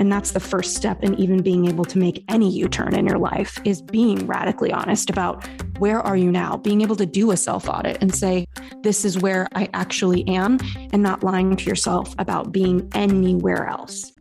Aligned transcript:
And 0.00 0.10
that's 0.10 0.30
the 0.30 0.40
first 0.40 0.74
step 0.76 1.04
in 1.04 1.14
even 1.16 1.42
being 1.42 1.68
able 1.68 1.84
to 1.84 1.98
make 1.98 2.24
any 2.26 2.50
U 2.50 2.68
turn 2.68 2.94
in 2.94 3.06
your 3.06 3.18
life 3.18 3.60
is 3.66 3.82
being 3.82 4.26
radically 4.26 4.72
honest 4.72 5.10
about 5.10 5.46
where 5.78 6.00
are 6.00 6.16
you 6.16 6.32
now? 6.32 6.56
Being 6.56 6.80
able 6.80 6.96
to 6.96 7.04
do 7.04 7.32
a 7.32 7.36
self 7.36 7.68
audit 7.68 7.98
and 8.00 8.14
say, 8.14 8.46
this 8.82 9.04
is 9.04 9.18
where 9.18 9.46
I 9.54 9.68
actually 9.74 10.26
am, 10.26 10.58
and 10.94 11.02
not 11.02 11.22
lying 11.22 11.54
to 11.54 11.64
yourself 11.66 12.14
about 12.18 12.50
being 12.50 12.88
anywhere 12.94 13.66
else. 13.66 14.12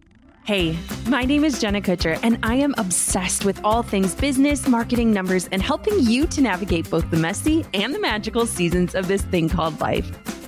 Hey, 0.44 0.78
my 1.07 1.23
name 1.23 1.46
is 1.46 1.62
Jenna 1.62 1.79
Kutcher, 1.79 2.19
and 2.23 2.39
I 2.43 2.55
am 2.55 2.75
obsessed 2.77 3.46
with 3.46 3.63
all 3.63 3.81
things 3.81 4.13
business, 4.13 4.67
marketing, 4.67 5.13
numbers, 5.13 5.47
and 5.53 5.61
helping 5.61 5.97
you 6.01 6.27
to 6.27 6.41
navigate 6.41 6.89
both 6.89 7.09
the 7.09 7.17
messy 7.17 7.65
and 7.73 7.96
the 7.96 7.99
magical 7.99 8.46
seasons 8.46 8.96
of 8.96 9.07
this 9.07 9.21
thing 9.21 9.47
called 9.47 9.79
life. 9.79 10.38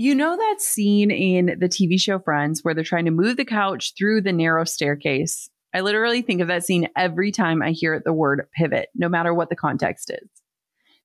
You 0.00 0.14
know 0.14 0.36
that 0.36 0.60
scene 0.60 1.10
in 1.10 1.56
the 1.58 1.68
TV 1.68 2.00
show 2.00 2.20
Friends 2.20 2.62
where 2.62 2.72
they're 2.72 2.84
trying 2.84 3.06
to 3.06 3.10
move 3.10 3.36
the 3.36 3.44
couch 3.44 3.94
through 3.98 4.20
the 4.20 4.32
narrow 4.32 4.62
staircase? 4.62 5.50
I 5.74 5.80
literally 5.80 6.22
think 6.22 6.40
of 6.40 6.46
that 6.46 6.64
scene 6.64 6.86
every 6.96 7.32
time 7.32 7.62
I 7.62 7.72
hear 7.72 8.00
the 8.04 8.12
word 8.12 8.46
pivot, 8.54 8.90
no 8.94 9.08
matter 9.08 9.34
what 9.34 9.50
the 9.50 9.56
context 9.56 10.10
is. 10.10 10.28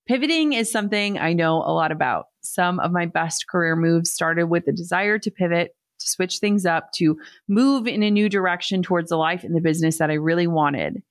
Pivoting 0.05 0.53
is 0.53 0.71
something 0.71 1.17
I 1.17 1.33
know 1.33 1.63
a 1.63 1.73
lot 1.73 1.91
about. 1.91 2.27
Some 2.43 2.79
of 2.81 2.91
my 2.91 3.07
best 3.07 3.47
career 3.47 3.75
moves 3.75 4.11
started 4.11 4.45
with 4.45 4.65
the 4.65 4.71
desire 4.71 5.17
to 5.17 5.31
pivot, 5.31 5.75
to 5.99 6.07
switch 6.07 6.37
things 6.37 6.63
up, 6.63 6.91
to 6.97 7.17
move 7.47 7.87
in 7.87 8.03
a 8.03 8.11
new 8.11 8.29
direction 8.29 8.83
towards 8.83 9.09
the 9.09 9.17
life 9.17 9.43
and 9.43 9.55
the 9.55 9.59
business 9.59 9.97
that 9.97 10.11
I 10.11 10.15
really 10.17 10.45
wanted. 10.45 11.01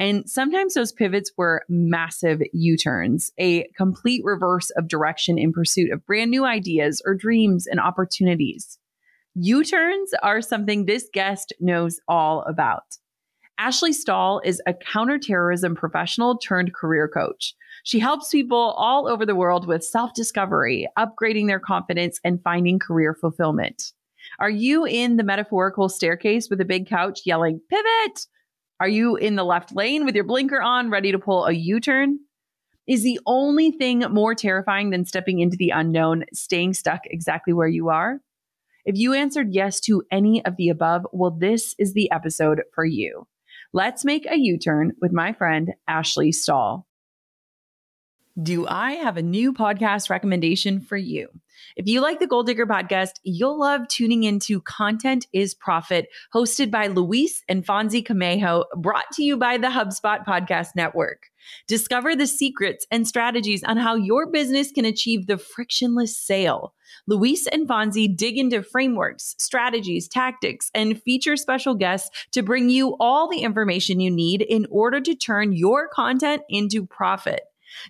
And 0.00 0.28
sometimes 0.30 0.72
those 0.72 0.92
pivots 0.92 1.30
were 1.36 1.62
massive 1.68 2.40
U 2.54 2.78
turns, 2.78 3.30
a 3.38 3.68
complete 3.76 4.24
reverse 4.24 4.70
of 4.70 4.88
direction 4.88 5.38
in 5.38 5.52
pursuit 5.52 5.92
of 5.92 6.06
brand 6.06 6.30
new 6.30 6.46
ideas 6.46 7.02
or 7.04 7.14
dreams 7.14 7.66
and 7.66 7.78
opportunities. 7.78 8.78
U 9.34 9.62
turns 9.62 10.12
are 10.22 10.40
something 10.40 10.86
this 10.86 11.10
guest 11.12 11.52
knows 11.60 12.00
all 12.08 12.42
about. 12.48 12.96
Ashley 13.58 13.92
Stahl 13.92 14.40
is 14.42 14.62
a 14.66 14.72
counterterrorism 14.72 15.76
professional 15.76 16.38
turned 16.38 16.72
career 16.72 17.06
coach. 17.06 17.54
She 17.84 17.98
helps 17.98 18.30
people 18.30 18.74
all 18.78 19.06
over 19.06 19.26
the 19.26 19.36
world 19.36 19.66
with 19.66 19.84
self 19.84 20.14
discovery, 20.14 20.88
upgrading 20.98 21.46
their 21.46 21.60
confidence, 21.60 22.18
and 22.24 22.42
finding 22.42 22.78
career 22.78 23.14
fulfillment. 23.20 23.92
Are 24.38 24.48
you 24.48 24.86
in 24.86 25.18
the 25.18 25.24
metaphorical 25.24 25.90
staircase 25.90 26.48
with 26.48 26.62
a 26.62 26.64
big 26.64 26.88
couch 26.88 27.20
yelling, 27.26 27.60
pivot? 27.68 28.26
Are 28.80 28.88
you 28.88 29.16
in 29.16 29.36
the 29.36 29.44
left 29.44 29.76
lane 29.76 30.06
with 30.06 30.14
your 30.14 30.24
blinker 30.24 30.62
on, 30.62 30.88
ready 30.88 31.12
to 31.12 31.18
pull 31.18 31.44
a 31.44 31.52
U 31.52 31.80
turn? 31.80 32.18
Is 32.88 33.02
the 33.02 33.20
only 33.26 33.70
thing 33.70 34.00
more 34.10 34.34
terrifying 34.34 34.88
than 34.88 35.04
stepping 35.04 35.38
into 35.38 35.58
the 35.58 35.68
unknown 35.68 36.24
staying 36.32 36.72
stuck 36.72 37.02
exactly 37.04 37.52
where 37.52 37.68
you 37.68 37.90
are? 37.90 38.20
If 38.86 38.96
you 38.96 39.12
answered 39.12 39.48
yes 39.52 39.80
to 39.80 40.02
any 40.10 40.42
of 40.46 40.56
the 40.56 40.70
above, 40.70 41.06
well, 41.12 41.30
this 41.30 41.74
is 41.78 41.92
the 41.92 42.10
episode 42.10 42.62
for 42.74 42.86
you. 42.86 43.28
Let's 43.74 44.02
make 44.02 44.26
a 44.26 44.38
U 44.38 44.58
turn 44.58 44.92
with 45.02 45.12
my 45.12 45.34
friend, 45.34 45.74
Ashley 45.86 46.32
Stahl. 46.32 46.86
Do 48.40 48.64
I 48.68 48.92
have 48.92 49.16
a 49.16 49.22
new 49.22 49.52
podcast 49.52 50.08
recommendation 50.08 50.80
for 50.80 50.96
you? 50.96 51.28
If 51.76 51.88
you 51.88 52.00
like 52.00 52.20
the 52.20 52.28
Goal 52.28 52.44
Digger 52.44 52.64
podcast, 52.64 53.14
you'll 53.24 53.58
love 53.58 53.88
tuning 53.88 54.22
into 54.22 54.60
Content 54.60 55.26
is 55.32 55.52
Profit, 55.52 56.08
hosted 56.32 56.70
by 56.70 56.86
Luis 56.86 57.42
and 57.48 57.66
Fonzie 57.66 58.06
Camejo, 58.06 58.64
brought 58.76 59.10
to 59.14 59.24
you 59.24 59.36
by 59.36 59.58
the 59.58 59.66
HubSpot 59.66 60.24
Podcast 60.24 60.68
Network. 60.76 61.24
Discover 61.66 62.14
the 62.14 62.26
secrets 62.26 62.86
and 62.92 63.06
strategies 63.06 63.64
on 63.64 63.76
how 63.76 63.96
your 63.96 64.30
business 64.30 64.70
can 64.70 64.84
achieve 64.84 65.26
the 65.26 65.36
frictionless 65.36 66.16
sale. 66.16 66.72
Luis 67.08 67.48
and 67.48 67.68
Fonzie 67.68 68.14
dig 68.14 68.38
into 68.38 68.62
frameworks, 68.62 69.34
strategies, 69.38 70.06
tactics, 70.06 70.70
and 70.72 71.02
feature 71.02 71.36
special 71.36 71.74
guests 71.74 72.26
to 72.30 72.42
bring 72.42 72.70
you 72.70 72.96
all 73.00 73.28
the 73.28 73.40
information 73.40 73.98
you 73.98 74.10
need 74.10 74.40
in 74.42 74.66
order 74.70 75.00
to 75.00 75.16
turn 75.16 75.52
your 75.52 75.88
content 75.88 76.42
into 76.48 76.86
profit. 76.86 77.42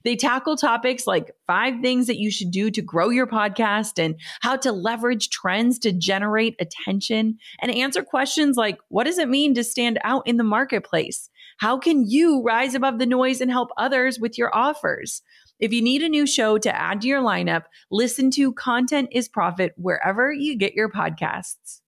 They 0.05 0.17
tackle 0.17 0.57
topics 0.57 1.07
like 1.07 1.35
five 1.47 1.75
things 1.81 2.07
that 2.07 2.19
you 2.19 2.31
should 2.31 2.51
do 2.51 2.71
to 2.71 2.83
grow 2.83 3.11
your 3.11 3.27
podcast 3.27 4.03
and 4.03 4.19
how 4.41 4.57
to 4.57 4.73
leverage 4.73 5.31
trends 5.31 5.79
to 5.81 5.93
generate 5.93 6.57
attention 6.59 7.39
and 7.61 7.71
answer 7.71 8.03
questions 8.03 8.57
like 8.57 8.79
what 8.89 9.05
does 9.05 9.19
it 9.19 9.29
mean 9.29 9.55
to 9.55 9.65
stand 9.65 9.99
out 10.05 10.27
in 10.27 10.37
the 10.37 10.45
marketplace? 10.45 11.31
How 11.59 11.79
can 11.79 12.09
you 12.09 12.43
rise 12.43 12.75
above 12.75 12.99
the 12.99 13.07
noise 13.07 13.41
and 13.41 13.51
help 13.51 13.71
others 13.77 14.19
with 14.19 14.39
your 14.39 14.55
offers? 14.55 15.23
If 15.59 15.75
you 15.75 15.83
need 15.83 16.03
a 16.03 16.09
new 16.09 16.27
show 16.27 16.57
to 16.57 16.75
add 16.75 17.03
to 17.03 17.09
your 17.09 17.23
lineup, 17.23 17.65
listen 17.91 18.31
to 18.33 18.53
Content 18.55 19.11
is 19.13 19.29
Profit 19.29 19.75
wherever 19.77 20.33
you 20.33 20.57
get 20.57 20.73
your 20.73 20.91
podcasts. 20.91 21.81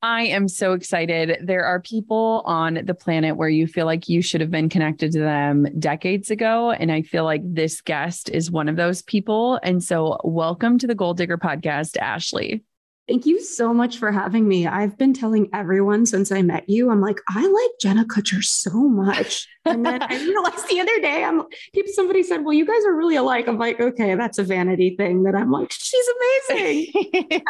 I 0.00 0.24
am 0.26 0.46
so 0.46 0.74
excited. 0.74 1.38
There 1.42 1.64
are 1.64 1.80
people 1.80 2.42
on 2.44 2.82
the 2.84 2.94
planet 2.94 3.36
where 3.36 3.48
you 3.48 3.66
feel 3.66 3.84
like 3.84 4.08
you 4.08 4.22
should 4.22 4.40
have 4.40 4.50
been 4.50 4.68
connected 4.68 5.10
to 5.12 5.18
them 5.18 5.66
decades 5.80 6.30
ago. 6.30 6.70
And 6.70 6.92
I 6.92 7.02
feel 7.02 7.24
like 7.24 7.42
this 7.44 7.80
guest 7.80 8.30
is 8.30 8.48
one 8.48 8.68
of 8.68 8.76
those 8.76 9.02
people. 9.02 9.58
And 9.64 9.82
so, 9.82 10.20
welcome 10.22 10.78
to 10.78 10.86
the 10.86 10.94
Goal 10.94 11.14
Digger 11.14 11.36
podcast, 11.36 11.96
Ashley. 11.96 12.62
Thank 13.08 13.24
you 13.24 13.40
so 13.40 13.72
much 13.72 13.96
for 13.96 14.12
having 14.12 14.46
me. 14.46 14.66
I've 14.66 14.98
been 14.98 15.14
telling 15.14 15.48
everyone 15.54 16.04
since 16.04 16.30
I 16.30 16.42
met 16.42 16.68
you, 16.68 16.90
I'm 16.90 17.00
like, 17.00 17.18
I 17.26 17.46
like 17.46 17.70
Jenna 17.80 18.04
Kutcher 18.04 18.44
so 18.44 18.70
much. 18.70 19.48
And 19.64 19.84
then 19.84 20.02
I 20.02 20.08
realized 20.24 20.68
the 20.68 20.80
other 20.80 21.00
day, 21.00 21.24
I'm 21.24 21.42
people, 21.72 21.92
somebody 21.94 22.22
said, 22.22 22.44
Well, 22.44 22.52
you 22.52 22.66
guys 22.66 22.84
are 22.84 22.94
really 22.94 23.16
alike. 23.16 23.48
I'm 23.48 23.58
like, 23.58 23.80
okay, 23.80 24.14
that's 24.14 24.38
a 24.38 24.44
vanity 24.44 24.94
thing 24.96 25.22
that 25.22 25.34
I'm 25.34 25.50
like, 25.50 25.72
she's 25.72 26.06
amazing. 26.50 27.42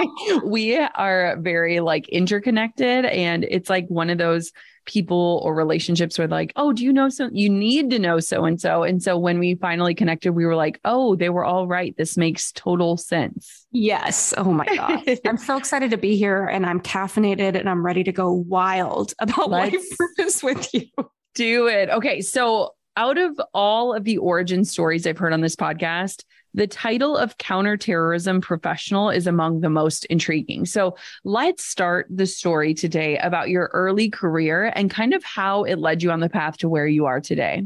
we 0.45 0.77
are 0.77 1.37
very 1.41 1.81
like 1.81 2.09
interconnected. 2.09 3.05
And 3.07 3.45
it's 3.45 3.69
like 3.69 3.87
one 3.89 4.11
of 4.11 4.19
those 4.19 4.53
people 4.89 5.41
or 5.45 5.55
relationships 5.55 6.19
where 6.19 6.27
like, 6.27 6.53
oh, 6.57 6.73
do 6.73 6.83
you 6.83 6.93
know 6.93 7.09
so 7.09 7.29
you 7.31 7.49
need 7.49 7.91
to 7.91 7.99
know 7.99 8.19
so 8.19 8.45
and 8.45 8.61
so. 8.61 8.83
And 8.83 9.03
so 9.03 9.17
when 9.17 9.39
we 9.39 9.55
finally 9.55 9.95
connected, 9.95 10.33
we 10.33 10.47
were 10.47 10.57
like, 10.57 10.81
oh, 10.85 11.15
they 11.15 11.29
were 11.29 11.45
all 11.45 11.69
right. 11.69 11.97
This 11.97 12.17
makes 12.17 12.51
total 12.53 12.97
sense. 12.97 13.67
Yes. 13.71 14.35
Oh 14.37 14.53
my 14.53 14.65
God. 14.75 15.05
I'm 15.27 15.37
so 15.37 15.57
excited 15.57 15.91
to 15.91 15.99
be 15.99 16.17
here 16.17 16.47
and 16.47 16.67
I'm 16.67 16.81
caffeinated 16.81 17.57
and 17.57 17.69
I'm 17.69 17.85
ready 17.85 18.03
to 18.05 18.13
go 18.13 18.33
wild 18.33 19.13
about 19.21 19.51
Let's 19.51 19.75
life 19.75 19.99
purpose 19.99 20.43
with 20.43 20.75
you. 20.75 20.87
Do 21.35 21.69
it. 21.69 21.91
Okay. 21.91 22.23
So 22.23 22.75
out 22.97 23.19
of 23.19 23.39
all 23.55 23.95
of 23.95 24.05
the 24.05 24.19
origin 24.19 24.65
stories 24.65 25.07
I've 25.07 25.19
heard 25.19 25.33
on 25.33 25.43
this 25.43 25.55
podcast, 25.55 26.25
the 26.59 26.67
title 26.67 27.17
of 27.17 27.39
counterterrorism 27.39 28.41
professional 28.41 29.11
is 29.11 29.29
among 29.29 29.61
the 29.61 29.71
most 29.71 30.05
intriguing. 30.07 30.67
So 30.67 30.97
let's 31.23 31.65
start 31.65 32.09
the 32.11 32.27
story 32.27 32.75
today 32.75 33.17
about 33.19 33.49
your 33.49 33.71
early 33.73 34.11
career 34.11 34.73
and 34.75 34.91
kind 34.91 35.15
of 35.15 35.23
how 35.23 35.63
it 35.63 35.79
led 35.79 36.03
you 36.03 36.11
on 36.11 36.19
the 36.19 36.29
path 36.29 36.57
to 36.59 36.69
where 36.69 36.89
you 36.89 37.07
are 37.07 37.21
today. 37.21 37.65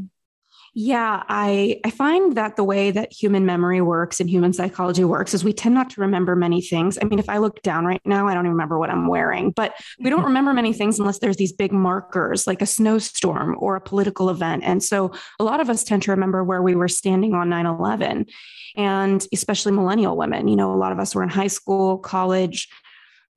Yeah, 0.75 1.21
I 1.29 1.79
I 1.85 1.91
find 1.91 2.35
that 2.35 2.55
the 2.55 2.63
way 2.63 2.89
that 2.89 3.13
human 3.13 3.45
memory 3.45 3.79
works 3.79 4.19
and 4.19 4.27
human 4.27 4.53
psychology 4.53 5.03
works 5.03 5.35
is 5.35 5.43
we 5.43 5.53
tend 5.53 5.75
not 5.75 5.91
to 5.91 6.01
remember 6.01 6.35
many 6.35 6.61
things. 6.61 6.97
I 6.99 7.05
mean, 7.05 7.19
if 7.19 7.29
I 7.29 7.37
look 7.37 7.61
down 7.61 7.85
right 7.85 8.01
now, 8.05 8.27
I 8.27 8.33
don't 8.33 8.45
even 8.45 8.53
remember 8.53 8.79
what 8.79 8.89
I'm 8.89 9.05
wearing, 9.05 9.51
but 9.51 9.75
we 9.99 10.09
don't 10.09 10.19
mm-hmm. 10.19 10.29
remember 10.29 10.51
many 10.51 10.73
things 10.73 10.97
unless 10.97 11.19
there's 11.19 11.37
these 11.37 11.53
big 11.53 11.71
markers 11.71 12.47
like 12.47 12.63
a 12.63 12.65
snowstorm 12.65 13.55
or 13.59 13.75
a 13.75 13.81
political 13.81 14.31
event. 14.31 14.63
And 14.65 14.81
so 14.81 15.11
a 15.39 15.43
lot 15.43 15.59
of 15.59 15.69
us 15.69 15.83
tend 15.83 16.01
to 16.03 16.11
remember 16.11 16.43
where 16.43 16.63
we 16.63 16.73
were 16.73 16.87
standing 16.87 17.35
on 17.35 17.49
9/11 17.49 18.27
and 18.75 19.27
especially 19.31 19.73
millennial 19.73 20.17
women. 20.17 20.47
You 20.47 20.55
know, 20.55 20.73
a 20.73 20.75
lot 20.75 20.91
of 20.91 20.97
us 20.97 21.13
were 21.13 21.21
in 21.21 21.29
high 21.29 21.47
school, 21.47 21.99
college. 21.99 22.67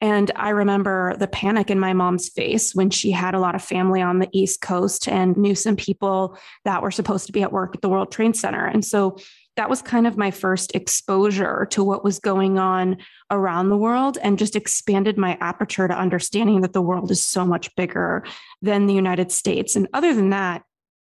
And 0.00 0.30
I 0.36 0.50
remember 0.50 1.16
the 1.18 1.26
panic 1.26 1.70
in 1.70 1.80
my 1.80 1.94
mom's 1.94 2.28
face 2.28 2.74
when 2.74 2.90
she 2.90 3.10
had 3.10 3.34
a 3.34 3.40
lot 3.40 3.54
of 3.54 3.62
family 3.62 4.02
on 4.02 4.18
the 4.18 4.28
East 4.32 4.60
Coast 4.60 5.08
and 5.08 5.36
knew 5.36 5.54
some 5.54 5.76
people 5.76 6.36
that 6.64 6.82
were 6.82 6.90
supposed 6.90 7.26
to 7.26 7.32
be 7.32 7.42
at 7.42 7.52
work 7.52 7.74
at 7.74 7.80
the 7.80 7.88
World 7.88 8.12
Trade 8.12 8.36
Center. 8.36 8.66
And 8.66 8.84
so 8.84 9.16
that 9.56 9.70
was 9.70 9.80
kind 9.80 10.06
of 10.06 10.18
my 10.18 10.30
first 10.30 10.74
exposure 10.74 11.66
to 11.70 11.82
what 11.82 12.04
was 12.04 12.18
going 12.18 12.58
on 12.58 12.98
around 13.30 13.70
the 13.70 13.76
world 13.76 14.18
and 14.22 14.38
just 14.38 14.54
expanded 14.54 15.16
my 15.16 15.38
aperture 15.40 15.88
to 15.88 15.94
understanding 15.98 16.60
that 16.60 16.74
the 16.74 16.82
world 16.82 17.10
is 17.10 17.22
so 17.22 17.46
much 17.46 17.74
bigger 17.74 18.22
than 18.60 18.86
the 18.86 18.94
United 18.94 19.32
States. 19.32 19.74
And 19.74 19.88
other 19.94 20.14
than 20.14 20.28
that, 20.30 20.62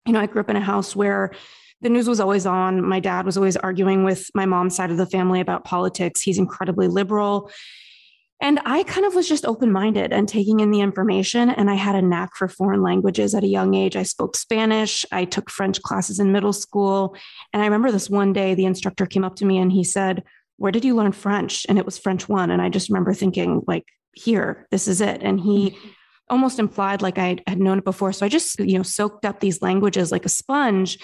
you 0.05 0.13
know, 0.13 0.19
I 0.19 0.27
grew 0.27 0.41
up 0.41 0.51
in 0.51 0.55
a 0.55 0.61
house 0.61 0.95
where 0.95 1.31
the 1.81 1.89
news 1.89 2.07
was 2.07 2.19
always 2.19 2.45
on. 2.45 2.87
My 2.87 2.99
dad 2.99 3.25
was 3.25 3.37
always 3.37 3.57
arguing 3.57 4.03
with 4.03 4.29
my 4.35 4.45
mom's 4.45 4.75
side 4.75 4.91
of 4.91 4.97
the 4.97 5.05
family 5.07 5.41
about 5.41 5.65
politics. 5.65 6.21
He's 6.21 6.37
incredibly 6.37 6.87
liberal. 6.87 7.49
And 8.39 8.59
I 8.65 8.83
kind 8.83 9.05
of 9.05 9.15
was 9.15 9.27
just 9.27 9.45
open 9.45 9.71
minded 9.71 10.13
and 10.13 10.29
taking 10.29 10.59
in 10.59 10.69
the 10.69 10.81
information. 10.81 11.49
And 11.49 11.71
I 11.71 11.73
had 11.73 11.95
a 11.95 12.01
knack 12.01 12.35
for 12.35 12.47
foreign 12.47 12.83
languages 12.83 13.33
at 13.33 13.43
a 13.43 13.47
young 13.47 13.73
age. 13.73 13.95
I 13.95 14.03
spoke 14.03 14.35
Spanish. 14.35 15.05
I 15.11 15.25
took 15.25 15.49
French 15.49 15.81
classes 15.81 16.19
in 16.19 16.31
middle 16.31 16.53
school. 16.53 17.15
And 17.51 17.63
I 17.63 17.65
remember 17.65 17.91
this 17.91 18.09
one 18.09 18.33
day, 18.33 18.53
the 18.53 18.65
instructor 18.65 19.07
came 19.07 19.23
up 19.23 19.35
to 19.37 19.45
me 19.45 19.57
and 19.57 19.71
he 19.71 19.83
said, 19.83 20.23
Where 20.57 20.71
did 20.71 20.85
you 20.85 20.95
learn 20.95 21.13
French? 21.13 21.65
And 21.67 21.79
it 21.79 21.85
was 21.85 21.97
French 21.97 22.29
one. 22.29 22.51
And 22.51 22.61
I 22.61 22.69
just 22.69 22.89
remember 22.89 23.13
thinking, 23.13 23.63
like, 23.65 23.85
here, 24.13 24.67
this 24.69 24.87
is 24.87 25.01
it. 25.01 25.23
And 25.23 25.39
he 25.39 25.71
mm-hmm. 25.71 25.89
almost 26.29 26.59
implied 26.59 27.01
like 27.01 27.17
I 27.17 27.39
had 27.47 27.59
known 27.59 27.79
it 27.79 27.85
before. 27.85 28.13
So 28.13 28.25
I 28.25 28.29
just, 28.29 28.59
you 28.59 28.77
know, 28.77 28.83
soaked 28.83 29.25
up 29.25 29.39
these 29.39 29.63
languages 29.63 30.11
like 30.11 30.25
a 30.25 30.29
sponge 30.29 30.99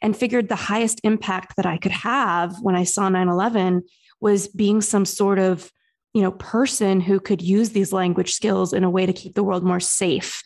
and 0.00 0.16
figured 0.16 0.48
the 0.48 0.56
highest 0.56 1.00
impact 1.04 1.56
that 1.56 1.66
I 1.66 1.76
could 1.76 1.92
have 1.92 2.56
when 2.62 2.76
I 2.76 2.84
saw 2.84 3.08
9 3.10 3.28
11 3.28 3.82
was 4.20 4.48
being 4.48 4.80
some 4.80 5.04
sort 5.04 5.38
of 5.38 5.70
you 6.14 6.22
know 6.22 6.32
person 6.32 7.00
who 7.00 7.20
could 7.20 7.42
use 7.42 7.70
these 7.70 7.92
language 7.92 8.32
skills 8.32 8.72
in 8.72 8.84
a 8.84 8.90
way 8.90 9.06
to 9.06 9.12
keep 9.12 9.34
the 9.34 9.44
world 9.44 9.62
more 9.62 9.80
safe. 9.80 10.42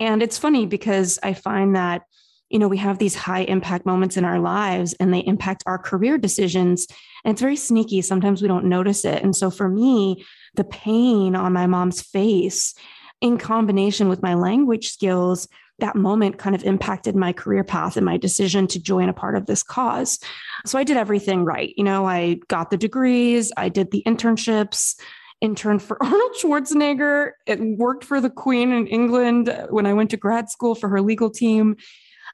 And 0.00 0.22
it's 0.22 0.38
funny 0.38 0.66
because 0.66 1.18
i 1.22 1.34
find 1.34 1.76
that 1.76 2.02
you 2.50 2.58
know 2.58 2.68
we 2.68 2.78
have 2.78 2.98
these 2.98 3.14
high 3.14 3.42
impact 3.42 3.86
moments 3.86 4.16
in 4.16 4.24
our 4.24 4.38
lives 4.38 4.94
and 5.00 5.12
they 5.12 5.20
impact 5.20 5.62
our 5.66 5.78
career 5.78 6.18
decisions. 6.18 6.86
And 7.24 7.32
it's 7.32 7.40
very 7.40 7.56
sneaky. 7.56 8.02
Sometimes 8.02 8.42
we 8.42 8.48
don't 8.48 8.66
notice 8.66 9.04
it. 9.04 9.22
And 9.22 9.34
so 9.34 9.50
for 9.50 9.68
me 9.68 10.24
the 10.54 10.64
pain 10.64 11.34
on 11.34 11.52
my 11.52 11.66
mom's 11.66 12.00
face 12.00 12.74
in 13.24 13.38
combination 13.38 14.10
with 14.10 14.22
my 14.22 14.34
language 14.34 14.88
skills 14.88 15.48
that 15.78 15.96
moment 15.96 16.36
kind 16.36 16.54
of 16.54 16.62
impacted 16.62 17.16
my 17.16 17.32
career 17.32 17.64
path 17.64 17.96
and 17.96 18.04
my 18.04 18.18
decision 18.18 18.66
to 18.66 18.78
join 18.78 19.08
a 19.08 19.14
part 19.14 19.34
of 19.34 19.46
this 19.46 19.62
cause. 19.62 20.18
So 20.66 20.78
I 20.78 20.84
did 20.84 20.98
everything 20.98 21.42
right. 21.42 21.72
You 21.74 21.84
know, 21.84 22.06
I 22.06 22.38
got 22.48 22.70
the 22.70 22.76
degrees, 22.76 23.50
I 23.56 23.70
did 23.70 23.90
the 23.92 24.02
internships, 24.06 25.00
interned 25.40 25.82
for 25.82 25.96
Arnold 26.02 26.34
Schwarzenegger, 26.38 27.30
it 27.46 27.60
worked 27.78 28.04
for 28.04 28.20
the 28.20 28.28
Queen 28.28 28.70
in 28.70 28.86
England 28.88 29.66
when 29.70 29.86
I 29.86 29.94
went 29.94 30.10
to 30.10 30.18
grad 30.18 30.50
school 30.50 30.74
for 30.74 30.90
her 30.90 31.00
legal 31.00 31.30
team. 31.30 31.76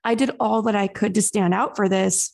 I 0.03 0.17
did 0.17 0.33
all 0.41 0.63
that 0.63 0.75
I 0.75 0.89
could 0.89 1.15
to 1.15 1.23
stand 1.23 1.55
out 1.55 1.77
for 1.77 1.89
this. 1.89 2.33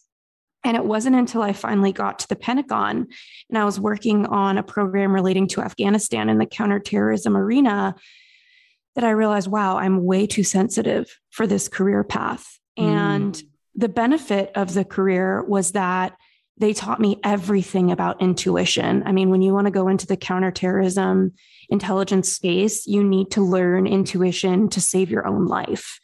And 0.64 0.78
it 0.78 0.84
wasn't 0.86 1.16
until 1.16 1.42
I 1.42 1.52
finally 1.52 1.92
got 1.92 2.20
to 2.20 2.28
the 2.28 2.36
Pentagon 2.36 3.06
and 3.50 3.58
I 3.58 3.66
was 3.66 3.78
working 3.78 4.24
on 4.26 4.56
a 4.56 4.62
program 4.62 5.12
relating 5.12 5.46
to 5.48 5.60
Afghanistan 5.60 6.30
in 6.30 6.38
the 6.38 6.46
counterterrorism 6.46 7.36
arena 7.36 7.94
that 8.96 9.04
I 9.04 9.10
realized, 9.10 9.48
wow, 9.48 9.76
I'm 9.76 10.04
way 10.04 10.26
too 10.26 10.42
sensitive 10.42 11.16
for 11.30 11.46
this 11.46 11.68
career 11.68 12.02
path. 12.02 12.58
Mm. 12.78 12.84
And 12.84 13.42
the 13.74 13.88
benefit 13.88 14.50
of 14.54 14.74
the 14.74 14.84
career 14.84 15.44
was 15.44 15.72
that 15.72 16.16
they 16.58 16.72
taught 16.72 17.00
me 17.00 17.20
everything 17.22 17.92
about 17.92 18.22
intuition. 18.22 19.02
I 19.04 19.12
mean, 19.12 19.28
when 19.28 19.42
you 19.42 19.52
want 19.52 19.66
to 19.66 19.70
go 19.70 19.88
into 19.88 20.06
the 20.06 20.16
counterterrorism 20.16 21.34
intelligence 21.68 22.32
space, 22.32 22.86
you 22.86 23.04
need 23.04 23.30
to 23.32 23.42
learn 23.42 23.86
intuition 23.86 24.70
to 24.70 24.80
save 24.80 25.10
your 25.10 25.26
own 25.26 25.46
life. 25.46 26.00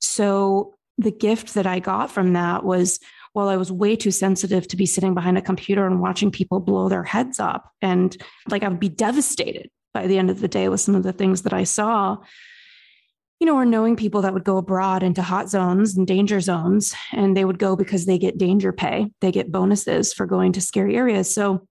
So 0.00 0.74
the 0.96 1.10
gift 1.10 1.54
that 1.54 1.66
I 1.66 1.78
got 1.80 2.10
from 2.10 2.32
that 2.32 2.64
was 2.64 2.98
while 3.32 3.48
I 3.48 3.58
was 3.58 3.70
way 3.70 3.94
too 3.96 4.10
sensitive 4.10 4.66
to 4.68 4.76
be 4.76 4.86
sitting 4.86 5.14
behind 5.14 5.36
a 5.36 5.42
computer 5.42 5.86
and 5.86 6.00
watching 6.00 6.30
people 6.30 6.60
blow 6.60 6.88
their 6.88 7.04
heads 7.04 7.38
up 7.38 7.70
and 7.80 8.16
like 8.48 8.62
I 8.62 8.68
would 8.68 8.80
be 8.80 8.88
devastated 8.88 9.70
by 9.92 10.06
the 10.06 10.18
end 10.18 10.30
of 10.30 10.40
the 10.40 10.48
day 10.48 10.68
with 10.68 10.80
some 10.80 10.94
of 10.94 11.02
the 11.02 11.12
things 11.12 11.42
that 11.42 11.52
I 11.52 11.64
saw, 11.64 12.18
you 13.40 13.46
know, 13.46 13.56
or 13.56 13.64
knowing 13.64 13.96
people 13.96 14.22
that 14.22 14.34
would 14.34 14.44
go 14.44 14.58
abroad 14.58 15.02
into 15.02 15.22
hot 15.22 15.48
zones 15.48 15.96
and 15.96 16.06
danger 16.06 16.40
zones, 16.40 16.94
and 17.12 17.36
they 17.36 17.44
would 17.44 17.58
go 17.58 17.74
because 17.74 18.06
they 18.06 18.18
get 18.18 18.38
danger 18.38 18.72
pay, 18.72 19.06
they 19.20 19.32
get 19.32 19.50
bonuses 19.50 20.12
for 20.12 20.26
going 20.26 20.52
to 20.52 20.60
scary 20.60 20.96
areas. 20.96 21.32
So 21.32 21.66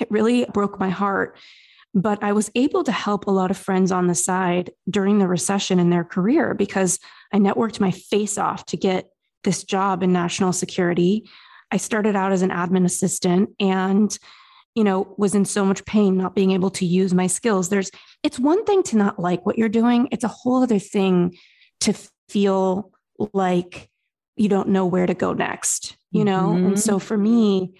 it 0.00 0.10
really 0.10 0.44
broke 0.52 0.80
my 0.80 0.90
heart. 0.90 1.36
But 1.96 2.20
I 2.24 2.32
was 2.32 2.50
able 2.56 2.82
to 2.82 2.92
help 2.92 3.26
a 3.26 3.30
lot 3.30 3.52
of 3.52 3.56
friends 3.56 3.92
on 3.92 4.08
the 4.08 4.16
side 4.16 4.72
during 4.90 5.18
the 5.18 5.28
recession 5.28 5.78
in 5.78 5.90
their 5.90 6.02
career 6.02 6.52
because 6.52 6.98
I 7.32 7.38
networked 7.38 7.78
my 7.78 7.92
face 7.92 8.36
off 8.36 8.66
to 8.66 8.76
get 8.76 9.08
this 9.44 9.62
job 9.62 10.02
in 10.02 10.12
national 10.12 10.52
security. 10.52 11.28
I 11.70 11.76
started 11.76 12.16
out 12.16 12.32
as 12.32 12.42
an 12.42 12.50
admin 12.50 12.84
assistant 12.84 13.50
and 13.60 14.18
you 14.74 14.84
know, 14.84 15.14
was 15.16 15.34
in 15.34 15.44
so 15.44 15.64
much 15.64 15.84
pain 15.84 16.16
not 16.16 16.34
being 16.34 16.50
able 16.50 16.70
to 16.70 16.84
use 16.84 17.14
my 17.14 17.26
skills. 17.26 17.68
There's, 17.68 17.90
it's 18.22 18.38
one 18.38 18.64
thing 18.64 18.82
to 18.84 18.96
not 18.96 19.18
like 19.18 19.46
what 19.46 19.56
you're 19.56 19.68
doing, 19.68 20.08
it's 20.10 20.24
a 20.24 20.28
whole 20.28 20.62
other 20.62 20.78
thing 20.78 21.36
to 21.80 21.94
feel 22.28 22.90
like 23.32 23.88
you 24.36 24.48
don't 24.48 24.70
know 24.70 24.86
where 24.86 25.06
to 25.06 25.14
go 25.14 25.32
next, 25.32 25.96
you 26.10 26.24
know? 26.24 26.52
Mm-hmm. 26.54 26.66
And 26.66 26.80
so 26.80 26.98
for 26.98 27.16
me, 27.16 27.74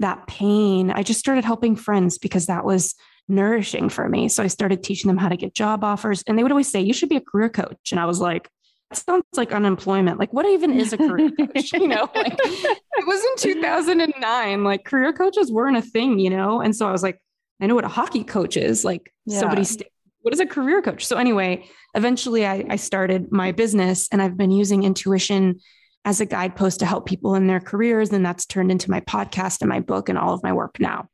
that 0.00 0.26
pain, 0.26 0.90
I 0.90 1.02
just 1.02 1.20
started 1.20 1.44
helping 1.44 1.76
friends 1.76 2.18
because 2.18 2.46
that 2.46 2.64
was 2.64 2.94
nourishing 3.28 3.88
for 3.88 4.08
me. 4.08 4.28
So 4.28 4.42
I 4.42 4.48
started 4.48 4.82
teaching 4.82 5.08
them 5.08 5.18
how 5.18 5.28
to 5.28 5.36
get 5.36 5.54
job 5.54 5.84
offers. 5.84 6.24
And 6.26 6.36
they 6.36 6.42
would 6.42 6.52
always 6.52 6.70
say, 6.70 6.80
You 6.80 6.92
should 6.92 7.08
be 7.08 7.16
a 7.16 7.20
career 7.20 7.48
coach. 7.48 7.92
And 7.92 8.00
I 8.00 8.06
was 8.06 8.20
like, 8.20 8.48
sounds 8.96 9.24
like 9.36 9.52
unemployment. 9.52 10.18
Like, 10.18 10.32
what 10.32 10.46
even 10.46 10.72
is 10.72 10.92
a 10.92 10.98
career 10.98 11.30
coach? 11.38 11.72
you 11.72 11.88
know, 11.88 12.08
like 12.14 12.36
it 12.42 13.06
was 13.06 13.24
in 13.24 13.52
2009. 13.52 14.64
Like, 14.64 14.84
career 14.84 15.12
coaches 15.12 15.52
weren't 15.52 15.76
a 15.76 15.82
thing, 15.82 16.18
you 16.18 16.30
know? 16.30 16.60
And 16.60 16.74
so 16.74 16.88
I 16.88 16.92
was 16.92 17.02
like, 17.02 17.20
I 17.60 17.66
know 17.66 17.74
what 17.74 17.84
a 17.84 17.88
hockey 17.88 18.24
coach 18.24 18.56
is. 18.56 18.84
Like, 18.84 19.12
yeah. 19.26 19.38
somebody, 19.38 19.64
st- 19.64 19.88
what 20.22 20.34
is 20.34 20.40
a 20.40 20.46
career 20.46 20.82
coach? 20.82 21.06
So, 21.06 21.16
anyway, 21.16 21.68
eventually 21.94 22.46
I, 22.46 22.64
I 22.68 22.76
started 22.76 23.30
my 23.30 23.52
business 23.52 24.08
and 24.10 24.20
I've 24.20 24.36
been 24.36 24.50
using 24.50 24.82
intuition 24.82 25.60
as 26.04 26.20
a 26.20 26.26
guidepost 26.26 26.80
to 26.80 26.86
help 26.86 27.06
people 27.06 27.34
in 27.34 27.46
their 27.46 27.60
careers. 27.60 28.10
And 28.10 28.24
that's 28.24 28.46
turned 28.46 28.70
into 28.70 28.90
my 28.90 29.00
podcast 29.02 29.60
and 29.60 29.68
my 29.68 29.80
book 29.80 30.08
and 30.08 30.18
all 30.18 30.32
of 30.32 30.42
my 30.42 30.52
work 30.52 30.80
now. 30.80 31.08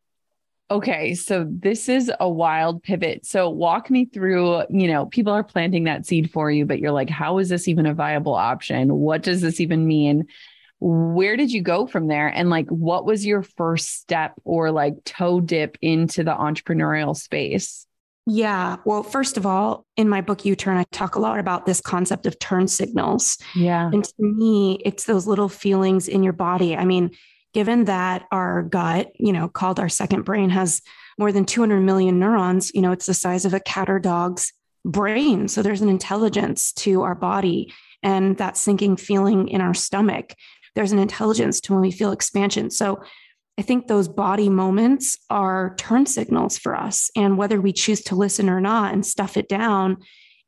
Okay, 0.68 1.14
so 1.14 1.46
this 1.48 1.88
is 1.88 2.10
a 2.18 2.28
wild 2.28 2.82
pivot. 2.82 3.24
So 3.24 3.48
walk 3.48 3.88
me 3.88 4.04
through, 4.04 4.64
you 4.68 4.88
know, 4.88 5.06
people 5.06 5.32
are 5.32 5.44
planting 5.44 5.84
that 5.84 6.06
seed 6.06 6.30
for 6.32 6.50
you, 6.50 6.66
but 6.66 6.80
you're 6.80 6.90
like, 6.90 7.08
how 7.08 7.38
is 7.38 7.48
this 7.48 7.68
even 7.68 7.86
a 7.86 7.94
viable 7.94 8.34
option? 8.34 8.92
What 8.92 9.22
does 9.22 9.40
this 9.40 9.60
even 9.60 9.86
mean? 9.86 10.26
Where 10.80 11.36
did 11.36 11.52
you 11.52 11.62
go 11.62 11.86
from 11.86 12.08
there? 12.08 12.26
And 12.26 12.50
like, 12.50 12.68
what 12.68 13.06
was 13.06 13.24
your 13.24 13.42
first 13.42 13.92
step 14.00 14.34
or 14.44 14.72
like 14.72 15.04
toe 15.04 15.40
dip 15.40 15.78
into 15.80 16.24
the 16.24 16.34
entrepreneurial 16.34 17.16
space? 17.16 17.86
Yeah. 18.26 18.78
Well, 18.84 19.04
first 19.04 19.36
of 19.36 19.46
all, 19.46 19.86
in 19.96 20.08
my 20.08 20.20
book, 20.20 20.44
U 20.44 20.56
Turn, 20.56 20.76
I 20.76 20.84
talk 20.90 21.14
a 21.14 21.20
lot 21.20 21.38
about 21.38 21.64
this 21.64 21.80
concept 21.80 22.26
of 22.26 22.36
turn 22.40 22.66
signals. 22.66 23.38
Yeah. 23.54 23.88
And 23.92 24.02
to 24.02 24.12
me, 24.18 24.80
it's 24.84 25.04
those 25.04 25.28
little 25.28 25.48
feelings 25.48 26.08
in 26.08 26.24
your 26.24 26.32
body. 26.32 26.76
I 26.76 26.84
mean, 26.84 27.12
given 27.56 27.86
that 27.86 28.26
our 28.30 28.64
gut, 28.64 29.12
you 29.18 29.32
know, 29.32 29.48
called 29.48 29.80
our 29.80 29.88
second 29.88 30.26
brain, 30.26 30.50
has 30.50 30.82
more 31.18 31.32
than 31.32 31.46
200 31.46 31.80
million 31.80 32.18
neurons, 32.18 32.70
you 32.74 32.82
know, 32.82 32.92
it's 32.92 33.06
the 33.06 33.14
size 33.14 33.46
of 33.46 33.54
a 33.54 33.60
cat 33.60 33.88
or 33.88 33.98
dog's 33.98 34.52
brain. 34.84 35.48
So 35.48 35.62
there's 35.62 35.80
an 35.80 35.88
intelligence 35.88 36.74
to 36.74 37.00
our 37.00 37.14
body 37.14 37.72
and 38.02 38.36
that 38.36 38.58
sinking 38.58 38.98
feeling 38.98 39.48
in 39.48 39.62
our 39.62 39.72
stomach. 39.72 40.34
There's 40.74 40.92
an 40.92 40.98
intelligence 40.98 41.62
to 41.62 41.72
when 41.72 41.80
we 41.80 41.90
feel 41.92 42.12
expansion. 42.12 42.68
So 42.70 43.02
I 43.56 43.62
think 43.62 43.86
those 43.86 44.06
body 44.06 44.50
moments 44.50 45.16
are 45.30 45.74
turn 45.78 46.04
signals 46.04 46.58
for 46.58 46.76
us. 46.76 47.10
And 47.16 47.38
whether 47.38 47.58
we 47.58 47.72
choose 47.72 48.02
to 48.02 48.16
listen 48.16 48.50
or 48.50 48.60
not 48.60 48.92
and 48.92 49.06
stuff 49.06 49.38
it 49.38 49.48
down 49.48 49.96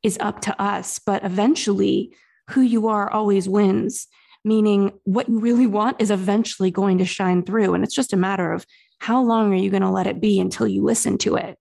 is 0.03 0.19
up 0.21 0.41
to 0.41 0.61
us. 0.61 0.99
But 0.99 1.25
eventually, 1.25 2.13
who 2.51 2.61
you 2.61 2.87
are 2.87 3.11
always 3.11 3.49
wins 3.49 4.07
meaning 4.43 4.93
what 5.03 5.29
you 5.29 5.39
really 5.39 5.67
want 5.67 6.01
is 6.01 6.11
eventually 6.11 6.71
going 6.71 6.97
to 6.99 7.05
shine 7.05 7.43
through. 7.43 7.73
And 7.73 7.83
it's 7.83 7.95
just 7.95 8.13
a 8.13 8.17
matter 8.17 8.51
of 8.51 8.65
how 8.99 9.23
long 9.23 9.53
are 9.53 9.57
you 9.57 9.69
going 9.69 9.83
to 9.83 9.89
let 9.89 10.07
it 10.07 10.21
be 10.21 10.39
until 10.39 10.67
you 10.67 10.83
listen 10.83 11.17
to 11.19 11.35
it. 11.35 11.57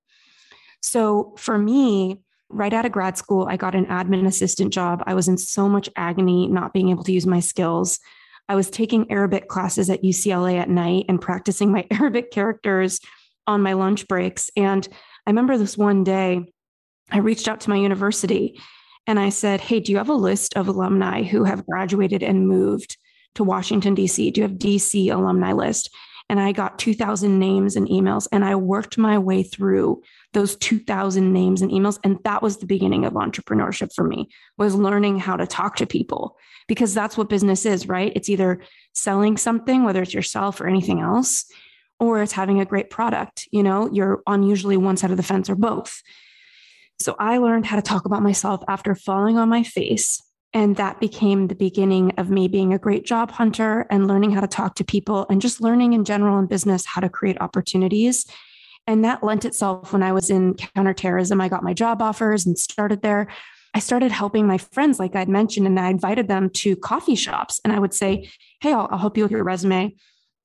So 0.80 1.34
for 1.38 1.58
me, 1.58 2.20
right 2.48 2.72
out 2.72 2.86
of 2.86 2.92
grad 2.92 3.18
school, 3.18 3.46
I 3.48 3.56
got 3.56 3.74
an 3.74 3.86
admin 3.86 4.26
assistant 4.26 4.72
job. 4.72 5.02
I 5.06 5.14
was 5.14 5.28
in 5.28 5.38
so 5.38 5.68
much 5.68 5.88
agony 5.96 6.48
not 6.48 6.72
being 6.72 6.90
able 6.90 7.04
to 7.04 7.12
use 7.12 7.26
my 7.26 7.40
skills. 7.40 7.98
I 8.48 8.54
was 8.54 8.70
taking 8.70 9.10
Arabic 9.10 9.48
classes 9.48 9.90
at 9.90 10.02
UCLA 10.02 10.58
at 10.58 10.70
night 10.70 11.06
and 11.08 11.20
practicing 11.20 11.70
my 11.70 11.86
Arabic 11.90 12.30
characters 12.30 13.00
on 13.46 13.62
my 13.62 13.74
lunch 13.74 14.08
breaks. 14.08 14.50
And 14.56 14.86
I 15.26 15.30
remember 15.30 15.58
this 15.58 15.76
one 15.76 16.04
day, 16.04 16.52
I 17.10 17.18
reached 17.18 17.48
out 17.48 17.60
to 17.60 17.70
my 17.70 17.76
university 17.76 18.60
and 19.08 19.18
I 19.18 19.30
said, 19.30 19.62
Hey, 19.62 19.80
do 19.80 19.90
you 19.90 19.98
have 19.98 20.10
a 20.10 20.14
list 20.14 20.54
of 20.54 20.68
alumni 20.68 21.22
who 21.22 21.42
have 21.44 21.66
graduated 21.66 22.22
and 22.22 22.46
moved 22.46 22.98
to 23.34 23.42
Washington, 23.42 23.94
D.C.? 23.94 24.30
Do 24.30 24.42
you 24.42 24.46
have 24.46 24.58
D.C. 24.58 25.08
alumni 25.08 25.52
list? 25.52 25.90
And 26.28 26.38
I 26.38 26.52
got 26.52 26.78
2,000 26.78 27.38
names 27.38 27.74
and 27.74 27.88
emails, 27.88 28.28
and 28.30 28.44
I 28.44 28.54
worked 28.54 28.98
my 28.98 29.16
way 29.16 29.42
through 29.42 30.02
those 30.34 30.56
2,000 30.56 31.32
names 31.32 31.62
and 31.62 31.70
emails. 31.70 31.98
And 32.04 32.18
that 32.24 32.42
was 32.42 32.58
the 32.58 32.66
beginning 32.66 33.06
of 33.06 33.14
entrepreneurship 33.14 33.94
for 33.94 34.04
me, 34.04 34.28
was 34.58 34.74
learning 34.74 35.20
how 35.20 35.36
to 35.36 35.46
talk 35.46 35.76
to 35.76 35.86
people 35.86 36.36
because 36.66 36.92
that's 36.92 37.16
what 37.16 37.30
business 37.30 37.64
is, 37.64 37.88
right? 37.88 38.12
It's 38.14 38.28
either 38.28 38.60
selling 38.94 39.38
something, 39.38 39.84
whether 39.84 40.02
it's 40.02 40.12
yourself 40.12 40.60
or 40.60 40.66
anything 40.66 41.00
else, 41.00 41.46
or 41.98 42.20
it's 42.20 42.32
having 42.32 42.60
a 42.60 42.66
great 42.66 42.90
product. 42.90 43.48
You 43.50 43.62
know, 43.62 43.90
you're 43.90 44.22
on 44.26 44.42
usually 44.42 44.76
one 44.76 44.98
side 44.98 45.10
of 45.10 45.16
the 45.16 45.22
fence 45.22 45.48
or 45.48 45.56
both. 45.56 46.02
So 47.00 47.14
I 47.18 47.38
learned 47.38 47.66
how 47.66 47.76
to 47.76 47.82
talk 47.82 48.04
about 48.04 48.22
myself 48.22 48.62
after 48.68 48.94
falling 48.94 49.38
on 49.38 49.48
my 49.48 49.62
face. 49.62 50.22
And 50.54 50.76
that 50.76 50.98
became 50.98 51.46
the 51.46 51.54
beginning 51.54 52.12
of 52.16 52.30
me 52.30 52.48
being 52.48 52.72
a 52.72 52.78
great 52.78 53.04
job 53.04 53.30
hunter 53.30 53.86
and 53.90 54.08
learning 54.08 54.32
how 54.32 54.40
to 54.40 54.46
talk 54.46 54.74
to 54.76 54.84
people 54.84 55.26
and 55.28 55.40
just 55.40 55.60
learning 55.60 55.92
in 55.92 56.04
general 56.04 56.38
in 56.38 56.46
business 56.46 56.86
how 56.86 57.00
to 57.00 57.08
create 57.08 57.40
opportunities. 57.40 58.26
And 58.86 59.04
that 59.04 59.22
lent 59.22 59.44
itself 59.44 59.92
when 59.92 60.02
I 60.02 60.12
was 60.12 60.30
in 60.30 60.54
counterterrorism. 60.54 61.40
I 61.40 61.48
got 61.48 61.62
my 61.62 61.74
job 61.74 62.00
offers 62.00 62.46
and 62.46 62.58
started 62.58 63.02
there. 63.02 63.28
I 63.74 63.80
started 63.80 64.10
helping 64.10 64.46
my 64.46 64.56
friends, 64.56 64.98
like 64.98 65.14
I'd 65.14 65.28
mentioned, 65.28 65.66
and 65.66 65.78
I 65.78 65.90
invited 65.90 66.26
them 66.26 66.48
to 66.50 66.74
coffee 66.74 67.14
shops. 67.14 67.60
And 67.62 67.72
I 67.72 67.78
would 67.78 67.92
say, 67.92 68.30
Hey, 68.60 68.72
I'll, 68.72 68.88
I'll 68.90 68.98
help 68.98 69.18
you 69.18 69.24
with 69.24 69.30
your 69.30 69.44
resume. 69.44 69.94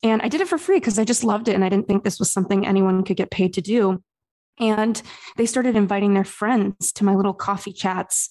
And 0.04 0.22
I 0.22 0.28
did 0.28 0.42
it 0.42 0.50
for 0.50 0.58
free 0.58 0.78
because 0.78 1.00
I 1.00 1.06
just 1.06 1.24
loved 1.24 1.48
it. 1.48 1.56
And 1.56 1.64
I 1.64 1.70
didn't 1.70 1.88
think 1.88 2.04
this 2.04 2.20
was 2.20 2.30
something 2.30 2.68
anyone 2.68 3.06
could 3.06 3.16
get 3.16 3.32
paid 3.32 3.54
to 3.54 3.62
do. 3.62 4.04
And 4.60 5.02
they 5.38 5.46
started 5.46 5.76
inviting 5.76 6.14
their 6.14 6.24
friends 6.24 6.92
to 6.94 7.04
my 7.04 7.16
little 7.16 7.34
coffee 7.34 7.74
chats. 7.74 8.30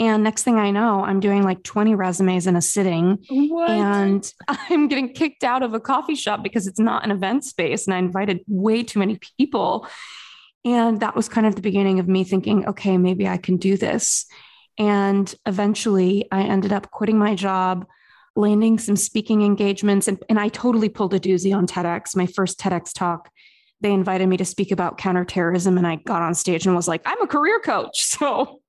And 0.00 0.24
next 0.24 0.44
thing 0.44 0.56
I 0.58 0.70
know, 0.70 1.04
I'm 1.04 1.20
doing 1.20 1.42
like 1.42 1.62
20 1.62 1.94
resumes 1.94 2.46
in 2.46 2.56
a 2.56 2.62
sitting. 2.62 3.18
What? 3.28 3.70
And 3.70 4.32
I'm 4.48 4.88
getting 4.88 5.12
kicked 5.12 5.44
out 5.44 5.62
of 5.62 5.74
a 5.74 5.80
coffee 5.80 6.14
shop 6.14 6.42
because 6.42 6.66
it's 6.66 6.80
not 6.80 7.04
an 7.04 7.10
event 7.10 7.44
space. 7.44 7.86
And 7.86 7.94
I 7.94 7.98
invited 7.98 8.40
way 8.48 8.82
too 8.82 8.98
many 8.98 9.18
people. 9.38 9.86
And 10.64 11.00
that 11.00 11.14
was 11.14 11.28
kind 11.28 11.46
of 11.46 11.54
the 11.54 11.62
beginning 11.62 12.00
of 12.00 12.08
me 12.08 12.24
thinking, 12.24 12.66
okay, 12.66 12.96
maybe 12.96 13.28
I 13.28 13.36
can 13.36 13.56
do 13.56 13.76
this. 13.76 14.26
And 14.78 15.32
eventually 15.46 16.26
I 16.32 16.42
ended 16.42 16.72
up 16.72 16.90
quitting 16.90 17.18
my 17.18 17.34
job, 17.34 17.86
landing 18.36 18.78
some 18.78 18.96
speaking 18.96 19.42
engagements. 19.42 20.08
And, 20.08 20.22
and 20.28 20.40
I 20.40 20.48
totally 20.48 20.88
pulled 20.88 21.12
a 21.12 21.20
doozy 21.20 21.54
on 21.54 21.66
TEDx, 21.66 22.16
my 22.16 22.26
first 22.26 22.58
TEDx 22.58 22.92
talk 22.94 23.30
they 23.80 23.92
invited 23.92 24.28
me 24.28 24.36
to 24.36 24.44
speak 24.44 24.70
about 24.70 24.98
counterterrorism 24.98 25.78
and 25.78 25.86
I 25.86 25.96
got 25.96 26.22
on 26.22 26.34
stage 26.34 26.66
and 26.66 26.76
was 26.76 26.88
like, 26.88 27.02
I'm 27.04 27.20
a 27.22 27.26
career 27.26 27.60
coach. 27.60 28.04
So 28.20 28.60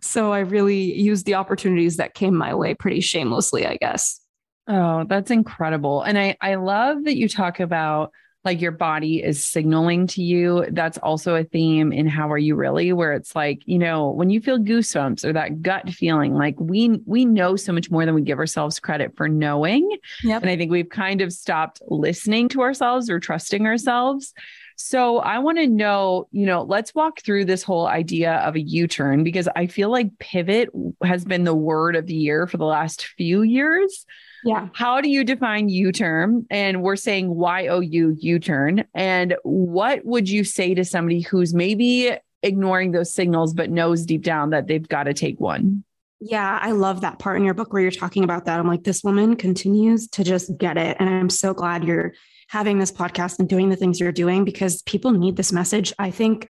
so 0.00 0.32
I 0.32 0.40
really 0.40 0.94
used 0.96 1.26
the 1.26 1.34
opportunities 1.34 1.96
that 1.96 2.14
came 2.14 2.36
my 2.36 2.54
way 2.54 2.74
pretty 2.74 3.00
shamelessly, 3.00 3.66
I 3.66 3.76
guess. 3.76 4.20
Oh, 4.68 5.04
that's 5.08 5.30
incredible. 5.30 6.02
And 6.02 6.18
I 6.18 6.36
I 6.40 6.54
love 6.54 7.04
that 7.04 7.16
you 7.16 7.28
talk 7.28 7.58
about 7.58 8.12
like 8.44 8.60
your 8.60 8.72
body 8.72 9.22
is 9.22 9.44
signaling 9.44 10.06
to 10.06 10.22
you. 10.22 10.64
That's 10.70 10.96
also 10.98 11.34
a 11.34 11.44
theme 11.44 11.92
in 11.92 12.06
How 12.06 12.30
Are 12.30 12.38
You 12.38 12.54
Really, 12.54 12.92
where 12.92 13.12
it's 13.12 13.34
like, 13.34 13.62
you 13.66 13.78
know, 13.78 14.10
when 14.10 14.30
you 14.30 14.40
feel 14.40 14.58
goosebumps 14.58 15.24
or 15.24 15.32
that 15.32 15.60
gut 15.60 15.90
feeling, 15.90 16.34
like 16.34 16.54
we 16.58 17.00
we 17.04 17.24
know 17.24 17.56
so 17.56 17.72
much 17.72 17.90
more 17.90 18.06
than 18.06 18.14
we 18.14 18.22
give 18.22 18.38
ourselves 18.38 18.78
credit 18.78 19.16
for 19.16 19.28
knowing. 19.28 19.90
Yep. 20.22 20.42
And 20.42 20.50
I 20.50 20.56
think 20.56 20.70
we've 20.70 20.88
kind 20.88 21.20
of 21.20 21.32
stopped 21.32 21.82
listening 21.88 22.48
to 22.50 22.62
ourselves 22.62 23.10
or 23.10 23.18
trusting 23.18 23.66
ourselves. 23.66 24.32
So 24.76 25.18
I 25.18 25.40
want 25.40 25.58
to 25.58 25.66
know, 25.66 26.28
you 26.30 26.46
know, 26.46 26.62
let's 26.62 26.94
walk 26.94 27.20
through 27.20 27.46
this 27.46 27.64
whole 27.64 27.88
idea 27.88 28.34
of 28.34 28.54
a 28.54 28.60
U-turn 28.60 29.24
because 29.24 29.48
I 29.56 29.66
feel 29.66 29.90
like 29.90 30.16
pivot 30.20 30.68
has 31.02 31.24
been 31.24 31.42
the 31.42 31.54
word 31.54 31.96
of 31.96 32.06
the 32.06 32.14
year 32.14 32.46
for 32.46 32.58
the 32.58 32.64
last 32.64 33.04
few 33.04 33.42
years. 33.42 34.06
Yeah. 34.44 34.68
How 34.74 35.00
do 35.00 35.08
you 35.08 35.24
define 35.24 35.68
U 35.68 35.92
turn? 35.92 36.46
And 36.50 36.82
we're 36.82 36.96
saying 36.96 37.34
Y 37.34 37.66
O 37.68 37.80
U 37.80 38.16
U 38.18 38.38
turn. 38.38 38.84
And 38.94 39.36
what 39.42 40.04
would 40.04 40.28
you 40.28 40.44
say 40.44 40.74
to 40.74 40.84
somebody 40.84 41.20
who's 41.20 41.54
maybe 41.54 42.16
ignoring 42.42 42.92
those 42.92 43.12
signals, 43.12 43.52
but 43.52 43.70
knows 43.70 44.06
deep 44.06 44.22
down 44.22 44.50
that 44.50 44.66
they've 44.66 44.88
got 44.88 45.04
to 45.04 45.14
take 45.14 45.40
one? 45.40 45.84
Yeah, 46.20 46.58
I 46.60 46.72
love 46.72 47.00
that 47.02 47.18
part 47.18 47.36
in 47.36 47.44
your 47.44 47.54
book 47.54 47.72
where 47.72 47.82
you're 47.82 47.90
talking 47.90 48.24
about 48.24 48.44
that. 48.46 48.58
I'm 48.58 48.66
like, 48.66 48.84
this 48.84 49.04
woman 49.04 49.36
continues 49.36 50.08
to 50.08 50.24
just 50.24 50.56
get 50.58 50.76
it. 50.76 50.96
And 50.98 51.08
I'm 51.08 51.30
so 51.30 51.54
glad 51.54 51.84
you're 51.84 52.12
having 52.48 52.78
this 52.78 52.90
podcast 52.90 53.38
and 53.38 53.48
doing 53.48 53.68
the 53.68 53.76
things 53.76 54.00
you're 54.00 54.10
doing 54.10 54.44
because 54.44 54.82
people 54.82 55.12
need 55.12 55.36
this 55.36 55.52
message. 55.52 55.92
I 55.98 56.10
think 56.10 56.48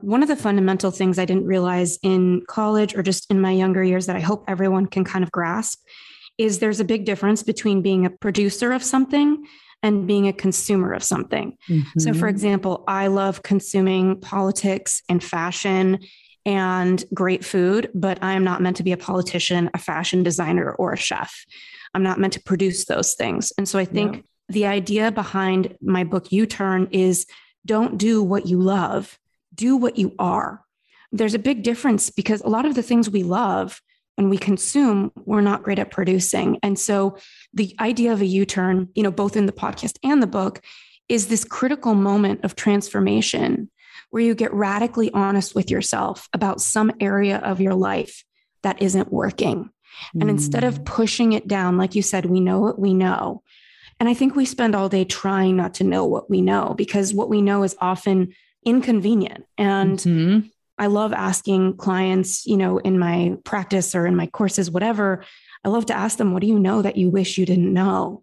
one 0.00 0.22
of 0.22 0.28
the 0.28 0.36
fundamental 0.36 0.90
things 0.90 1.18
I 1.18 1.24
didn't 1.24 1.46
realize 1.46 1.98
in 2.02 2.42
college 2.48 2.96
or 2.96 3.02
just 3.02 3.30
in 3.30 3.40
my 3.40 3.52
younger 3.52 3.84
years 3.84 4.06
that 4.06 4.16
I 4.16 4.20
hope 4.20 4.44
everyone 4.48 4.86
can 4.86 5.04
kind 5.04 5.22
of 5.22 5.30
grasp 5.30 5.80
is 6.38 6.58
there's 6.58 6.80
a 6.80 6.84
big 6.84 7.04
difference 7.04 7.42
between 7.42 7.82
being 7.82 8.06
a 8.06 8.10
producer 8.10 8.72
of 8.72 8.82
something 8.82 9.44
and 9.82 10.06
being 10.06 10.28
a 10.28 10.32
consumer 10.32 10.92
of 10.92 11.04
something. 11.04 11.56
Mm-hmm. 11.68 12.00
So, 12.00 12.12
for 12.12 12.20
mm-hmm. 12.20 12.28
example, 12.28 12.84
I 12.88 13.08
love 13.08 13.42
consuming 13.42 14.20
politics 14.20 15.02
and 15.08 15.22
fashion 15.22 16.00
and 16.46 17.04
great 17.12 17.44
food, 17.44 17.90
but 17.94 18.18
I 18.22 18.32
am 18.32 18.44
not 18.44 18.62
meant 18.62 18.76
to 18.78 18.82
be 18.82 18.92
a 18.92 18.96
politician, 18.96 19.70
a 19.74 19.78
fashion 19.78 20.22
designer, 20.22 20.72
or 20.72 20.92
a 20.92 20.96
chef. 20.96 21.44
I'm 21.94 22.02
not 22.02 22.18
meant 22.18 22.32
to 22.34 22.42
produce 22.42 22.86
those 22.86 23.14
things. 23.14 23.52
And 23.56 23.68
so 23.68 23.78
I 23.78 23.84
think 23.84 24.16
yeah. 24.16 24.22
the 24.48 24.66
idea 24.66 25.12
behind 25.12 25.76
my 25.80 26.04
book, 26.04 26.32
U 26.32 26.46
Turn, 26.46 26.88
is 26.90 27.26
don't 27.66 27.96
do 27.98 28.22
what 28.22 28.46
you 28.46 28.58
love, 28.58 29.18
do 29.54 29.76
what 29.76 29.96
you 29.96 30.14
are. 30.18 30.62
There's 31.12 31.34
a 31.34 31.38
big 31.38 31.62
difference 31.62 32.10
because 32.10 32.40
a 32.40 32.48
lot 32.48 32.66
of 32.66 32.74
the 32.74 32.82
things 32.82 33.08
we 33.08 33.22
love 33.22 33.80
when 34.16 34.28
we 34.28 34.38
consume, 34.38 35.12
we're 35.24 35.40
not 35.40 35.62
great 35.62 35.78
at 35.78 35.90
producing. 35.90 36.58
And 36.62 36.78
so 36.78 37.18
the 37.52 37.74
idea 37.80 38.12
of 38.12 38.20
a 38.20 38.26
U 38.26 38.46
turn, 38.46 38.88
you 38.94 39.02
know, 39.02 39.10
both 39.10 39.36
in 39.36 39.46
the 39.46 39.52
podcast 39.52 39.98
and 40.02 40.22
the 40.22 40.26
book, 40.26 40.60
is 41.08 41.26
this 41.26 41.44
critical 41.44 41.94
moment 41.94 42.44
of 42.44 42.56
transformation 42.56 43.70
where 44.10 44.22
you 44.22 44.34
get 44.34 44.54
radically 44.54 45.10
honest 45.12 45.54
with 45.54 45.70
yourself 45.70 46.28
about 46.32 46.60
some 46.60 46.92
area 47.00 47.38
of 47.38 47.60
your 47.60 47.74
life 47.74 48.24
that 48.62 48.80
isn't 48.80 49.12
working. 49.12 49.70
Mm. 50.16 50.20
And 50.22 50.30
instead 50.30 50.64
of 50.64 50.78
hmm. 50.78 50.84
pushing 50.84 51.32
it 51.32 51.46
down, 51.46 51.76
like 51.76 51.94
you 51.94 52.02
said, 52.02 52.26
we 52.26 52.40
know 52.40 52.60
what 52.60 52.78
we 52.78 52.94
know. 52.94 53.42
And 54.00 54.08
I 54.08 54.14
think 54.14 54.34
we 54.34 54.44
spend 54.44 54.74
all 54.74 54.88
day 54.88 55.04
trying 55.04 55.56
not 55.56 55.74
to 55.74 55.84
know 55.84 56.04
what 56.04 56.28
we 56.28 56.40
know 56.40 56.74
because 56.76 57.14
what 57.14 57.28
we 57.28 57.42
know 57.42 57.62
is 57.62 57.76
often 57.80 58.34
inconvenient. 58.64 59.44
And 59.56 59.98
mm-hmm. 59.98 60.48
I 60.78 60.86
love 60.86 61.12
asking 61.12 61.76
clients, 61.76 62.46
you 62.46 62.56
know, 62.56 62.78
in 62.78 62.98
my 62.98 63.36
practice 63.44 63.94
or 63.94 64.06
in 64.06 64.16
my 64.16 64.26
courses, 64.26 64.70
whatever. 64.70 65.24
I 65.64 65.68
love 65.68 65.86
to 65.86 65.96
ask 65.96 66.18
them, 66.18 66.32
what 66.32 66.40
do 66.40 66.48
you 66.48 66.58
know 66.58 66.82
that 66.82 66.96
you 66.96 67.10
wish 67.10 67.38
you 67.38 67.46
didn't 67.46 67.72
know? 67.72 68.22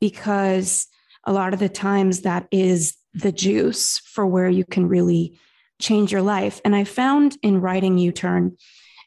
Because 0.00 0.86
a 1.24 1.32
lot 1.32 1.52
of 1.52 1.60
the 1.60 1.68
times 1.68 2.22
that 2.22 2.46
is 2.50 2.94
the 3.14 3.32
juice 3.32 3.98
for 3.98 4.24
where 4.26 4.48
you 4.48 4.64
can 4.64 4.88
really 4.88 5.38
change 5.80 6.12
your 6.12 6.22
life. 6.22 6.60
And 6.64 6.74
I 6.74 6.84
found 6.84 7.36
in 7.42 7.60
writing 7.60 7.98
U 7.98 8.12
Turn, 8.12 8.56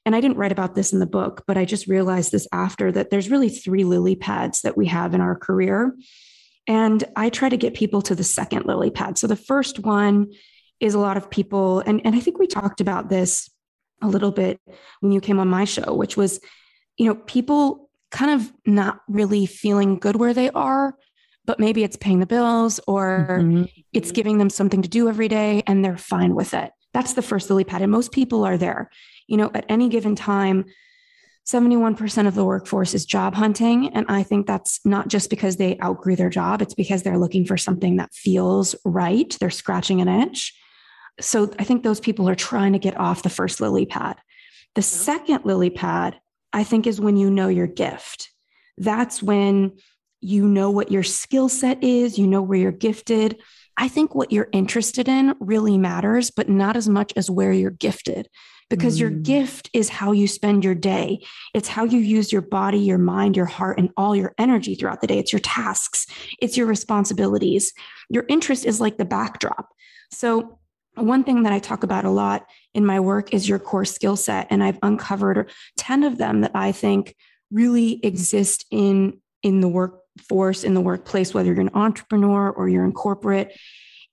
and 0.06 0.16
I 0.16 0.22
didn't 0.22 0.38
write 0.38 0.52
about 0.52 0.76
this 0.76 0.94
in 0.94 1.00
the 1.00 1.06
book, 1.06 1.44
but 1.48 1.58
I 1.58 1.66
just 1.66 1.88
realized 1.88 2.32
this 2.32 2.48
after 2.52 2.92
that 2.92 3.10
there's 3.10 3.30
really 3.30 3.50
three 3.50 3.84
lily 3.84 4.16
pads 4.16 4.62
that 4.62 4.78
we 4.78 4.88
have 4.88 5.14
in 5.14 5.22
our 5.22 5.36
career. 5.36 5.96
And 6.68 7.04
I 7.16 7.30
try 7.30 7.50
to 7.50 7.58
get 7.58 7.74
people 7.74 8.02
to 8.04 8.16
the 8.16 8.24
second 8.24 8.66
lily 8.66 8.92
pad. 8.92 9.18
So 9.18 9.28
the 9.28 9.36
first 9.36 9.80
one 9.80 10.32
is 10.82 10.94
a 10.94 11.00
lot 11.00 11.16
of 11.16 11.30
people, 11.30 11.80
and, 11.82 12.02
and 12.04 12.16
I 12.16 12.20
think 12.20 12.40
we 12.40 12.48
talked 12.48 12.82
about 12.82 13.08
this 13.08 13.50
a 14.02 14.08
little 14.08 14.32
bit 14.32 14.60
when 15.00 15.12
you 15.12 15.22
came 15.22 15.40
on 15.40 15.48
my 15.48 15.64
show, 15.64 15.94
which 15.94 16.18
was, 16.18 16.40
you 16.98 17.06
know, 17.06 17.16
people 17.16 17.90
kind 18.10 18.32
of 18.32 18.52
not 18.66 19.02
really 19.08 19.46
feeling 19.46 20.00
good 20.00 20.16
where 20.16 20.34
they 20.34 20.50
are, 20.50 20.96
but 21.46 21.60
maybe 21.60 21.84
it's 21.84 21.96
paying 21.96 22.20
the 22.20 22.26
bills 22.26 22.80
or 22.88 23.40
mm-hmm. 23.40 23.64
it's 23.94 24.12
giving 24.12 24.38
them 24.38 24.50
something 24.50 24.82
to 24.82 24.90
do 24.90 25.08
every 25.08 25.28
day 25.28 25.64
and 25.68 25.86
they're 25.86 25.98
fine 25.98 26.36
with 26.36 26.54
it. 26.54 26.72
That's 26.94 27.14
the 27.14 27.22
first 27.22 27.50
lily 27.50 27.64
pad. 27.64 27.82
And 27.82 27.92
most 27.92 28.12
people 28.12 28.44
are 28.44 28.58
there. 28.58 28.90
You 29.28 29.38
know, 29.38 29.52
at 29.54 29.66
any 29.70 29.88
given 29.88 30.16
time, 30.16 30.66
71% 31.46 32.28
of 32.28 32.36
the 32.36 32.46
workforce 32.46 32.94
is 32.94 33.06
job 33.06 33.34
hunting. 33.34 33.90
And 33.96 34.06
I 34.10 34.24
think 34.24 34.46
that's 34.46 34.80
not 34.86 35.08
just 35.08 35.30
because 35.30 35.56
they 35.56 35.80
outgrew 35.80 36.16
their 36.16 36.30
job, 36.30 36.62
it's 36.62 36.76
because 36.76 37.04
they're 37.04 37.18
looking 37.18 37.46
for 37.46 37.58
something 37.58 37.96
that 37.98 38.14
feels 38.14 38.76
right. 38.84 39.36
They're 39.40 39.50
scratching 39.50 40.02
an 40.02 40.08
itch. 40.08 40.54
So 41.22 41.52
I 41.60 41.64
think 41.64 41.84
those 41.84 42.00
people 42.00 42.28
are 42.30 42.36
trying 42.36 42.74
to 42.74 42.80
get 42.80 43.00
off 43.00 43.24
the 43.24 43.30
first 43.30 43.62
lily 43.62 43.86
pad. 43.86 44.18
The 44.76 44.82
second 44.82 45.46
lily 45.46 45.70
pad, 45.70 46.20
I 46.54 46.64
think, 46.64 46.88
is 46.88 47.02
when 47.02 47.18
you 47.18 47.30
know 47.30 47.48
your 47.48 47.68
gift. 47.68 48.32
That's 48.78 49.22
when 49.22 49.74
you 50.22 50.48
know 50.48 50.70
what 50.70 50.92
your 50.92 51.04
skill 51.04 51.50
set 51.50 51.84
is, 51.84 52.18
you 52.18 52.28
know 52.28 52.42
where 52.42 52.60
you're 52.60 52.72
gifted. 52.72 53.40
I 53.78 53.88
think 53.88 54.14
what 54.14 54.32
you're 54.32 54.50
interested 54.52 55.08
in 55.08 55.36
really 55.40 55.78
matters, 55.78 56.30
but 56.32 56.50
not 56.50 56.76
as 56.76 56.88
much 56.88 57.14
as 57.16 57.30
where 57.30 57.52
you're 57.52 57.72
gifted 57.72 58.30
because 58.70 58.98
mm. 58.98 59.02
your 59.02 59.10
gift 59.10 59.70
is 59.74 59.90
how 59.90 60.12
you 60.14 60.28
spend 60.28 60.64
your 60.64 60.76
day. 60.76 61.24
It's 61.54 61.68
how 61.68 61.84
you 61.84 62.00
use 62.00 62.32
your 62.32 62.42
body, 62.42 62.80
your 62.80 62.98
mind, 62.98 63.36
your 63.36 63.46
heart, 63.46 63.78
and 63.80 63.90
all 63.98 64.16
your 64.16 64.34
energy 64.38 64.76
throughout 64.76 65.02
the 65.02 65.08
day. 65.08 65.20
It's 65.20 65.34
your 65.34 65.42
tasks, 65.42 66.08
it's 66.42 66.58
your 66.58 66.68
responsibilities. 66.68 67.74
Your 68.10 68.26
interest 68.30 68.66
is 68.66 68.82
like 68.82 68.98
the 68.98 69.06
backdrop. 69.06 69.70
So 70.12 70.60
one 70.96 71.24
thing 71.24 71.44
that 71.44 71.54
I 71.54 71.60
talk 71.60 71.84
about 71.84 72.06
a 72.06 72.10
lot 72.10 72.46
in 72.74 72.86
my 72.86 73.00
work 73.00 73.34
is 73.34 73.48
your 73.48 73.60
core 73.60 73.86
skill 73.86 74.16
set. 74.16 74.48
And 74.50 74.64
I've 74.64 74.80
uncovered 74.84 75.50
10 75.78 76.04
of 76.04 76.18
them 76.18 76.42
that 76.42 76.52
I 76.54 76.72
think 76.72 77.16
really 77.52 78.00
exist 78.06 78.66
in, 78.72 79.20
in 79.44 79.62
the 79.62 79.68
workforce, 79.68 80.64
in 80.64 80.74
the 80.74 80.82
workplace, 80.82 81.34
whether 81.34 81.52
you're 81.52 81.62
an 81.62 81.72
entrepreneur 81.74 82.50
or 82.50 82.70
you're 82.70 82.86
in 82.86 82.94
corporate. 82.94 83.58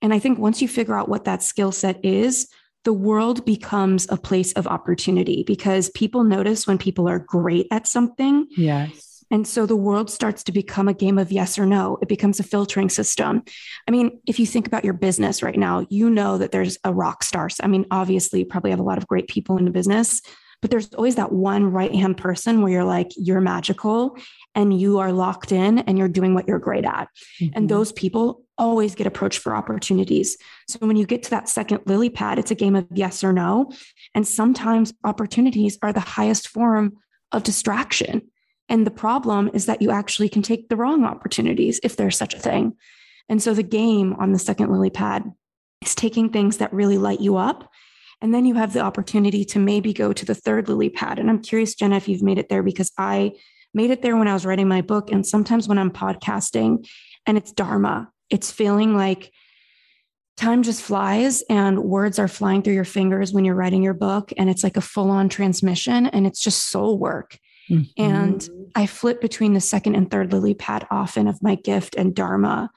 And 0.01 0.13
I 0.13 0.19
think 0.19 0.39
once 0.39 0.61
you 0.61 0.67
figure 0.67 0.95
out 0.95 1.09
what 1.09 1.25
that 1.25 1.43
skill 1.43 1.71
set 1.71 2.03
is, 2.03 2.47
the 2.85 2.93
world 2.93 3.45
becomes 3.45 4.07
a 4.09 4.17
place 4.17 4.53
of 4.53 4.65
opportunity 4.65 5.43
because 5.45 5.89
people 5.89 6.23
notice 6.23 6.65
when 6.65 6.77
people 6.77 7.09
are 7.09 7.19
great 7.19 7.67
at 7.71 7.87
something. 7.87 8.47
Yes. 8.51 9.08
And 9.31 9.47
so 9.47 9.65
the 9.65 9.75
world 9.75 10.09
starts 10.09 10.43
to 10.43 10.51
become 10.51 10.87
a 10.87 10.93
game 10.93 11.17
of 11.17 11.31
yes 11.31 11.59
or 11.59 11.65
no. 11.65 11.97
It 12.01 12.07
becomes 12.07 12.39
a 12.39 12.43
filtering 12.43 12.89
system. 12.89 13.43
I 13.87 13.91
mean, 13.91 14.19
if 14.25 14.39
you 14.39 14.45
think 14.45 14.67
about 14.67 14.83
your 14.83 14.93
business 14.93 15.43
right 15.43 15.57
now, 15.57 15.85
you 15.89 16.09
know 16.09 16.37
that 16.37 16.51
there's 16.51 16.77
a 16.83 16.93
rock 16.93 17.23
star. 17.23 17.49
I 17.61 17.67
mean, 17.67 17.85
obviously, 17.91 18.39
you 18.39 18.45
probably 18.45 18.71
have 18.71 18.79
a 18.79 18.83
lot 18.83 18.97
of 18.97 19.07
great 19.07 19.27
people 19.27 19.57
in 19.57 19.65
the 19.65 19.71
business, 19.71 20.21
but 20.61 20.71
there's 20.71 20.93
always 20.93 21.15
that 21.15 21.31
one 21.31 21.71
right 21.71 21.93
hand 21.93 22.17
person 22.17 22.61
where 22.61 22.71
you're 22.71 22.83
like, 22.83 23.11
you're 23.15 23.39
magical 23.39 24.17
and 24.55 24.77
you 24.77 24.99
are 24.99 25.13
locked 25.13 25.51
in 25.51 25.79
and 25.79 25.97
you're 25.97 26.09
doing 26.09 26.33
what 26.33 26.47
you're 26.47 26.59
great 26.59 26.85
at. 26.85 27.07
Mm-hmm. 27.39 27.53
And 27.55 27.69
those 27.69 27.91
people 27.93 28.43
always 28.57 28.93
get 28.93 29.07
approached 29.07 29.39
for 29.39 29.55
opportunities. 29.55 30.37
So 30.67 30.79
when 30.79 30.97
you 30.97 31.05
get 31.05 31.23
to 31.23 31.29
that 31.29 31.47
second 31.47 31.81
lily 31.85 32.09
pad, 32.09 32.39
it's 32.39 32.51
a 32.51 32.55
game 32.55 32.75
of 32.75 32.87
yes 32.93 33.23
or 33.23 33.31
no. 33.31 33.71
And 34.13 34.27
sometimes 34.27 34.93
opportunities 35.05 35.77
are 35.81 35.93
the 35.93 36.01
highest 36.01 36.49
form 36.49 36.97
of 37.31 37.43
distraction. 37.43 38.23
And 38.69 38.85
the 38.85 38.91
problem 38.91 39.49
is 39.53 39.65
that 39.65 39.81
you 39.81 39.91
actually 39.91 40.29
can 40.29 40.41
take 40.41 40.69
the 40.69 40.75
wrong 40.75 41.03
opportunities 41.03 41.79
if 41.83 41.95
there's 41.95 42.17
such 42.17 42.35
a 42.35 42.39
thing. 42.39 42.77
And 43.27 43.41
so 43.41 43.53
the 43.53 43.63
game 43.63 44.13
on 44.13 44.31
the 44.31 44.39
second 44.39 44.71
lily 44.71 44.89
pad 44.89 45.23
is 45.83 45.95
taking 45.95 46.29
things 46.29 46.57
that 46.57 46.73
really 46.73 46.97
light 46.97 47.19
you 47.19 47.37
up. 47.37 47.69
And 48.21 48.33
then 48.33 48.45
you 48.45 48.55
have 48.55 48.73
the 48.73 48.81
opportunity 48.81 49.45
to 49.45 49.59
maybe 49.59 49.93
go 49.93 50.13
to 50.13 50.25
the 50.25 50.35
third 50.35 50.67
lily 50.67 50.89
pad. 50.89 51.19
And 51.19 51.29
I'm 51.29 51.41
curious, 51.41 51.75
Jenna, 51.75 51.97
if 51.97 52.07
you've 52.07 52.21
made 52.21 52.37
it 52.37 52.49
there 52.49 52.63
because 52.63 52.91
I 52.97 53.33
made 53.73 53.91
it 53.91 54.01
there 54.01 54.17
when 54.17 54.27
I 54.27 54.33
was 54.33 54.45
writing 54.45 54.67
my 54.67 54.81
book. 54.81 55.11
And 55.11 55.25
sometimes 55.25 55.67
when 55.67 55.77
I'm 55.77 55.91
podcasting 55.91 56.87
and 57.25 57.37
it's 57.37 57.51
Dharma, 57.51 58.11
it's 58.29 58.51
feeling 58.51 58.95
like 58.95 59.31
time 60.37 60.63
just 60.63 60.81
flies 60.81 61.43
and 61.49 61.83
words 61.83 62.17
are 62.17 62.27
flying 62.27 62.61
through 62.61 62.73
your 62.73 62.85
fingers 62.85 63.31
when 63.31 63.45
you're 63.45 63.55
writing 63.55 63.83
your 63.83 63.93
book. 63.93 64.33
And 64.37 64.49
it's 64.49 64.63
like 64.63 64.77
a 64.77 64.81
full 64.81 65.11
on 65.11 65.29
transmission 65.29 66.07
and 66.07 66.25
it's 66.25 66.41
just 66.41 66.69
soul 66.69 66.97
work. 66.97 67.37
Mm-hmm. 67.69 68.01
And 68.01 68.49
I 68.75 68.85
flip 68.85 69.21
between 69.21 69.53
the 69.53 69.61
second 69.61 69.95
and 69.95 70.09
third 70.09 70.31
lily 70.31 70.53
pad 70.53 70.87
often 70.91 71.27
of 71.27 71.41
my 71.41 71.55
gift 71.55 71.95
and 71.95 72.15
Dharma. 72.15 72.69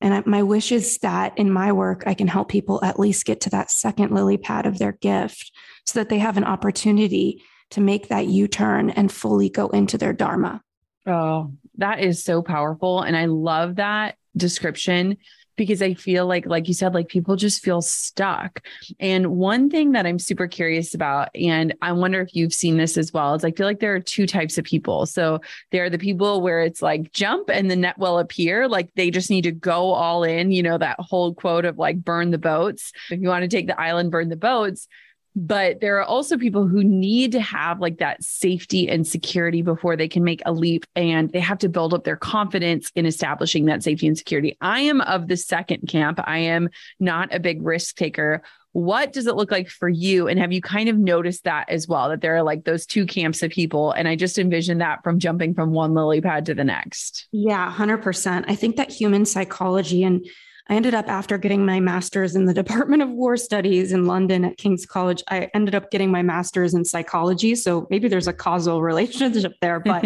And 0.00 0.14
I, 0.14 0.22
my 0.26 0.42
wish 0.42 0.72
is 0.72 0.98
that 0.98 1.36
in 1.38 1.50
my 1.50 1.72
work, 1.72 2.02
I 2.06 2.14
can 2.14 2.28
help 2.28 2.48
people 2.48 2.84
at 2.84 2.98
least 3.00 3.24
get 3.24 3.40
to 3.42 3.50
that 3.50 3.70
second 3.70 4.12
lily 4.12 4.36
pad 4.36 4.66
of 4.66 4.78
their 4.78 4.92
gift 4.92 5.52
so 5.84 5.98
that 5.98 6.08
they 6.08 6.18
have 6.18 6.36
an 6.36 6.44
opportunity 6.44 7.42
to 7.70 7.80
make 7.80 8.08
that 8.08 8.26
U 8.26 8.46
turn 8.46 8.90
and 8.90 9.10
fully 9.10 9.48
go 9.48 9.68
into 9.68 9.98
their 9.98 10.12
Dharma. 10.12 10.62
Oh, 11.06 11.52
that 11.78 12.00
is 12.00 12.24
so 12.24 12.42
powerful. 12.42 13.02
And 13.02 13.16
I 13.16 13.26
love 13.26 13.76
that 13.76 14.16
description 14.36 15.16
because 15.56 15.82
I 15.82 15.94
feel 15.94 16.26
like, 16.26 16.46
like 16.46 16.68
you 16.68 16.74
said, 16.74 16.94
like 16.94 17.08
people 17.08 17.36
just 17.36 17.62
feel 17.62 17.82
stuck. 17.82 18.62
And 19.00 19.36
one 19.36 19.70
thing 19.70 19.92
that 19.92 20.06
I'm 20.06 20.18
super 20.18 20.46
curious 20.46 20.94
about, 20.94 21.28
and 21.34 21.74
I 21.82 21.92
wonder 21.92 22.20
if 22.20 22.34
you've 22.34 22.52
seen 22.52 22.76
this 22.76 22.96
as 22.96 23.12
well, 23.12 23.34
is 23.34 23.44
I 23.44 23.50
feel 23.50 23.66
like 23.66 23.80
there 23.80 23.94
are 23.94 24.00
two 24.00 24.26
types 24.26 24.58
of 24.58 24.64
people. 24.64 25.06
So 25.06 25.40
there 25.72 25.84
are 25.84 25.90
the 25.90 25.98
people 25.98 26.40
where 26.40 26.60
it's 26.60 26.82
like 26.82 27.12
jump 27.12 27.50
and 27.50 27.70
the 27.70 27.76
net 27.76 27.98
will 27.98 28.18
appear, 28.18 28.68
like 28.68 28.90
they 28.94 29.10
just 29.10 29.30
need 29.30 29.42
to 29.42 29.52
go 29.52 29.92
all 29.92 30.24
in, 30.24 30.50
you 30.52 30.62
know, 30.62 30.78
that 30.78 31.00
whole 31.00 31.34
quote 31.34 31.64
of 31.64 31.78
like 31.78 32.04
burn 32.04 32.30
the 32.30 32.38
boats. 32.38 32.92
If 33.10 33.20
you 33.20 33.28
want 33.28 33.42
to 33.42 33.48
take 33.48 33.66
the 33.66 33.80
island, 33.80 34.10
burn 34.10 34.28
the 34.28 34.36
boats 34.36 34.88
but 35.36 35.80
there 35.82 35.98
are 35.98 36.04
also 36.04 36.38
people 36.38 36.66
who 36.66 36.82
need 36.82 37.30
to 37.32 37.40
have 37.40 37.78
like 37.78 37.98
that 37.98 38.24
safety 38.24 38.88
and 38.88 39.06
security 39.06 39.60
before 39.60 39.94
they 39.94 40.08
can 40.08 40.24
make 40.24 40.40
a 40.46 40.52
leap 40.52 40.86
and 40.96 41.30
they 41.30 41.40
have 41.40 41.58
to 41.58 41.68
build 41.68 41.92
up 41.92 42.04
their 42.04 42.16
confidence 42.16 42.90
in 42.94 43.04
establishing 43.04 43.66
that 43.66 43.82
safety 43.82 44.06
and 44.06 44.16
security. 44.16 44.56
I 44.62 44.80
am 44.80 45.02
of 45.02 45.28
the 45.28 45.36
second 45.36 45.88
camp. 45.88 46.18
I 46.24 46.38
am 46.38 46.70
not 46.98 47.34
a 47.34 47.38
big 47.38 47.62
risk 47.62 47.96
taker. 47.96 48.42
What 48.72 49.12
does 49.12 49.26
it 49.26 49.36
look 49.36 49.50
like 49.50 49.68
for 49.68 49.90
you? 49.90 50.26
And 50.26 50.38
have 50.38 50.52
you 50.52 50.62
kind 50.62 50.88
of 50.88 50.96
noticed 50.96 51.44
that 51.44 51.68
as 51.68 51.86
well? 51.86 52.08
That 52.08 52.22
there 52.22 52.36
are 52.36 52.42
like 52.42 52.64
those 52.64 52.86
two 52.86 53.04
camps 53.04 53.42
of 53.42 53.50
people. 53.50 53.92
And 53.92 54.08
I 54.08 54.16
just 54.16 54.38
envision 54.38 54.78
that 54.78 55.02
from 55.02 55.18
jumping 55.18 55.54
from 55.54 55.72
one 55.72 55.92
lily 55.92 56.20
pad 56.22 56.46
to 56.46 56.54
the 56.54 56.64
next. 56.64 57.28
Yeah, 57.32 57.72
100%. 57.74 58.44
I 58.48 58.54
think 58.54 58.76
that 58.76 58.90
human 58.90 59.26
psychology 59.26 60.02
and 60.02 60.26
I 60.68 60.74
ended 60.74 60.94
up, 60.94 61.08
after 61.08 61.38
getting 61.38 61.64
my 61.64 61.78
master's 61.78 62.34
in 62.34 62.46
the 62.46 62.54
Department 62.54 63.00
of 63.00 63.08
War 63.10 63.36
Studies 63.36 63.92
in 63.92 64.06
London 64.06 64.44
at 64.44 64.56
King's 64.56 64.84
College, 64.84 65.22
I 65.28 65.48
ended 65.54 65.76
up 65.76 65.92
getting 65.92 66.10
my 66.10 66.22
master's 66.22 66.74
in 66.74 66.84
psychology. 66.84 67.54
So 67.54 67.86
maybe 67.88 68.08
there's 68.08 68.26
a 68.26 68.32
causal 68.32 68.82
relationship 68.82 69.54
there. 69.60 69.78
But 69.78 70.04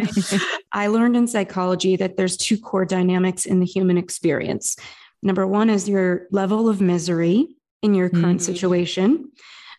I 0.73 0.89
learned 0.89 1.17
in 1.17 1.27
psychology 1.27 1.97
that 1.97 2.19
there's 2.19 2.37
two 2.37 2.59
core 2.59 2.85
dynamics 2.85 3.47
in 3.47 3.61
the 3.61 3.67
human 3.67 3.97
experience. 3.97 4.77
Number 5.23 5.47
one 5.47 5.71
is 5.71 5.89
your 5.89 6.27
level 6.31 6.69
of 6.69 6.81
misery 6.81 7.49
in 7.83 7.95
your 7.95 8.11
current 8.11 8.41
mm-hmm. 8.41 8.53
situation. 8.53 9.33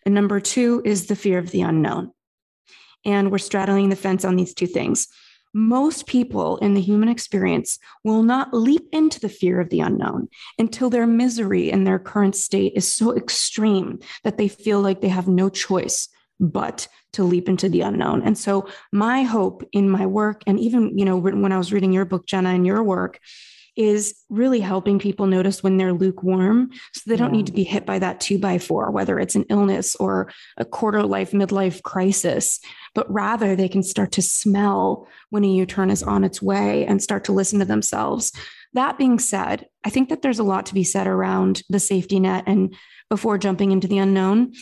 And 0.06 0.16
number 0.16 0.40
two 0.40 0.82
is 0.84 1.06
the 1.06 1.16
fear 1.16 1.38
of 1.38 1.52
the 1.52 1.62
unknown. 1.62 2.12
And 3.06 3.32
we're 3.32 3.38
straddling 3.38 3.90
the 3.90 3.96
fence 3.96 4.26
on 4.26 4.36
these 4.36 4.54
two 4.54 4.68
things 4.68 5.08
most 5.54 6.08
people 6.08 6.58
in 6.58 6.74
the 6.74 6.82
human 6.82 7.10
experience 7.10 7.78
will 8.04 8.24
not 8.24 8.54
leap 8.54 8.88
into 8.92 9.20
the 9.20 9.30
fear 9.30 9.60
of 9.60 9.70
the 9.70 9.82
unknown 9.82 10.30
until 10.58 10.90
their 10.90 11.08
misery 11.08 11.70
in 11.70 11.84
their 11.84 12.00
current 12.00 12.36
state 12.36 12.74
is 12.76 12.92
so 12.92 13.16
extreme 13.16 14.00
that 14.24 14.38
they 14.38 14.48
feel 14.48 14.82
like 14.82 15.02
they 15.02 15.10
have 15.10 15.28
no 15.28 15.50
choice 15.50 16.08
but 16.40 16.88
to 17.14 17.24
leap 17.24 17.48
into 17.48 17.70
the 17.70 17.82
unknown. 17.82 18.24
And 18.24 18.38
so 18.38 18.68
my 18.92 19.24
hope 19.24 19.64
in 19.74 19.90
my 19.90 20.06
work 20.06 20.42
and 20.48 20.60
even, 20.60 20.98
you 20.98 21.06
know, 21.06 21.18
when 21.18 21.52
I 21.52 21.58
was 21.58 21.72
reading 21.72 21.94
your 21.94 22.06
book 22.06 22.26
Jenna 22.26 22.50
and 22.50 22.66
your 22.66 22.82
work 22.84 23.20
is 23.76 24.16
really 24.30 24.60
helping 24.60 25.00
people 25.00 25.28
notice 25.28 25.64
when 25.64 25.78
they're 25.78 25.94
lukewarm 25.94 26.70
so 26.94 27.02
they 27.06 27.16
don't 27.16 27.32
need 27.32 27.46
to 27.46 27.54
be 27.54 27.64
mm. 27.64 27.68
hit 27.68 27.86
by 27.86 28.00
that 28.00 28.20
two 28.20 28.38
by 28.38 28.58
four, 28.58 28.92
whether 28.92 29.18
it's 29.20 29.36
an 29.36 29.46
illness 29.50 29.96
or 29.96 30.32
a 30.58 30.66
quarter 30.66 31.04
life, 31.04 31.32
midlife 31.32 31.82
crisis, 31.84 32.60
but 32.94 33.12
rather 33.12 33.56
they 33.56 33.70
can 33.70 33.84
start 33.84 34.12
to 34.12 34.22
smell 34.22 35.08
when 35.30 35.46
a 35.46 35.48
U 35.48 35.66
turn 35.66 35.90
is 35.90 36.04
on 36.04 36.24
its 36.24 36.42
way 36.42 36.86
and 36.86 37.02
start 37.02 37.24
to 37.26 37.32
listen 37.32 37.60
to 37.60 37.66
themselves. 37.66 38.34
That 38.74 38.98
being 38.98 39.20
said, 39.20 39.68
I 39.84 39.90
think 39.90 40.10
that 40.10 40.22
there's 40.22 40.40
a 40.40 40.44
lot 40.44 40.66
to 40.68 40.74
be 40.74 40.84
said 40.84 41.08
around 41.08 41.64
the 41.70 41.80
safety 41.80 42.20
net 42.20 42.44
and 42.48 42.76
before 43.10 43.38
jumping 43.38 43.72
into 43.72 43.88
the 43.88 43.98
unknown. 43.98 44.54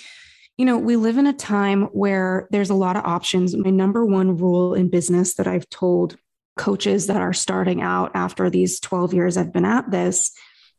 You 0.57 0.65
know, 0.65 0.77
we 0.77 0.95
live 0.97 1.17
in 1.17 1.27
a 1.27 1.33
time 1.33 1.83
where 1.93 2.47
there's 2.51 2.69
a 2.69 2.75
lot 2.75 2.97
of 2.97 3.05
options. 3.05 3.55
My 3.55 3.69
number 3.69 4.05
one 4.05 4.35
rule 4.37 4.73
in 4.73 4.89
business 4.89 5.35
that 5.35 5.47
I've 5.47 5.69
told 5.69 6.17
coaches 6.59 7.07
that 7.07 7.21
are 7.21 7.33
starting 7.33 7.81
out 7.81 8.11
after 8.13 8.49
these 8.49 8.79
12 8.81 9.13
years 9.13 9.37
I've 9.37 9.53
been 9.53 9.65
at 9.65 9.89
this 9.89 10.31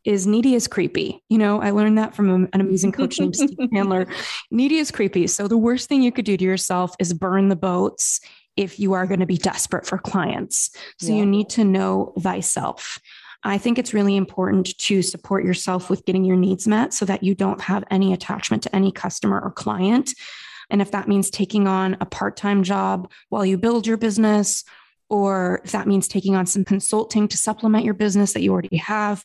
is 0.04 0.26
needy 0.26 0.54
is 0.54 0.68
creepy. 0.68 1.22
You 1.28 1.38
know, 1.38 1.60
I 1.60 1.70
learned 1.70 1.96
that 1.98 2.14
from 2.14 2.48
an 2.52 2.60
amazing 2.60 2.92
coach 2.92 3.18
named 3.18 3.34
Steve 3.34 3.56
Chandler. 3.74 4.06
Needy 4.50 4.76
is 4.76 4.90
creepy. 4.90 5.26
So 5.26 5.48
the 5.48 5.58
worst 5.58 5.88
thing 5.88 6.02
you 6.02 6.12
could 6.12 6.26
do 6.26 6.36
to 6.36 6.44
yourself 6.44 6.94
is 6.98 7.14
burn 7.14 7.48
the 7.48 7.56
boats 7.56 8.20
if 8.56 8.78
you 8.78 8.92
are 8.92 9.06
going 9.06 9.20
to 9.20 9.26
be 9.26 9.38
desperate 9.38 9.86
for 9.86 9.96
clients. 9.96 10.70
So 10.98 11.08
yeah. 11.08 11.16
you 11.16 11.26
need 11.26 11.48
to 11.50 11.64
know 11.64 12.12
thyself. 12.20 12.98
I 13.42 13.56
think 13.56 13.78
it's 13.78 13.94
really 13.94 14.16
important 14.16 14.76
to 14.78 15.00
support 15.00 15.44
yourself 15.44 15.88
with 15.88 16.04
getting 16.04 16.24
your 16.24 16.36
needs 16.36 16.68
met 16.68 16.92
so 16.92 17.06
that 17.06 17.22
you 17.22 17.34
don't 17.34 17.60
have 17.62 17.84
any 17.90 18.12
attachment 18.12 18.62
to 18.64 18.76
any 18.76 18.92
customer 18.92 19.40
or 19.40 19.50
client. 19.50 20.12
And 20.68 20.82
if 20.82 20.90
that 20.90 21.08
means 21.08 21.30
taking 21.30 21.66
on 21.66 21.96
a 22.00 22.06
part 22.06 22.36
time 22.36 22.62
job 22.62 23.10
while 23.30 23.46
you 23.46 23.56
build 23.56 23.86
your 23.86 23.96
business 23.96 24.64
or 25.10 25.60
if 25.64 25.72
that 25.72 25.88
means 25.88 26.08
taking 26.08 26.34
on 26.34 26.46
some 26.46 26.64
consulting 26.64 27.28
to 27.28 27.36
supplement 27.36 27.84
your 27.84 27.94
business 27.94 28.32
that 28.32 28.42
you 28.42 28.52
already 28.52 28.76
have. 28.76 29.24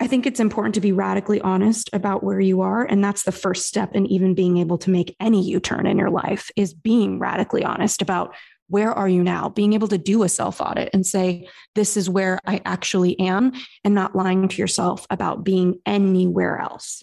I 0.00 0.06
think 0.06 0.26
it's 0.26 0.40
important 0.40 0.74
to 0.76 0.80
be 0.80 0.92
radically 0.92 1.40
honest 1.42 1.90
about 1.92 2.24
where 2.24 2.40
you 2.40 2.62
are. 2.62 2.84
And 2.84 3.04
that's 3.04 3.22
the 3.22 3.32
first 3.32 3.66
step 3.66 3.94
in 3.94 4.06
even 4.06 4.34
being 4.34 4.56
able 4.56 4.78
to 4.78 4.90
make 4.90 5.14
any 5.20 5.42
U 5.44 5.60
turn 5.60 5.86
in 5.86 5.98
your 5.98 6.10
life 6.10 6.50
is 6.56 6.72
being 6.74 7.18
radically 7.18 7.64
honest 7.64 8.00
about 8.02 8.34
where 8.68 8.92
are 8.92 9.08
you 9.08 9.22
now? 9.22 9.48
Being 9.48 9.74
able 9.74 9.88
to 9.88 9.98
do 9.98 10.22
a 10.22 10.28
self 10.28 10.60
audit 10.60 10.90
and 10.94 11.04
say, 11.04 11.48
this 11.74 11.96
is 11.96 12.08
where 12.08 12.38
I 12.46 12.62
actually 12.64 13.18
am, 13.18 13.52
and 13.84 13.94
not 13.94 14.14
lying 14.14 14.48
to 14.48 14.56
yourself 14.56 15.06
about 15.10 15.44
being 15.44 15.80
anywhere 15.84 16.58
else. 16.58 17.02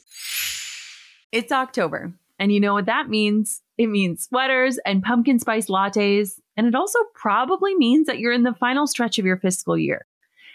It's 1.32 1.52
October. 1.52 2.14
And 2.40 2.54
you 2.54 2.60
know 2.60 2.74
what 2.74 2.86
that 2.86 3.10
means? 3.10 3.62
It 3.78 3.88
means 3.88 4.24
sweaters 4.24 4.80
and 4.86 5.04
pumpkin 5.04 5.40
spice 5.40 5.68
lattes. 5.68 6.40
And 6.56 6.68
it 6.68 6.76
also 6.76 7.00
probably 7.14 7.76
means 7.76 8.08
that 8.08 8.20
you're 8.20 8.32
in 8.32 8.44
the 8.44 8.56
final 8.56 8.88
stretch 8.88 9.20
of 9.20 9.26
your 9.26 9.38
fiscal 9.38 9.78
year. 9.78 10.06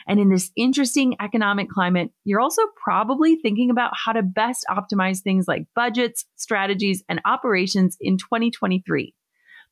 And 0.07 0.19
in 0.19 0.29
this 0.29 0.51
interesting 0.57 1.17
economic 1.21 1.69
climate, 1.69 2.11
you're 2.25 2.41
also 2.41 2.63
probably 2.83 3.37
thinking 3.37 3.71
about 3.71 3.93
how 3.95 4.13
to 4.13 4.23
best 4.23 4.65
optimize 4.69 5.21
things 5.21 5.47
like 5.47 5.67
budgets, 5.77 6.25
strategies, 6.37 7.05
and 7.09 7.21
operations 7.25 7.97
in 8.01 8.19
2023. 8.19 9.15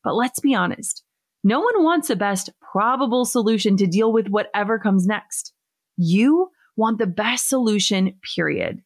But 0.03 0.15
let's 0.15 0.39
be 0.39 0.55
honest, 0.55 1.03
no 1.43 1.59
one 1.59 1.83
wants 1.83 2.07
the 2.07 2.15
best 2.15 2.49
probable 2.61 3.25
solution 3.25 3.75
to 3.77 3.87
deal 3.87 4.13
with 4.13 4.29
whatever 4.29 4.79
comes 4.79 5.05
next. 5.05 5.53
You 5.97 6.49
want 6.77 6.97
the 6.97 7.07
best 7.07 7.49
solution, 7.49 8.17
period. 8.35 8.81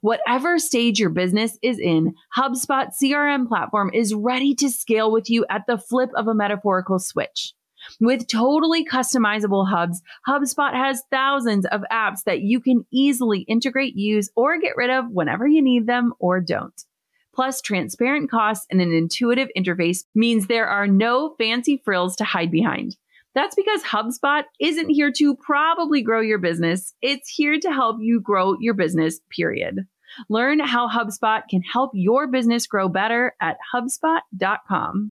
Whatever 0.00 0.58
stage 0.58 0.98
your 0.98 1.10
business 1.10 1.58
is 1.62 1.78
in, 1.78 2.14
HubSpot 2.36 2.88
CRM 3.02 3.48
platform 3.48 3.90
is 3.92 4.14
ready 4.14 4.54
to 4.56 4.70
scale 4.70 5.10
with 5.10 5.30
you 5.30 5.44
at 5.50 5.62
the 5.66 5.78
flip 5.78 6.10
of 6.16 6.28
a 6.28 6.34
metaphorical 6.34 6.98
switch. 6.98 7.54
With 8.00 8.26
totally 8.28 8.84
customizable 8.84 9.68
hubs, 9.68 10.00
HubSpot 10.26 10.72
has 10.72 11.02
thousands 11.10 11.66
of 11.66 11.82
apps 11.92 12.24
that 12.24 12.40
you 12.40 12.60
can 12.60 12.86
easily 12.90 13.40
integrate, 13.40 13.94
use, 13.96 14.30
or 14.36 14.58
get 14.58 14.76
rid 14.76 14.90
of 14.90 15.10
whenever 15.10 15.46
you 15.46 15.62
need 15.62 15.86
them 15.86 16.14
or 16.18 16.40
don't. 16.40 16.84
Plus, 17.34 17.60
transparent 17.60 18.30
costs 18.30 18.66
and 18.70 18.80
an 18.80 18.92
intuitive 18.92 19.48
interface 19.56 20.04
means 20.14 20.46
there 20.46 20.68
are 20.68 20.86
no 20.86 21.34
fancy 21.36 21.76
frills 21.84 22.16
to 22.16 22.24
hide 22.24 22.50
behind. 22.50 22.96
That's 23.34 23.56
because 23.56 23.82
HubSpot 23.82 24.44
isn't 24.60 24.90
here 24.90 25.12
to 25.16 25.36
probably 25.36 26.02
grow 26.02 26.20
your 26.20 26.38
business. 26.38 26.94
It's 27.02 27.28
here 27.28 27.58
to 27.58 27.72
help 27.72 27.96
you 28.00 28.20
grow 28.20 28.56
your 28.60 28.74
business, 28.74 29.20
period. 29.30 29.86
Learn 30.28 30.60
how 30.60 30.88
HubSpot 30.88 31.42
can 31.50 31.62
help 31.62 31.90
your 31.94 32.28
business 32.28 32.66
grow 32.66 32.88
better 32.88 33.34
at 33.40 33.56
HubSpot.com. 33.74 35.10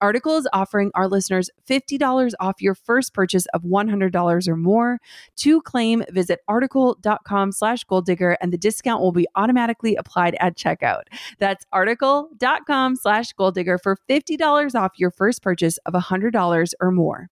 Article 0.00 0.36
is 0.36 0.48
offering 0.52 0.90
our 0.94 1.08
listeners 1.08 1.50
$50 1.68 2.32
off 2.40 2.60
your 2.60 2.74
first 2.74 3.12
purchase 3.12 3.46
of 3.54 3.62
$100 3.62 4.48
or 4.48 4.56
more. 4.56 4.98
To 5.36 5.60
claim, 5.62 6.02
visit 6.10 6.40
article.com 6.48 7.52
slash 7.52 7.84
goal 7.84 8.02
digger 8.02 8.36
and 8.40 8.52
the 8.52 8.58
discount 8.58 9.02
will 9.02 9.12
be 9.12 9.26
automatically 9.34 9.96
applied 9.96 10.36
at 10.40 10.56
checkout. 10.56 11.02
That's 11.38 11.64
article.com 11.72 12.96
slash 12.96 13.32
goal 13.32 13.50
digger 13.50 13.78
for 13.78 13.96
$50 14.08 14.74
off 14.74 14.92
your 14.96 15.10
first 15.10 15.42
purchase 15.42 15.78
of 15.78 15.94
$100 15.94 16.72
or 16.80 16.90
more. 16.90 17.28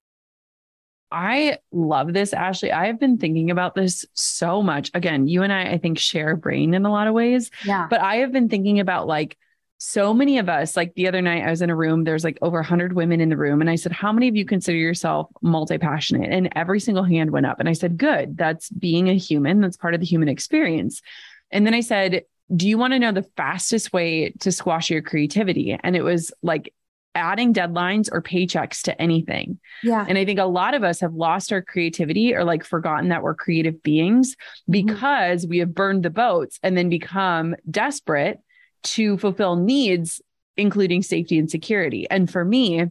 I 1.11 1.57
love 1.71 2.13
this, 2.13 2.33
Ashley. 2.33 2.71
I 2.71 2.85
have 2.85 2.99
been 2.99 3.17
thinking 3.17 3.49
about 3.49 3.73
this 3.73 4.05
so 4.13 4.61
much. 4.61 4.91
Again, 4.93 5.27
you 5.27 5.41
and 5.41 5.51
I, 5.51 5.71
I 5.71 5.77
think, 5.79 5.97
share 5.97 6.31
a 6.31 6.37
brain 6.37 6.73
in 6.75 6.85
a 6.85 6.91
lot 6.91 7.07
of 7.07 7.15
ways. 7.15 7.49
Yeah. 7.65 7.87
But 7.89 8.01
I 8.01 8.17
have 8.17 8.31
been 8.31 8.47
thinking 8.47 8.79
about 8.79 9.07
like, 9.07 9.37
so 9.81 10.13
many 10.13 10.37
of 10.37 10.49
us, 10.49 10.75
like 10.75 10.93
the 10.95 11.07
other 11.07 11.21
night, 11.21 11.45
I 11.45 11.49
was 11.49 11.61
in 11.61 11.69
a 11.69 11.75
room, 11.75 12.03
there's 12.03 12.25
like 12.25 12.37
over 12.41 12.57
100 12.57 12.93
women 12.93 13.21
in 13.21 13.29
the 13.29 13.37
room. 13.37 13.61
And 13.61 13.69
I 13.69 13.75
said, 13.75 13.93
How 13.93 14.11
many 14.11 14.27
of 14.27 14.35
you 14.35 14.45
consider 14.45 14.77
yourself 14.77 15.27
multi 15.41 15.77
passionate? 15.77 16.31
And 16.31 16.49
every 16.55 16.81
single 16.81 17.05
hand 17.05 17.31
went 17.31 17.45
up. 17.45 17.59
And 17.61 17.69
I 17.69 17.73
said, 17.73 17.97
Good. 17.97 18.37
That's 18.37 18.69
being 18.69 19.09
a 19.09 19.17
human. 19.17 19.61
That's 19.61 19.77
part 19.77 19.93
of 19.93 20.01
the 20.01 20.05
human 20.05 20.27
experience. 20.27 21.01
And 21.49 21.65
then 21.65 21.73
I 21.73 21.79
said, 21.79 22.23
Do 22.53 22.67
you 22.67 22.77
want 22.77 22.91
to 22.91 22.99
know 22.99 23.13
the 23.13 23.27
fastest 23.37 23.93
way 23.93 24.31
to 24.41 24.51
squash 24.51 24.89
your 24.89 25.01
creativity? 25.01 25.77
And 25.81 25.95
it 25.95 26.03
was 26.03 26.33
like 26.43 26.73
adding 27.15 27.53
deadlines 27.53 28.09
or 28.11 28.21
paychecks 28.21 28.81
to 28.83 29.01
anything. 29.01 29.59
Yeah. 29.81 30.05
And 30.07 30.17
I 30.17 30.25
think 30.25 30.39
a 30.39 30.45
lot 30.45 30.73
of 30.73 30.83
us 30.83 30.99
have 30.99 31.13
lost 31.13 31.53
our 31.53 31.61
creativity 31.61 32.35
or 32.35 32.43
like 32.43 32.65
forgotten 32.65 33.09
that 33.09 33.23
we're 33.23 33.33
creative 33.33 33.81
beings 33.81 34.35
Mm-hmm. 34.69 34.71
because 34.71 35.47
we 35.47 35.59
have 35.59 35.73
burned 35.73 36.03
the 36.03 36.09
boats 36.09 36.59
and 36.63 36.77
then 36.77 36.89
become 36.89 37.55
desperate 37.71 38.39
to 38.83 39.17
fulfill 39.17 39.55
needs, 39.55 40.21
including 40.57 41.01
safety 41.01 41.37
and 41.37 41.49
security. 41.49 42.09
And 42.09 42.29
for 42.29 42.43
me, 42.43 42.85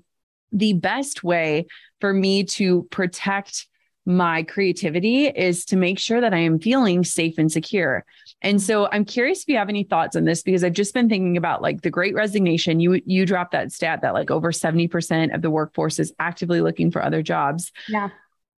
the 0.53 0.73
best 0.75 1.23
way 1.23 1.67
for 2.01 2.13
me 2.13 2.45
to 2.45 2.85
protect 2.91 3.67
my 4.09 4.43
creativity 4.43 5.27
is 5.27 5.67
to 5.67 5.77
make 5.77 5.99
sure 5.99 6.23
that 6.23 6.33
I 6.33 6.39
am 6.39 6.59
feeling 6.59 7.05
safe 7.05 7.37
and 7.37 7.53
secure. 7.53 8.07
And 8.41 8.61
so 8.61 8.89
I'm 8.91 9.05
curious 9.05 9.43
if 9.43 9.49
you 9.49 9.59
have 9.59 9.69
any 9.69 9.85
thoughts 9.85 10.17
on 10.17 10.25
this 10.25 10.43
because 10.43 10.65
I've 10.65 10.73
just 10.73 10.95
been 10.95 11.11
thinking 11.11 11.37
about 11.37 11.61
like 11.61 11.83
the 11.83 11.91
great 11.91 12.15
resignation. 12.15 12.81
You 12.81 13.03
you 13.05 13.27
dropped 13.27 13.53
that 13.53 13.71
stat 13.71 14.01
that 14.01 14.15
like 14.15 14.31
over 14.31 14.51
70% 14.51 15.35
of 15.35 15.43
the 15.43 15.51
workforce 15.51 15.99
is 15.99 16.15
actively 16.19 16.63
looking 16.63 16.91
for 16.91 17.05
other 17.05 17.23
jobs. 17.23 17.71
Yeah. 17.87 18.09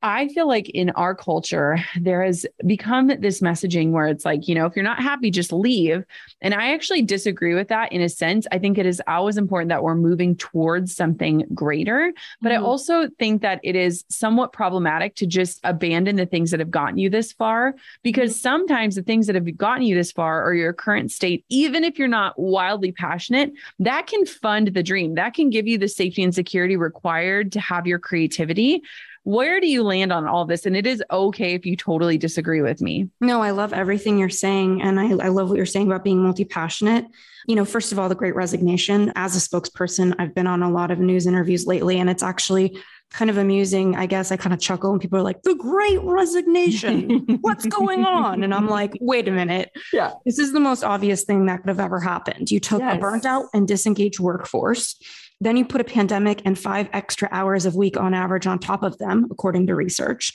I 0.02 0.28
feel 0.28 0.48
like 0.48 0.70
in 0.70 0.90
our 0.90 1.14
culture, 1.14 1.78
there 2.00 2.24
has 2.24 2.46
become 2.66 3.08
this 3.08 3.40
messaging 3.40 3.90
where 3.90 4.06
it's 4.06 4.24
like, 4.24 4.48
you 4.48 4.54
know, 4.54 4.64
if 4.64 4.74
you're 4.74 4.82
not 4.82 5.02
happy, 5.02 5.30
just 5.30 5.52
leave. 5.52 6.04
And 6.40 6.54
I 6.54 6.72
actually 6.72 7.02
disagree 7.02 7.54
with 7.54 7.68
that 7.68 7.92
in 7.92 8.00
a 8.00 8.08
sense. 8.08 8.46
I 8.50 8.58
think 8.58 8.78
it 8.78 8.86
is 8.86 9.02
always 9.06 9.36
important 9.36 9.68
that 9.68 9.82
we're 9.82 9.94
moving 9.94 10.36
towards 10.36 10.96
something 10.96 11.44
greater. 11.52 12.14
But 12.40 12.52
I 12.52 12.56
Mhm. 12.56 12.64
also 12.64 13.08
think 13.18 13.42
that 13.42 13.60
it 13.62 13.76
is 13.76 14.04
somewhat 14.08 14.54
problematic 14.54 15.16
to 15.16 15.26
just 15.26 15.60
abandon 15.64 16.16
the 16.16 16.24
things 16.24 16.50
that 16.50 16.60
have 16.60 16.70
gotten 16.70 16.96
you 16.96 17.10
this 17.10 17.32
far, 17.32 17.74
because 18.02 18.40
sometimes 18.40 18.94
the 18.94 19.02
things 19.02 19.26
that 19.26 19.34
have 19.34 19.56
gotten 19.58 19.82
you 19.82 19.94
this 19.94 20.12
far 20.12 20.42
or 20.46 20.54
your 20.54 20.72
current 20.72 21.10
state, 21.10 21.44
even 21.50 21.84
if 21.84 21.98
you're 21.98 22.08
not 22.08 22.38
wildly 22.38 22.92
passionate, 22.92 23.52
that 23.78 24.06
can 24.06 24.24
fund 24.24 24.68
the 24.68 24.82
dream. 24.82 25.14
That 25.16 25.34
can 25.34 25.50
give 25.50 25.66
you 25.66 25.76
the 25.76 25.88
safety 25.88 26.22
and 26.22 26.34
security 26.34 26.78
required 26.78 27.52
to 27.52 27.60
have 27.60 27.86
your 27.86 27.98
creativity. 27.98 28.82
Where 29.24 29.60
do 29.60 29.66
you 29.66 29.82
land 29.82 30.12
on 30.12 30.26
all 30.26 30.46
this? 30.46 30.64
And 30.64 30.74
it 30.74 30.86
is 30.86 31.02
okay 31.10 31.54
if 31.54 31.66
you 31.66 31.76
totally 31.76 32.16
disagree 32.16 32.62
with 32.62 32.80
me. 32.80 33.10
No, 33.20 33.42
I 33.42 33.50
love 33.50 33.72
everything 33.72 34.18
you're 34.18 34.30
saying. 34.30 34.80
And 34.80 34.98
I, 34.98 35.10
I 35.26 35.28
love 35.28 35.50
what 35.50 35.56
you're 35.56 35.66
saying 35.66 35.86
about 35.86 36.04
being 36.04 36.22
multi 36.22 36.44
passionate. 36.44 37.04
You 37.46 37.54
know, 37.54 37.64
first 37.64 37.92
of 37.92 37.98
all, 37.98 38.08
the 38.08 38.14
great 38.14 38.34
resignation. 38.34 39.12
As 39.16 39.36
a 39.36 39.40
spokesperson, 39.40 40.14
I've 40.18 40.34
been 40.34 40.46
on 40.46 40.62
a 40.62 40.70
lot 40.70 40.90
of 40.90 40.98
news 40.98 41.26
interviews 41.26 41.66
lately, 41.66 41.98
and 41.98 42.08
it's 42.08 42.22
actually 42.22 42.78
kind 43.10 43.30
of 43.30 43.36
amusing. 43.36 43.96
I 43.96 44.06
guess 44.06 44.32
I 44.32 44.36
kind 44.36 44.54
of 44.54 44.60
chuckle 44.60 44.90
when 44.90 45.00
people 45.00 45.18
are 45.18 45.22
like, 45.22 45.42
the 45.42 45.54
great 45.54 46.00
resignation. 46.02 47.38
What's 47.40 47.66
going 47.66 48.04
on? 48.04 48.42
And 48.42 48.54
I'm 48.54 48.68
like, 48.68 48.96
wait 49.00 49.28
a 49.28 49.32
minute. 49.32 49.70
Yeah. 49.92 50.12
This 50.24 50.38
is 50.38 50.52
the 50.52 50.60
most 50.60 50.84
obvious 50.84 51.24
thing 51.24 51.46
that 51.46 51.58
could 51.58 51.68
have 51.68 51.80
ever 51.80 52.00
happened. 52.00 52.50
You 52.50 52.60
took 52.60 52.82
a 52.82 52.96
burnt 52.96 53.26
out 53.26 53.46
and 53.52 53.66
disengaged 53.66 54.20
workforce. 54.20 54.96
Then 55.40 55.56
you 55.56 55.64
put 55.64 55.80
a 55.80 55.84
pandemic 55.84 56.42
and 56.44 56.58
five 56.58 56.88
extra 56.92 57.28
hours 57.32 57.64
of 57.66 57.74
week 57.74 57.96
on 57.96 58.12
average 58.14 58.46
on 58.46 58.58
top 58.58 58.82
of 58.82 58.98
them, 58.98 59.26
according 59.30 59.66
to 59.68 59.74
research. 59.74 60.32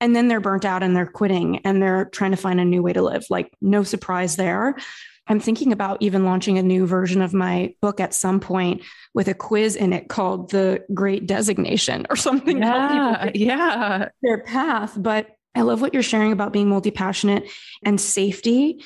And 0.00 0.14
then 0.14 0.28
they're 0.28 0.40
burnt 0.40 0.64
out 0.64 0.82
and 0.82 0.94
they're 0.96 1.06
quitting 1.06 1.58
and 1.64 1.82
they're 1.82 2.06
trying 2.06 2.30
to 2.30 2.36
find 2.36 2.60
a 2.60 2.64
new 2.64 2.82
way 2.82 2.92
to 2.92 3.02
live. 3.02 3.26
Like, 3.30 3.52
no 3.60 3.82
surprise 3.82 4.36
there. 4.36 4.76
I'm 5.26 5.40
thinking 5.40 5.72
about 5.72 5.98
even 6.00 6.24
launching 6.24 6.56
a 6.56 6.62
new 6.62 6.86
version 6.86 7.20
of 7.20 7.34
my 7.34 7.74
book 7.82 8.00
at 8.00 8.14
some 8.14 8.40
point 8.40 8.82
with 9.12 9.28
a 9.28 9.34
quiz 9.34 9.76
in 9.76 9.92
it 9.92 10.08
called 10.08 10.50
The 10.50 10.82
Great 10.94 11.26
Designation 11.26 12.06
or 12.08 12.16
something. 12.26 12.60
to 12.60 12.66
help 12.66 12.90
people 12.90 13.40
Yeah. 13.42 13.56
Yeah. 13.56 14.08
their 14.22 14.38
path. 14.44 14.94
But 14.96 15.28
I 15.54 15.62
love 15.62 15.82
what 15.82 15.92
you're 15.92 16.02
sharing 16.02 16.32
about 16.32 16.52
being 16.52 16.68
multi 16.70 16.90
passionate 16.92 17.50
and 17.84 18.00
safety. 18.00 18.82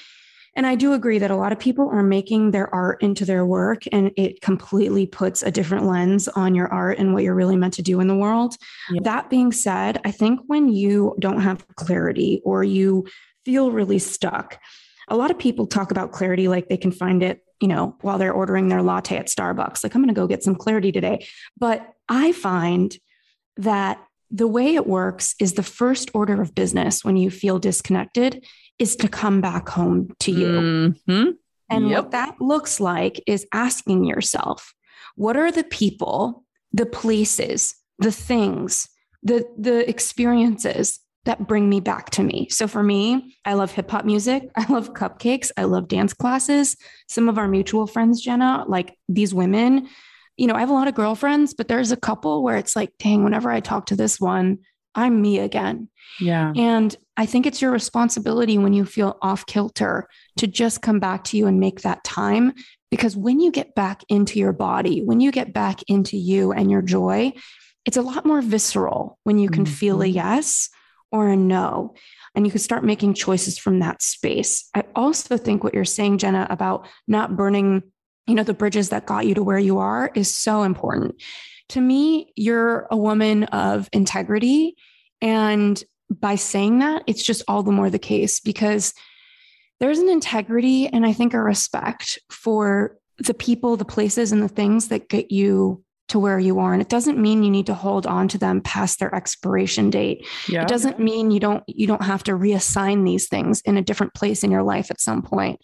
And 0.54 0.66
I 0.66 0.74
do 0.74 0.92
agree 0.92 1.18
that 1.18 1.30
a 1.30 1.36
lot 1.36 1.52
of 1.52 1.58
people 1.58 1.88
are 1.88 2.02
making 2.02 2.50
their 2.50 2.72
art 2.74 3.02
into 3.02 3.24
their 3.24 3.46
work, 3.46 3.84
and 3.90 4.10
it 4.16 4.42
completely 4.42 5.06
puts 5.06 5.42
a 5.42 5.50
different 5.50 5.86
lens 5.86 6.28
on 6.28 6.54
your 6.54 6.68
art 6.68 6.98
and 6.98 7.14
what 7.14 7.22
you're 7.22 7.34
really 7.34 7.56
meant 7.56 7.74
to 7.74 7.82
do 7.82 8.00
in 8.00 8.06
the 8.06 8.14
world. 8.14 8.56
Yeah. 8.90 9.00
That 9.04 9.30
being 9.30 9.50
said, 9.52 10.00
I 10.04 10.10
think 10.10 10.40
when 10.46 10.68
you 10.68 11.16
don't 11.18 11.40
have 11.40 11.66
clarity 11.76 12.42
or 12.44 12.64
you 12.64 13.06
feel 13.46 13.70
really 13.70 13.98
stuck, 13.98 14.58
a 15.08 15.16
lot 15.16 15.30
of 15.30 15.38
people 15.38 15.66
talk 15.66 15.90
about 15.90 16.12
clarity 16.12 16.48
like 16.48 16.68
they 16.68 16.76
can 16.76 16.92
find 16.92 17.22
it, 17.22 17.42
you 17.60 17.68
know, 17.68 17.96
while 18.02 18.18
they're 18.18 18.32
ordering 18.32 18.68
their 18.68 18.82
latte 18.82 19.16
at 19.16 19.28
Starbucks. 19.28 19.82
Like, 19.82 19.94
I'm 19.94 20.02
going 20.02 20.14
to 20.14 20.20
go 20.20 20.26
get 20.26 20.44
some 20.44 20.54
clarity 20.54 20.92
today. 20.92 21.26
But 21.58 21.94
I 22.08 22.32
find 22.32 22.96
that 23.56 24.04
the 24.30 24.46
way 24.46 24.74
it 24.74 24.86
works 24.86 25.34
is 25.40 25.54
the 25.54 25.62
first 25.62 26.10
order 26.14 26.40
of 26.40 26.54
business 26.54 27.04
when 27.04 27.16
you 27.16 27.30
feel 27.30 27.58
disconnected 27.58 28.46
is 28.82 28.96
to 28.96 29.08
come 29.08 29.40
back 29.40 29.68
home 29.68 29.98
to 30.20 30.30
you. 30.32 30.94
Mhm. 31.08 31.34
And 31.70 31.88
Yep. 31.88 31.96
what 31.98 32.10
that 32.10 32.34
looks 32.40 32.80
like 32.80 33.22
is 33.26 33.46
asking 33.52 34.04
yourself, 34.04 34.74
what 35.16 35.36
are 35.36 35.50
the 35.52 35.64
people, 35.64 36.44
the 36.72 36.86
places, 36.86 37.74
the 37.98 38.12
things, 38.12 38.88
the 39.22 39.46
the 39.56 39.88
experiences 39.88 40.98
that 41.24 41.46
bring 41.46 41.68
me 41.68 41.78
back 41.78 42.10
to 42.10 42.22
me. 42.24 42.48
So 42.50 42.66
for 42.66 42.82
me, 42.82 43.36
I 43.44 43.54
love 43.54 43.70
hip 43.70 43.88
hop 43.92 44.04
music, 44.04 44.50
I 44.56 44.66
love 44.72 44.92
cupcakes, 44.94 45.50
I 45.56 45.64
love 45.64 45.86
dance 45.86 46.12
classes. 46.12 46.76
Some 47.08 47.28
of 47.28 47.38
our 47.38 47.46
mutual 47.46 47.86
friends, 47.86 48.20
Jenna, 48.20 48.64
like 48.66 48.96
these 49.08 49.32
women, 49.32 49.88
you 50.36 50.46
know, 50.48 50.54
I 50.54 50.60
have 50.60 50.70
a 50.70 50.74
lot 50.80 50.88
of 50.88 50.94
girlfriends, 50.96 51.54
but 51.54 51.68
there's 51.68 51.92
a 51.92 51.96
couple 52.08 52.42
where 52.42 52.56
it's 52.56 52.74
like, 52.74 52.90
dang, 52.98 53.22
whenever 53.22 53.50
I 53.50 53.60
talk 53.60 53.86
to 53.86 53.96
this 53.96 54.18
one, 54.20 54.58
I'm 54.94 55.20
me 55.20 55.38
again. 55.38 55.88
Yeah. 56.20 56.52
And 56.54 56.94
I 57.16 57.26
think 57.26 57.46
it's 57.46 57.62
your 57.62 57.70
responsibility 57.70 58.58
when 58.58 58.72
you 58.72 58.84
feel 58.84 59.18
off 59.22 59.46
kilter 59.46 60.08
to 60.38 60.46
just 60.46 60.82
come 60.82 61.00
back 61.00 61.24
to 61.24 61.36
you 61.36 61.46
and 61.46 61.60
make 61.60 61.82
that 61.82 62.04
time. 62.04 62.52
Because 62.90 63.16
when 63.16 63.40
you 63.40 63.50
get 63.50 63.74
back 63.74 64.02
into 64.08 64.38
your 64.38 64.52
body, 64.52 65.02
when 65.02 65.20
you 65.20 65.32
get 65.32 65.52
back 65.52 65.82
into 65.88 66.16
you 66.16 66.52
and 66.52 66.70
your 66.70 66.82
joy, 66.82 67.32
it's 67.84 67.96
a 67.96 68.02
lot 68.02 68.26
more 68.26 68.42
visceral 68.42 69.18
when 69.24 69.38
you 69.38 69.48
can 69.48 69.64
mm-hmm. 69.64 69.74
feel 69.74 70.02
a 70.02 70.04
mm-hmm. 70.04 70.16
yes 70.16 70.68
or 71.10 71.28
a 71.28 71.36
no. 71.36 71.94
And 72.34 72.46
you 72.46 72.50
can 72.50 72.60
start 72.60 72.84
making 72.84 73.14
choices 73.14 73.58
from 73.58 73.80
that 73.80 74.02
space. 74.02 74.68
I 74.74 74.84
also 74.94 75.36
think 75.36 75.62
what 75.62 75.74
you're 75.74 75.84
saying, 75.84 76.18
Jenna, 76.18 76.46
about 76.48 76.86
not 77.06 77.36
burning, 77.36 77.82
you 78.26 78.34
know, 78.34 78.42
the 78.42 78.54
bridges 78.54 78.90
that 78.90 79.06
got 79.06 79.26
you 79.26 79.34
to 79.34 79.42
where 79.42 79.58
you 79.58 79.78
are 79.78 80.10
is 80.14 80.34
so 80.34 80.62
important. 80.62 81.20
To 81.70 81.80
me, 81.80 82.32
you're 82.36 82.86
a 82.90 82.96
woman 82.96 83.44
of 83.44 83.88
integrity. 83.92 84.76
And 85.20 85.82
by 86.10 86.34
saying 86.34 86.80
that, 86.80 87.04
it's 87.06 87.22
just 87.22 87.42
all 87.48 87.62
the 87.62 87.72
more 87.72 87.90
the 87.90 87.98
case 87.98 88.40
because 88.40 88.94
there's 89.80 89.98
an 89.98 90.08
integrity 90.08 90.86
and 90.86 91.04
I 91.04 91.12
think 91.12 91.34
a 91.34 91.40
respect 91.40 92.18
for 92.30 92.98
the 93.18 93.34
people, 93.34 93.76
the 93.76 93.84
places, 93.84 94.32
and 94.32 94.42
the 94.42 94.48
things 94.48 94.88
that 94.88 95.08
get 95.08 95.30
you 95.30 95.82
to 96.08 96.18
where 96.18 96.38
you 96.38 96.58
are. 96.58 96.72
And 96.72 96.82
it 96.82 96.88
doesn't 96.88 97.18
mean 97.18 97.42
you 97.42 97.50
need 97.50 97.66
to 97.66 97.74
hold 97.74 98.06
on 98.06 98.28
to 98.28 98.38
them 98.38 98.60
past 98.60 98.98
their 98.98 99.14
expiration 99.14 99.90
date. 99.90 100.26
Yeah. 100.48 100.62
It 100.62 100.68
doesn't 100.68 100.98
mean 100.98 101.30
you 101.30 101.40
don't 101.40 101.64
you 101.66 101.86
don't 101.86 102.02
have 102.02 102.22
to 102.24 102.32
reassign 102.32 103.04
these 103.04 103.28
things 103.28 103.60
in 103.62 103.76
a 103.76 103.82
different 103.82 104.14
place 104.14 104.44
in 104.44 104.50
your 104.50 104.62
life 104.62 104.90
at 104.90 105.00
some 105.00 105.22
point. 105.22 105.60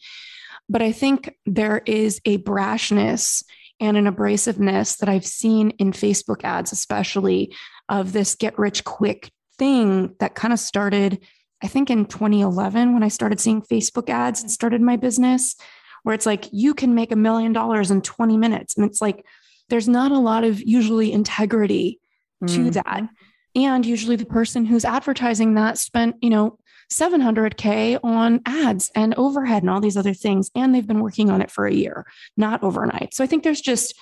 But 0.68 0.83
I 0.83 0.92
think 0.92 1.35
there 1.46 1.83
is 1.87 2.20
a 2.24 2.38
brashness 2.38 3.44
and 3.81 3.96
an 3.96 4.07
abrasiveness 4.07 4.98
that 4.98 5.09
I've 5.09 5.26
seen 5.26 5.70
in 5.70 5.92
Facebook 5.92 6.44
ads, 6.44 6.72
especially 6.72 7.54
of 7.88 8.12
this 8.12 8.35
get 8.35 8.59
rich 8.59 8.85
quick 8.85 9.31
thing 9.57 10.14
that 10.20 10.35
kind 10.35 10.52
of 10.52 10.61
started, 10.61 11.24
I 11.62 11.68
think 11.68 11.90
in 11.90 12.07
2011 12.07 12.92
when 12.92 13.02
I 13.02 13.09
started 13.09 13.40
seeing 13.40 13.62
Facebook 13.62 14.11
ads 14.11 14.42
and 14.42 14.50
started 14.50 14.81
my 14.81 14.96
business, 14.96 15.57
where 16.02 16.14
it's 16.14 16.26
like, 16.26 16.48
you 16.52 16.74
can 16.74 16.94
make 16.94 17.12
a 17.12 17.16
million 17.16 17.52
dollars 17.52 17.90
in 17.90 18.02
20 18.02 18.37
minutes. 18.37 18.76
And 18.76 18.85
it's 18.85 19.00
like, 19.00 19.24
there's 19.68 19.88
not 19.88 20.12
a 20.12 20.18
lot 20.18 20.44
of 20.44 20.61
usually 20.62 21.12
integrity 21.12 22.00
mm. 22.42 22.54
to 22.54 22.70
that. 22.70 23.09
And 23.54 23.85
usually 23.85 24.16
the 24.16 24.26
person 24.26 24.64
who's 24.64 24.85
advertising 24.85 25.54
that 25.54 25.78
spent, 25.78 26.16
you 26.22 26.31
know, 26.31 26.59
700K 26.90 28.01
on 28.03 28.40
ads 28.46 28.90
and 28.94 29.14
overhead 29.14 29.62
and 29.62 29.70
all 29.70 29.81
these 29.81 29.96
other 29.96 30.14
things. 30.14 30.51
And 30.55 30.74
they've 30.74 30.87
been 30.87 31.01
working 31.01 31.31
on 31.31 31.42
it 31.42 31.51
for 31.51 31.66
a 31.66 31.74
year, 31.74 32.07
not 32.37 32.62
overnight. 32.62 33.14
So 33.14 33.22
I 33.22 33.27
think 33.27 33.44
there's 33.44 33.61
just, 33.61 33.94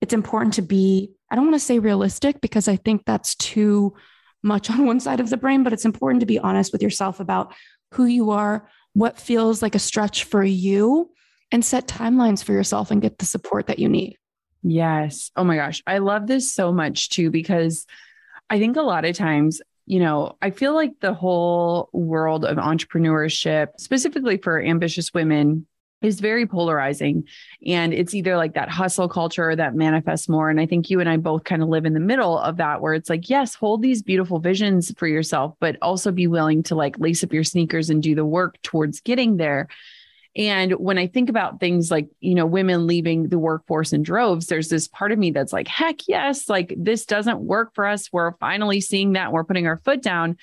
it's 0.00 0.14
important 0.14 0.54
to 0.54 0.62
be, 0.62 1.12
I 1.30 1.36
don't 1.36 1.46
want 1.46 1.54
to 1.54 1.60
say 1.60 1.78
realistic 1.78 2.40
because 2.40 2.68
I 2.68 2.76
think 2.76 3.04
that's 3.04 3.34
too 3.36 3.94
much 4.42 4.70
on 4.70 4.86
one 4.86 5.00
side 5.00 5.20
of 5.20 5.30
the 5.30 5.36
brain, 5.36 5.62
but 5.62 5.72
it's 5.72 5.84
important 5.84 6.20
to 6.20 6.26
be 6.26 6.38
honest 6.38 6.72
with 6.72 6.82
yourself 6.82 7.20
about 7.20 7.54
who 7.92 8.06
you 8.06 8.30
are, 8.30 8.68
what 8.92 9.18
feels 9.18 9.62
like 9.62 9.74
a 9.74 9.80
stretch 9.80 10.24
for 10.24 10.42
you, 10.42 11.10
and 11.52 11.64
set 11.64 11.86
timelines 11.86 12.42
for 12.42 12.52
yourself 12.52 12.90
and 12.90 13.02
get 13.02 13.18
the 13.18 13.24
support 13.24 13.68
that 13.68 13.78
you 13.78 13.88
need. 13.88 14.18
Yes. 14.62 15.30
Oh 15.36 15.44
my 15.44 15.56
gosh. 15.56 15.82
I 15.86 15.98
love 15.98 16.26
this 16.26 16.52
so 16.52 16.72
much 16.72 17.10
too, 17.10 17.30
because 17.30 17.86
I 18.50 18.58
think 18.58 18.76
a 18.76 18.82
lot 18.82 19.04
of 19.04 19.14
times, 19.14 19.60
you 19.86 20.00
know, 20.00 20.36
I 20.40 20.50
feel 20.50 20.74
like 20.74 21.00
the 21.00 21.14
whole 21.14 21.90
world 21.92 22.44
of 22.44 22.56
entrepreneurship, 22.56 23.68
specifically 23.78 24.38
for 24.38 24.62
ambitious 24.62 25.12
women, 25.12 25.66
is 26.02 26.20
very 26.20 26.46
polarizing. 26.46 27.24
And 27.66 27.94
it's 27.94 28.14
either 28.14 28.36
like 28.36 28.54
that 28.54 28.68
hustle 28.68 29.08
culture 29.08 29.56
that 29.56 29.74
manifests 29.74 30.28
more. 30.28 30.50
And 30.50 30.60
I 30.60 30.66
think 30.66 30.90
you 30.90 31.00
and 31.00 31.08
I 31.08 31.16
both 31.16 31.44
kind 31.44 31.62
of 31.62 31.68
live 31.68 31.86
in 31.86 31.94
the 31.94 32.00
middle 32.00 32.38
of 32.38 32.58
that, 32.58 32.82
where 32.82 32.94
it's 32.94 33.08
like, 33.08 33.30
yes, 33.30 33.54
hold 33.54 33.80
these 33.80 34.02
beautiful 34.02 34.38
visions 34.38 34.92
for 34.98 35.06
yourself, 35.06 35.54
but 35.60 35.76
also 35.80 36.12
be 36.12 36.26
willing 36.26 36.62
to 36.64 36.74
like 36.74 36.98
lace 36.98 37.24
up 37.24 37.32
your 37.32 37.44
sneakers 37.44 37.88
and 37.88 38.02
do 38.02 38.14
the 38.14 38.24
work 38.24 38.60
towards 38.62 39.00
getting 39.00 39.38
there. 39.38 39.68
And 40.36 40.72
when 40.72 40.98
I 40.98 41.06
think 41.06 41.28
about 41.28 41.60
things 41.60 41.90
like, 41.90 42.08
you 42.20 42.34
know, 42.34 42.46
women 42.46 42.86
leaving 42.86 43.28
the 43.28 43.38
workforce 43.38 43.92
in 43.92 44.02
droves, 44.02 44.46
there's 44.46 44.68
this 44.68 44.88
part 44.88 45.12
of 45.12 45.18
me 45.18 45.30
that's 45.30 45.52
like, 45.52 45.68
heck 45.68 46.08
yes, 46.08 46.48
like 46.48 46.74
this 46.76 47.06
doesn't 47.06 47.40
work 47.40 47.72
for 47.74 47.86
us. 47.86 48.12
We're 48.12 48.36
finally 48.38 48.80
seeing 48.80 49.12
that. 49.12 49.32
We're 49.32 49.44
putting 49.44 49.68
our 49.68 49.78
foot 49.78 50.02
down. 50.02 50.36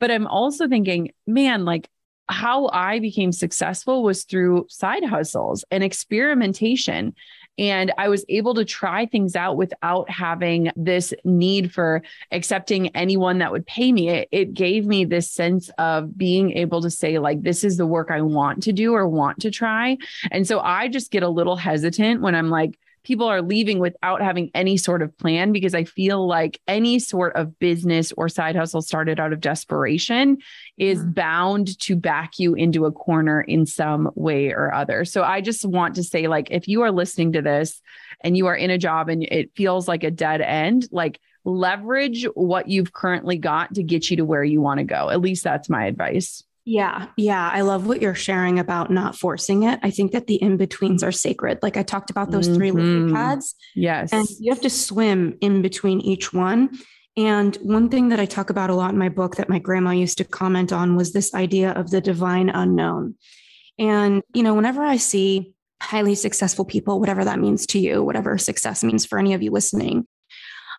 But 0.00 0.10
I'm 0.10 0.26
also 0.26 0.68
thinking, 0.68 1.12
man, 1.26 1.64
like 1.64 1.88
how 2.28 2.68
I 2.68 2.98
became 2.98 3.32
successful 3.32 4.02
was 4.02 4.24
through 4.24 4.66
side 4.68 5.04
hustles 5.04 5.64
and 5.70 5.82
experimentation. 5.82 7.14
And 7.58 7.92
I 7.98 8.08
was 8.08 8.24
able 8.28 8.54
to 8.54 8.64
try 8.64 9.06
things 9.06 9.36
out 9.36 9.56
without 9.56 10.08
having 10.08 10.70
this 10.76 11.12
need 11.24 11.72
for 11.72 12.02
accepting 12.30 12.88
anyone 12.96 13.38
that 13.38 13.52
would 13.52 13.66
pay 13.66 13.92
me. 13.92 14.08
It, 14.08 14.28
it, 14.30 14.54
gave 14.54 14.86
me 14.86 15.04
this 15.04 15.30
sense 15.30 15.70
of 15.78 16.16
being 16.16 16.52
able 16.52 16.80
to 16.82 16.90
say, 16.90 17.18
like, 17.18 17.42
this 17.42 17.64
is 17.64 17.76
the 17.76 17.86
work 17.86 18.10
I 18.10 18.22
want 18.22 18.62
to 18.64 18.72
do 18.72 18.94
or 18.94 19.06
want 19.06 19.40
to 19.40 19.50
try. 19.50 19.98
And 20.30 20.46
so 20.46 20.60
I 20.60 20.88
just 20.88 21.10
get 21.10 21.22
a 21.22 21.28
little 21.28 21.56
hesitant 21.56 22.22
when 22.22 22.34
I'm 22.34 22.50
like, 22.50 22.78
people 23.08 23.26
are 23.26 23.40
leaving 23.40 23.78
without 23.78 24.20
having 24.20 24.50
any 24.54 24.76
sort 24.76 25.00
of 25.00 25.16
plan 25.16 25.50
because 25.50 25.74
I 25.74 25.84
feel 25.84 26.26
like 26.26 26.60
any 26.68 26.98
sort 26.98 27.34
of 27.36 27.58
business 27.58 28.12
or 28.18 28.28
side 28.28 28.54
hustle 28.54 28.82
started 28.82 29.18
out 29.18 29.32
of 29.32 29.40
desperation 29.40 30.36
is 30.76 30.98
mm-hmm. 30.98 31.12
bound 31.12 31.78
to 31.80 31.96
back 31.96 32.38
you 32.38 32.54
into 32.54 32.84
a 32.84 32.92
corner 32.92 33.40
in 33.40 33.64
some 33.64 34.10
way 34.14 34.50
or 34.50 34.74
other. 34.74 35.06
So 35.06 35.22
I 35.22 35.40
just 35.40 35.64
want 35.64 35.94
to 35.94 36.04
say 36.04 36.28
like 36.28 36.50
if 36.50 36.68
you 36.68 36.82
are 36.82 36.92
listening 36.92 37.32
to 37.32 37.40
this 37.40 37.80
and 38.20 38.36
you 38.36 38.46
are 38.46 38.56
in 38.56 38.68
a 38.68 38.76
job 38.76 39.08
and 39.08 39.22
it 39.22 39.52
feels 39.56 39.88
like 39.88 40.04
a 40.04 40.10
dead 40.10 40.42
end, 40.42 40.86
like 40.92 41.18
leverage 41.46 42.26
what 42.34 42.68
you've 42.68 42.92
currently 42.92 43.38
got 43.38 43.72
to 43.76 43.82
get 43.82 44.10
you 44.10 44.18
to 44.18 44.26
where 44.26 44.44
you 44.44 44.60
want 44.60 44.80
to 44.80 44.84
go. 44.84 45.08
At 45.08 45.22
least 45.22 45.44
that's 45.44 45.70
my 45.70 45.86
advice. 45.86 46.44
Yeah. 46.68 47.06
Yeah. 47.16 47.48
I 47.50 47.62
love 47.62 47.86
what 47.86 48.02
you're 48.02 48.14
sharing 48.14 48.58
about 48.58 48.90
not 48.90 49.16
forcing 49.16 49.62
it. 49.62 49.80
I 49.82 49.90
think 49.90 50.12
that 50.12 50.26
the 50.26 50.34
in 50.34 50.58
betweens 50.58 51.02
are 51.02 51.10
sacred. 51.10 51.60
Like 51.62 51.78
I 51.78 51.82
talked 51.82 52.10
about 52.10 52.30
those 52.30 52.46
mm-hmm. 52.46 52.56
three 52.56 52.70
lily 52.72 53.10
pads. 53.10 53.54
Yes. 53.74 54.12
And 54.12 54.28
you 54.38 54.52
have 54.52 54.60
to 54.60 54.68
swim 54.68 55.38
in 55.40 55.62
between 55.62 56.02
each 56.02 56.34
one. 56.34 56.78
And 57.16 57.56
one 57.62 57.88
thing 57.88 58.10
that 58.10 58.20
I 58.20 58.26
talk 58.26 58.50
about 58.50 58.68
a 58.68 58.74
lot 58.74 58.92
in 58.92 58.98
my 58.98 59.08
book 59.08 59.36
that 59.36 59.48
my 59.48 59.58
grandma 59.58 59.92
used 59.92 60.18
to 60.18 60.24
comment 60.24 60.70
on 60.70 60.94
was 60.94 61.14
this 61.14 61.32
idea 61.32 61.72
of 61.72 61.90
the 61.90 62.02
divine 62.02 62.50
unknown. 62.50 63.14
And, 63.78 64.22
you 64.34 64.42
know, 64.42 64.52
whenever 64.52 64.84
I 64.84 64.98
see 64.98 65.54
highly 65.82 66.16
successful 66.16 66.66
people, 66.66 67.00
whatever 67.00 67.24
that 67.24 67.38
means 67.38 67.66
to 67.68 67.78
you, 67.78 68.04
whatever 68.04 68.36
success 68.36 68.84
means 68.84 69.06
for 69.06 69.18
any 69.18 69.32
of 69.32 69.42
you 69.42 69.52
listening, 69.52 70.06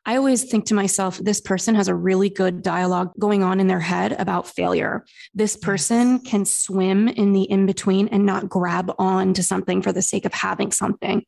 I 0.05 0.15
always 0.15 0.43
think 0.43 0.65
to 0.65 0.73
myself, 0.73 1.17
this 1.17 1.41
person 1.41 1.75
has 1.75 1.87
a 1.87 1.95
really 1.95 2.29
good 2.29 2.63
dialogue 2.63 3.11
going 3.19 3.43
on 3.43 3.59
in 3.59 3.67
their 3.67 3.79
head 3.79 4.13
about 4.13 4.47
failure. 4.47 5.05
This 5.33 5.55
person 5.55 6.19
can 6.19 6.45
swim 6.45 7.07
in 7.07 7.33
the 7.33 7.43
in 7.43 7.65
between 7.65 8.07
and 8.07 8.25
not 8.25 8.49
grab 8.49 8.93
on 8.97 9.33
to 9.33 9.43
something 9.43 9.81
for 9.81 9.91
the 9.91 10.01
sake 10.01 10.25
of 10.25 10.33
having 10.33 10.71
something. 10.71 11.23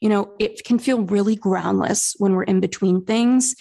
You 0.00 0.08
know, 0.08 0.34
it 0.38 0.64
can 0.64 0.78
feel 0.78 1.02
really 1.02 1.36
groundless 1.36 2.14
when 2.18 2.32
we're 2.32 2.44
in 2.44 2.60
between 2.60 3.04
things. 3.04 3.54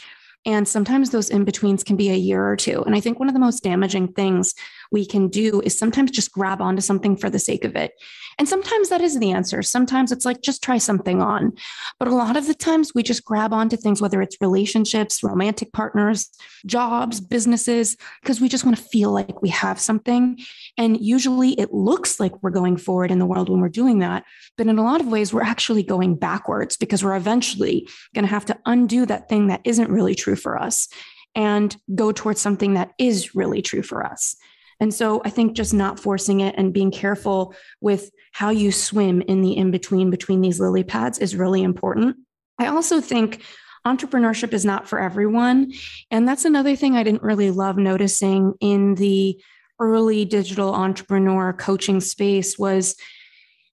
And 0.46 0.68
sometimes 0.68 1.10
those 1.10 1.30
in 1.30 1.46
betweens 1.46 1.84
can 1.84 1.96
be 1.96 2.10
a 2.10 2.16
year 2.16 2.46
or 2.46 2.58
two. 2.58 2.84
And 2.84 2.96
I 2.96 3.00
think 3.00 3.18
one 3.18 3.30
of 3.30 3.34
the 3.34 3.40
most 3.40 3.64
damaging 3.64 4.10
things 4.10 4.54
we 4.92 5.06
can 5.06 5.30
do 5.30 5.62
is 5.62 5.78
sometimes 5.78 6.12
just 6.12 6.34
grab 6.34 6.62
onto 6.62 6.82
something 6.82 7.16
for 7.16 7.30
the 7.30 7.40
sake 7.40 7.64
of 7.64 7.76
it. 7.76 7.94
And 8.40 8.48
sometimes 8.48 8.90
that 8.90 9.02
is 9.02 9.20
the 9.20 9.32
answer. 9.32 9.62
Sometimes 9.62 10.12
it's 10.12 10.26
like, 10.26 10.42
just 10.42 10.64
try 10.64 10.78
something 10.78 11.22
on. 11.22 11.54
But 12.00 12.08
a 12.08 12.16
lot 12.16 12.38
of 12.38 12.48
the 12.48 12.54
times 12.54 12.94
we 12.94 13.04
just 13.04 13.26
grab 13.26 13.54
onto 13.54 13.78
things, 13.78 14.02
whether 14.02 14.22
it's 14.22 14.38
relationships, 14.42 15.24
romantic 15.24 15.72
partners, 15.74 16.30
jobs, 16.66 17.20
businesses, 17.22 17.98
because 18.22 18.42
we 18.42 18.50
just 18.50 18.66
want 18.66 18.78
to 18.78 18.84
feel 18.84 19.12
like 19.12 19.42
we 19.42 19.50
have 19.50 19.80
something. 19.80 20.40
And 20.78 21.00
usually 21.00 21.52
it 21.60 21.74
looks 21.74 22.20
like 22.20 22.42
we're 22.42 22.50
going 22.50 22.78
forward 22.78 23.12
in 23.12 23.20
the 23.20 23.26
world 23.26 23.50
when 23.50 23.62
we're 23.62 23.70
doing 23.70 24.00
that. 24.00 24.24
But 24.58 24.68
in 24.68 24.78
a 24.78 24.84
lot 24.84 25.02
of 25.02 25.08
ways, 25.08 25.34
we're 25.34 25.44
actually 25.44 25.84
going 25.84 26.16
backwards 26.16 26.78
because 26.78 27.04
we're 27.04 27.16
eventually 27.16 27.88
going 28.14 28.26
to 28.26 28.32
have 28.32 28.46
to 28.46 28.60
undo 28.66 29.06
that 29.06 29.30
thing 29.30 29.48
that 29.48 29.62
isn't 29.64 29.90
really 29.90 30.16
true 30.16 30.36
for 30.36 30.60
us 30.60 30.88
and 31.36 31.76
go 31.96 32.12
towards 32.12 32.40
something 32.42 32.76
that 32.76 32.92
is 32.98 33.36
really 33.36 33.62
true 33.62 33.82
for 33.82 34.06
us. 34.06 34.36
And 34.80 34.94
so 34.94 35.22
I 35.24 35.30
think 35.30 35.54
just 35.54 35.74
not 35.74 36.00
forcing 36.00 36.42
it 36.42 36.56
and 36.58 36.74
being 36.74 36.92
careful 36.92 37.56
with 37.80 38.12
how 38.34 38.50
you 38.50 38.72
swim 38.72 39.22
in 39.22 39.42
the 39.42 39.56
in 39.56 39.72
between 39.72 40.10
between 40.10 40.42
these 40.42 40.60
lily 40.60 40.84
pads 40.84 41.20
is 41.20 41.36
really 41.36 41.64
important. 41.64 42.18
I 42.60 42.68
also 42.68 43.00
think 43.00 43.42
entrepreneurship 43.86 44.54
is 44.54 44.66
not 44.66 44.88
for 44.88 45.00
everyone. 45.00 45.72
And 46.12 46.28
that's 46.28 46.46
another 46.46 46.76
thing 46.76 46.96
I 46.96 47.04
didn't 47.04 47.24
really 47.24 47.52
love 47.52 47.78
noticing 47.78 48.54
in 48.60 48.96
the 48.96 49.42
early 49.80 50.26
digital 50.26 50.74
entrepreneur 50.74 51.54
coaching 51.54 52.00
space 52.00 52.58
was 52.58 52.96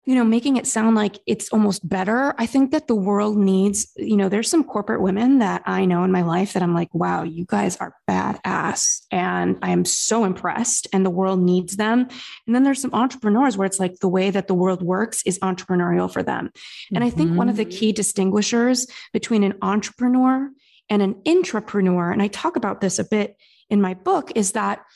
you 0.09 0.15
know, 0.15 0.25
making 0.25 0.57
it 0.57 0.67
sound 0.67 0.97
like 0.97 1.19
it's 1.27 1.51
almost 1.51 1.87
better. 1.87 2.35
I 2.39 2.47
think 2.47 2.71
that 2.71 2.89
the 2.89 2.95
world 2.95 3.37
needs, 3.37 3.93
you 3.99 4.17
know, 4.17 4.31
there's 4.31 4.49
some 4.49 4.65
corporate 4.65 5.03
women 5.03 5.41
that 5.41 5.61
I 5.67 5.85
know 5.85 6.03
in 6.03 6.11
my 6.11 6.23
life 6.23 6.55
that 6.55 6.63
I'm 6.63 6.73
like, 6.73 6.89
wow, 6.95 7.25
you 7.25 7.45
guys 7.45 7.77
are 7.77 7.95
badass. 8.09 9.03
And 9.13 9.59
I 9.61 9.69
am 9.69 9.85
so 9.85 10.25
impressed, 10.25 10.89
and 10.95 11.05
the 11.05 11.11
world 11.11 11.41
needs 11.41 11.77
them. 11.77 12.09
And 12.47 12.55
then 12.55 12.65
there's 12.65 12.81
some 12.81 12.95
entrepreneurs 12.95 13.59
where 13.59 13.67
it's 13.67 13.79
like 13.79 13.99
the 13.99 14.09
way 14.09 14.31
that 14.31 14.49
the 14.49 14.55
world 14.55 14.81
works 14.81 15.23
is 15.27 15.39
entrepreneurial 15.41 16.11
for 16.11 16.23
them. 16.23 16.53
And 16.91 17.01
mm-hmm. 17.01 17.07
I 17.07 17.11
think 17.11 17.37
one 17.37 17.51
of 17.51 17.57
the 17.57 17.67
mm-hmm. 17.67 17.79
key 17.79 17.93
distinguishers 17.93 18.87
between 19.13 19.45
an 19.45 19.59
entrepreneur 19.61 20.49
and 20.89 21.03
an 21.03 21.17
intrapreneur, 21.27 22.15
and 22.15 22.23
I 22.23 22.29
talk 22.29 22.57
about 22.57 22.81
this 22.81 22.99
a 22.99 23.05
bit 23.05 23.37
in 23.69 23.83
my 23.83 23.93
book 23.93 24.33
is 24.35 24.53
that 24.53 24.87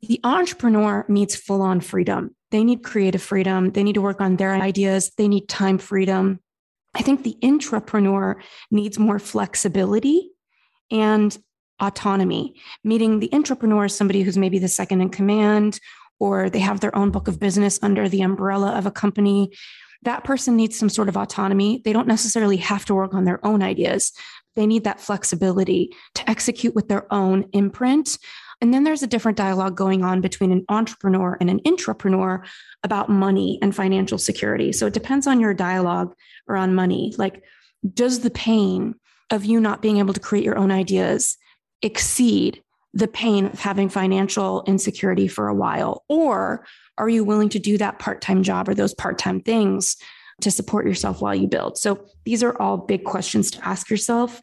the 0.00 0.18
entrepreneur 0.24 1.06
needs 1.08 1.36
full 1.36 1.62
on 1.62 1.80
freedom. 1.80 2.34
They 2.52 2.62
need 2.62 2.84
creative 2.84 3.22
freedom. 3.22 3.72
They 3.72 3.82
need 3.82 3.94
to 3.94 4.02
work 4.02 4.20
on 4.20 4.36
their 4.36 4.54
ideas. 4.54 5.10
They 5.16 5.26
need 5.26 5.48
time 5.48 5.78
freedom. 5.78 6.38
I 6.94 7.02
think 7.02 7.24
the 7.24 7.36
intrapreneur 7.42 8.36
needs 8.70 8.98
more 8.98 9.18
flexibility 9.18 10.30
and 10.90 11.36
autonomy, 11.80 12.54
meaning 12.84 13.18
the 13.18 13.30
intrapreneur 13.30 13.86
is 13.86 13.96
somebody 13.96 14.22
who's 14.22 14.36
maybe 14.36 14.58
the 14.58 14.68
second 14.68 15.00
in 15.00 15.08
command 15.08 15.80
or 16.20 16.50
they 16.50 16.58
have 16.58 16.80
their 16.80 16.94
own 16.94 17.10
book 17.10 17.26
of 17.26 17.40
business 17.40 17.78
under 17.82 18.08
the 18.08 18.20
umbrella 18.20 18.72
of 18.76 18.84
a 18.84 18.90
company. 18.90 19.50
That 20.02 20.22
person 20.22 20.54
needs 20.54 20.78
some 20.78 20.90
sort 20.90 21.08
of 21.08 21.16
autonomy. 21.16 21.80
They 21.84 21.94
don't 21.94 22.06
necessarily 22.06 22.58
have 22.58 22.84
to 22.84 22.94
work 22.94 23.14
on 23.14 23.24
their 23.24 23.44
own 23.44 23.62
ideas. 23.62 24.12
They 24.54 24.66
need 24.66 24.84
that 24.84 25.00
flexibility 25.00 25.90
to 26.16 26.28
execute 26.28 26.74
with 26.74 26.88
their 26.88 27.12
own 27.12 27.48
imprint. 27.52 28.18
And 28.62 28.72
then 28.72 28.84
there's 28.84 29.02
a 29.02 29.08
different 29.08 29.36
dialogue 29.36 29.76
going 29.76 30.04
on 30.04 30.20
between 30.20 30.52
an 30.52 30.64
entrepreneur 30.68 31.36
and 31.40 31.50
an 31.50 31.58
intrapreneur 31.66 32.46
about 32.84 33.10
money 33.10 33.58
and 33.60 33.74
financial 33.74 34.18
security. 34.18 34.72
So 34.72 34.86
it 34.86 34.94
depends 34.94 35.26
on 35.26 35.40
your 35.40 35.52
dialogue 35.52 36.14
around 36.48 36.76
money. 36.76 37.12
Like, 37.18 37.42
does 37.92 38.20
the 38.20 38.30
pain 38.30 38.94
of 39.30 39.44
you 39.44 39.60
not 39.60 39.82
being 39.82 39.98
able 39.98 40.14
to 40.14 40.20
create 40.20 40.44
your 40.44 40.56
own 40.56 40.70
ideas 40.70 41.36
exceed 41.82 42.62
the 42.94 43.08
pain 43.08 43.46
of 43.46 43.58
having 43.58 43.88
financial 43.88 44.62
insecurity 44.68 45.26
for 45.26 45.48
a 45.48 45.54
while? 45.54 46.04
Or 46.08 46.64
are 46.98 47.08
you 47.08 47.24
willing 47.24 47.48
to 47.48 47.58
do 47.58 47.76
that 47.78 47.98
part 47.98 48.20
time 48.20 48.44
job 48.44 48.68
or 48.68 48.74
those 48.74 48.94
part 48.94 49.18
time 49.18 49.40
things 49.40 49.96
to 50.42 50.52
support 50.52 50.86
yourself 50.86 51.20
while 51.20 51.34
you 51.34 51.48
build? 51.48 51.78
So 51.78 52.06
these 52.24 52.44
are 52.44 52.56
all 52.62 52.76
big 52.76 53.02
questions 53.02 53.50
to 53.52 53.66
ask 53.66 53.90
yourself. 53.90 54.40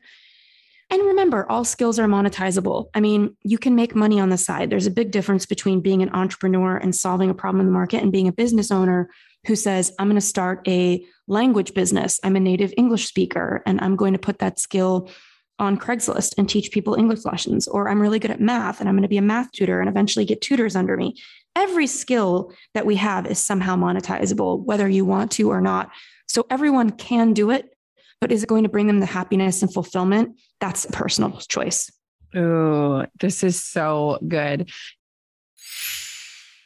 And 0.91 1.04
remember, 1.04 1.49
all 1.49 1.63
skills 1.63 1.99
are 1.99 2.08
monetizable. 2.08 2.89
I 2.95 2.99
mean, 2.99 3.36
you 3.43 3.60
can 3.60 3.75
make 3.75 3.95
money 3.95 4.19
on 4.19 4.30
the 4.30 4.38
side. 4.38 4.69
There's 4.69 4.88
a 4.88 4.91
big 4.91 5.12
difference 5.12 5.45
between 5.45 5.82
being 5.82 6.02
an 6.02 6.10
entrepreneur 6.15 6.78
and 6.78 6.95
solving 6.95 7.30
a 7.30 7.36
problem 7.36 7.60
in 7.62 7.67
the 7.67 7.71
market 7.71 8.02
and 8.02 8.12
being 8.12 8.28
a 8.28 8.34
business 8.34 8.71
owner 8.71 9.10
who 9.45 9.56
says, 9.56 9.93
I'm 9.99 10.08
going 10.08 10.15
to 10.15 10.21
start 10.21 10.67
a 10.67 11.06
language 11.28 11.73
business. 11.73 12.19
I'm 12.23 12.36
a 12.36 12.39
native 12.39 12.73
English 12.75 13.08
speaker 13.08 13.62
and 13.65 13.80
I'm 13.82 13.95
going 13.95 14.13
to 14.13 14.19
put 14.19 14.39
that 14.39 14.60
skill 14.60 15.10
on 15.60 15.78
Craigslist 15.78 16.36
and 16.38 16.49
teach 16.49 16.71
people 16.71 16.95
English 16.95 17.23
lessons. 17.23 17.67
Or 17.67 17.88
I'm 17.88 18.02
really 18.02 18.19
good 18.19 18.32
at 18.32 18.41
math 18.41 18.80
and 18.80 18.89
I'm 18.89 18.95
going 18.95 19.04
to 19.04 19.10
be 19.10 19.17
a 19.17 19.21
math 19.21 19.52
tutor 19.52 19.80
and 19.80 19.89
eventually 19.89 20.25
get 20.25 20.41
tutors 20.41 20.75
under 20.75 20.97
me. 20.97 21.15
Every 21.56 21.88
skill 21.88 22.52
that 22.73 22.86
we 22.86 22.95
have 22.95 23.28
is 23.28 23.39
somehow 23.39 23.75
monetizable, 23.75 24.63
whether 24.63 24.88
you 24.88 25.06
want 25.06 25.32
to 25.34 25.52
or 25.52 25.62
not. 25.62 25.91
So 26.28 26.45
everyone 26.49 26.91
can 26.91 27.34
do 27.34 27.52
it, 27.52 27.75
but 28.21 28.32
is 28.32 28.43
it 28.43 28.49
going 28.49 28.63
to 28.63 28.69
bring 28.69 28.88
them 28.88 28.99
the 28.99 29.05
happiness 29.05 29.62
and 29.62 29.73
fulfillment? 29.73 30.39
That's 30.60 30.86
a 30.86 30.91
personal 30.91 31.32
choice. 31.47 31.91
Oh, 32.36 33.05
this 33.19 33.43
is 33.43 33.63
so 33.63 34.19
good. 34.27 34.69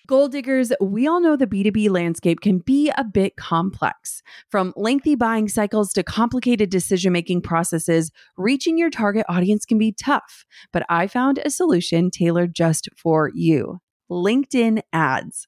Goal 0.06 0.28
diggers, 0.28 0.74
we 0.82 1.08
all 1.08 1.22
know 1.22 1.38
the 1.38 1.48
B2B 1.48 1.90
landscape 1.90 2.42
can 2.42 2.58
be 2.58 2.92
a 2.98 3.06
bit 3.06 3.38
complex. 3.38 4.22
From 4.50 4.74
lengthy 4.76 5.16
buying 5.16 5.48
cycles 5.48 5.94
to 5.94 6.04
complicated 6.04 6.70
decision 6.70 7.14
making 7.14 7.42
processes, 7.42 8.12
reaching 8.36 8.78
your 8.78 8.90
target 8.90 9.26
audience 9.30 9.64
can 9.64 9.78
be 9.78 9.94
tough. 9.94 10.44
But 10.74 10.86
I 10.90 11.08
found 11.08 11.38
a 11.38 11.50
solution 11.50 12.12
tailored 12.12 12.54
just 12.54 12.90
for 12.98 13.32
you 13.34 13.80
LinkedIn 14.12 14.82
ads. 14.92 15.48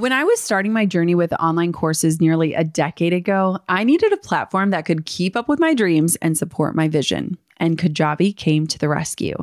When 0.00 0.12
I 0.12 0.24
was 0.24 0.40
starting 0.40 0.72
my 0.72 0.86
journey 0.86 1.14
with 1.14 1.30
online 1.34 1.74
courses 1.74 2.22
nearly 2.22 2.54
a 2.54 2.64
decade 2.64 3.12
ago, 3.12 3.58
I 3.68 3.84
needed 3.84 4.14
a 4.14 4.16
platform 4.16 4.70
that 4.70 4.86
could 4.86 5.04
keep 5.04 5.36
up 5.36 5.46
with 5.46 5.60
my 5.60 5.74
dreams 5.74 6.16
and 6.22 6.38
support 6.38 6.74
my 6.74 6.88
vision 6.88 7.36
and 7.60 7.78
Kajabi 7.78 8.36
came 8.36 8.66
to 8.66 8.78
the 8.78 8.88
rescue. 8.88 9.36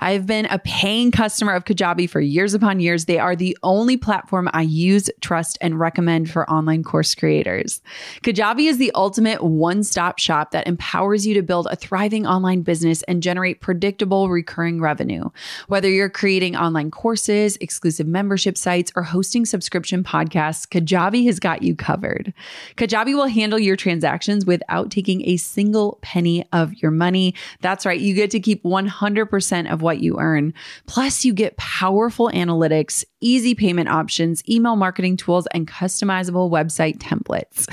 I've 0.00 0.26
been 0.26 0.46
a 0.46 0.58
paying 0.60 1.10
customer 1.10 1.52
of 1.52 1.64
Kajabi 1.64 2.08
for 2.08 2.20
years 2.20 2.54
upon 2.54 2.80
years. 2.80 3.04
They 3.04 3.18
are 3.18 3.36
the 3.36 3.58
only 3.62 3.96
platform 3.96 4.48
I 4.54 4.62
use, 4.62 5.10
trust, 5.20 5.58
and 5.60 5.78
recommend 5.78 6.30
for 6.30 6.48
online 6.48 6.84
course 6.84 7.14
creators. 7.14 7.82
Kajabi 8.22 8.68
is 8.68 8.78
the 8.78 8.92
ultimate 8.94 9.42
one 9.42 9.82
stop 9.82 10.18
shop 10.18 10.52
that 10.52 10.66
empowers 10.66 11.26
you 11.26 11.34
to 11.34 11.42
build 11.42 11.66
a 11.70 11.76
thriving 11.76 12.26
online 12.26 12.62
business 12.62 13.02
and 13.02 13.22
generate 13.22 13.60
predictable 13.60 14.30
recurring 14.30 14.80
revenue. 14.80 15.28
Whether 15.66 15.90
you're 15.90 16.08
creating 16.08 16.56
online 16.56 16.90
courses, 16.90 17.56
exclusive 17.60 18.06
membership 18.06 18.56
sites, 18.56 18.92
or 18.94 19.02
hosting 19.02 19.44
subscription 19.44 20.04
podcasts, 20.04 20.68
Kajabi 20.68 21.26
has 21.26 21.40
got 21.40 21.62
you 21.62 21.74
covered. 21.74 22.32
Kajabi 22.76 23.14
will 23.14 23.26
handle 23.26 23.58
your 23.58 23.76
transactions 23.76 24.46
without 24.46 24.90
taking 24.90 25.28
a 25.28 25.36
single 25.36 25.98
penny 26.02 26.46
of 26.52 26.72
your 26.74 26.92
money. 26.92 27.34
That's 27.64 27.86
right. 27.86 27.98
You 27.98 28.12
get 28.12 28.30
to 28.32 28.40
keep 28.40 28.62
100% 28.62 29.72
of 29.72 29.80
what 29.80 30.00
you 30.00 30.18
earn. 30.20 30.52
Plus, 30.86 31.24
you 31.24 31.32
get 31.32 31.56
powerful 31.56 32.28
analytics, 32.28 33.06
easy 33.22 33.54
payment 33.54 33.88
options, 33.88 34.46
email 34.46 34.76
marketing 34.76 35.16
tools, 35.16 35.48
and 35.54 35.66
customizable 35.66 36.50
website 36.50 36.98
templates. 36.98 37.66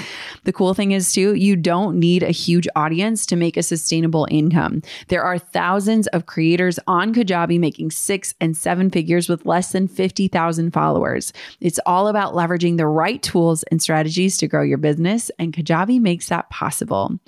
The 0.45 0.53
cool 0.53 0.73
thing 0.73 0.93
is, 0.93 1.11
too, 1.11 1.35
you 1.35 1.57
don't 1.57 1.99
need 1.99 2.23
a 2.23 2.31
huge 2.31 2.69
audience 2.73 3.25
to 3.25 3.35
make 3.35 3.57
a 3.57 3.63
sustainable 3.63 4.29
income. 4.31 4.81
There 5.09 5.23
are 5.23 5.37
thousands 5.37 6.07
of 6.07 6.25
creators 6.25 6.79
on 6.87 7.13
Kajabi 7.13 7.59
making 7.59 7.91
six 7.91 8.33
and 8.39 8.55
seven 8.55 8.91
figures 8.91 9.27
with 9.27 9.45
less 9.45 9.73
than 9.73 9.89
50,000 9.89 10.71
followers. 10.71 11.33
It's 11.59 11.81
all 11.85 12.07
about 12.07 12.33
leveraging 12.33 12.77
the 12.77 12.87
right 12.87 13.21
tools 13.21 13.63
and 13.63 13.81
strategies 13.81 14.37
to 14.37 14.47
grow 14.47 14.63
your 14.63 14.77
business, 14.77 15.29
and 15.37 15.51
Kajabi 15.51 15.99
makes 15.99 16.29
that 16.29 16.49
possible. 16.49 17.19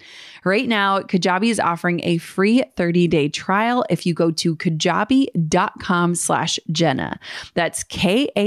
Right 0.46 0.70
now, 0.70 1.02
Kajabi 1.02 1.50
is 1.50 1.60
offering 1.60 2.00
a 2.04 2.20
free 2.20 2.53
30-day 2.62 3.30
trial 3.30 3.84
if 3.90 4.06
you 4.06 4.14
go 4.14 4.30
to 4.32 4.56
kajabi.com 4.56 6.16
slash 6.16 6.60
Jenna. 6.72 7.20
That's 7.54 7.84
K-A-J-A-B-I 7.84 8.40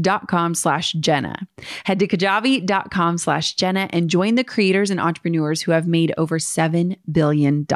dot 0.00 0.28
com 0.28 0.54
slash 0.54 0.92
Jenna. 0.92 1.48
Head 1.84 1.98
to 1.98 2.06
kajabi.com 2.06 3.18
slash 3.18 3.54
Jenna 3.54 3.88
and 3.90 4.08
join 4.08 4.36
the 4.36 4.44
creators 4.44 4.90
and 4.90 5.00
entrepreneurs 5.00 5.62
who 5.62 5.72
have 5.72 5.86
made 5.86 6.14
over 6.16 6.38
$7 6.38 6.96
billion. 7.10 7.66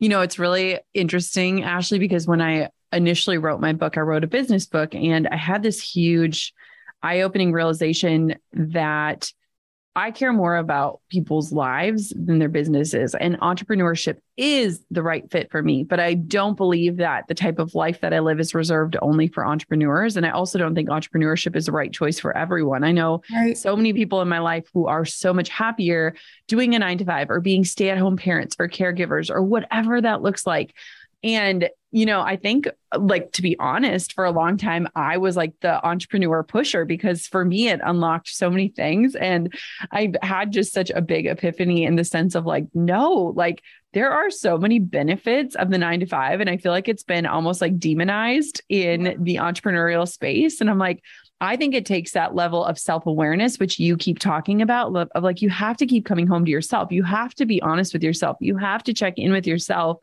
You 0.00 0.08
know, 0.08 0.20
it's 0.20 0.38
really 0.38 0.78
interesting, 0.92 1.64
Ashley, 1.64 1.98
because 1.98 2.26
when 2.26 2.40
I 2.42 2.70
initially 2.92 3.38
wrote 3.38 3.60
my 3.60 3.72
book, 3.72 3.96
I 3.96 4.00
wrote 4.00 4.24
a 4.24 4.28
business 4.28 4.66
book 4.66 4.94
and 4.94 5.26
I 5.28 5.36
had 5.36 5.62
this 5.62 5.80
huge 5.80 6.52
eye 7.02 7.20
opening 7.22 7.52
realization 7.52 8.36
that 8.52 9.32
I 9.96 10.10
care 10.10 10.32
more 10.32 10.56
about 10.56 11.00
people's 11.08 11.52
lives 11.52 12.12
than 12.16 12.40
their 12.40 12.48
businesses. 12.48 13.14
And 13.14 13.38
entrepreneurship 13.40 14.18
is 14.36 14.84
the 14.90 15.04
right 15.04 15.30
fit 15.30 15.52
for 15.52 15.62
me. 15.62 15.84
But 15.84 16.00
I 16.00 16.14
don't 16.14 16.56
believe 16.56 16.96
that 16.96 17.28
the 17.28 17.34
type 17.34 17.60
of 17.60 17.76
life 17.76 18.00
that 18.00 18.12
I 18.12 18.18
live 18.18 18.40
is 18.40 18.54
reserved 18.54 18.96
only 19.00 19.28
for 19.28 19.46
entrepreneurs. 19.46 20.16
And 20.16 20.26
I 20.26 20.30
also 20.30 20.58
don't 20.58 20.74
think 20.74 20.88
entrepreneurship 20.88 21.54
is 21.54 21.66
the 21.66 21.72
right 21.72 21.92
choice 21.92 22.18
for 22.18 22.36
everyone. 22.36 22.82
I 22.82 22.90
know 22.90 23.22
right. 23.32 23.56
so 23.56 23.76
many 23.76 23.92
people 23.92 24.20
in 24.20 24.28
my 24.28 24.40
life 24.40 24.68
who 24.74 24.86
are 24.88 25.04
so 25.04 25.32
much 25.32 25.48
happier 25.48 26.16
doing 26.48 26.74
a 26.74 26.80
nine 26.80 26.98
to 26.98 27.04
five 27.04 27.30
or 27.30 27.40
being 27.40 27.64
stay 27.64 27.90
at 27.90 27.98
home 27.98 28.16
parents 28.16 28.56
or 28.58 28.68
caregivers 28.68 29.30
or 29.30 29.42
whatever 29.42 30.00
that 30.00 30.22
looks 30.22 30.44
like. 30.44 30.74
And, 31.24 31.70
you 31.90 32.04
know, 32.04 32.20
I 32.20 32.36
think, 32.36 32.68
like, 32.96 33.32
to 33.32 33.42
be 33.42 33.56
honest, 33.58 34.12
for 34.12 34.24
a 34.24 34.30
long 34.30 34.58
time, 34.58 34.86
I 34.94 35.16
was 35.16 35.36
like 35.36 35.54
the 35.62 35.84
entrepreneur 35.84 36.42
pusher 36.42 36.84
because 36.84 37.26
for 37.26 37.44
me, 37.44 37.68
it 37.68 37.80
unlocked 37.82 38.28
so 38.28 38.50
many 38.50 38.68
things. 38.68 39.16
And 39.16 39.54
I 39.90 40.12
had 40.22 40.52
just 40.52 40.74
such 40.74 40.90
a 40.90 41.00
big 41.00 41.26
epiphany 41.26 41.84
in 41.84 41.96
the 41.96 42.04
sense 42.04 42.34
of 42.34 42.44
like, 42.44 42.66
no, 42.74 43.32
like, 43.34 43.62
there 43.94 44.10
are 44.10 44.30
so 44.30 44.58
many 44.58 44.80
benefits 44.80 45.54
of 45.54 45.70
the 45.70 45.78
nine 45.78 46.00
to 46.00 46.06
five. 46.06 46.40
And 46.40 46.50
I 46.50 46.58
feel 46.58 46.72
like 46.72 46.88
it's 46.88 47.04
been 47.04 47.26
almost 47.26 47.60
like 47.60 47.78
demonized 47.78 48.60
in 48.68 49.16
the 49.22 49.36
entrepreneurial 49.36 50.06
space. 50.06 50.60
And 50.60 50.68
I'm 50.68 50.78
like, 50.78 51.02
I 51.40 51.56
think 51.56 51.74
it 51.74 51.84
takes 51.84 52.12
that 52.12 52.34
level 52.34 52.64
of 52.64 52.78
self 52.78 53.06
awareness, 53.06 53.58
which 53.58 53.78
you 53.78 53.96
keep 53.96 54.18
talking 54.18 54.62
about, 54.62 54.94
of 55.14 55.22
like 55.22 55.42
you 55.42 55.50
have 55.50 55.76
to 55.78 55.86
keep 55.86 56.06
coming 56.06 56.26
home 56.26 56.44
to 56.44 56.50
yourself. 56.50 56.90
You 56.90 57.02
have 57.02 57.34
to 57.34 57.46
be 57.46 57.60
honest 57.60 57.92
with 57.92 58.02
yourself. 58.02 58.36
You 58.40 58.56
have 58.56 58.82
to 58.84 58.94
check 58.94 59.18
in 59.18 59.32
with 59.32 59.46
yourself. 59.46 59.98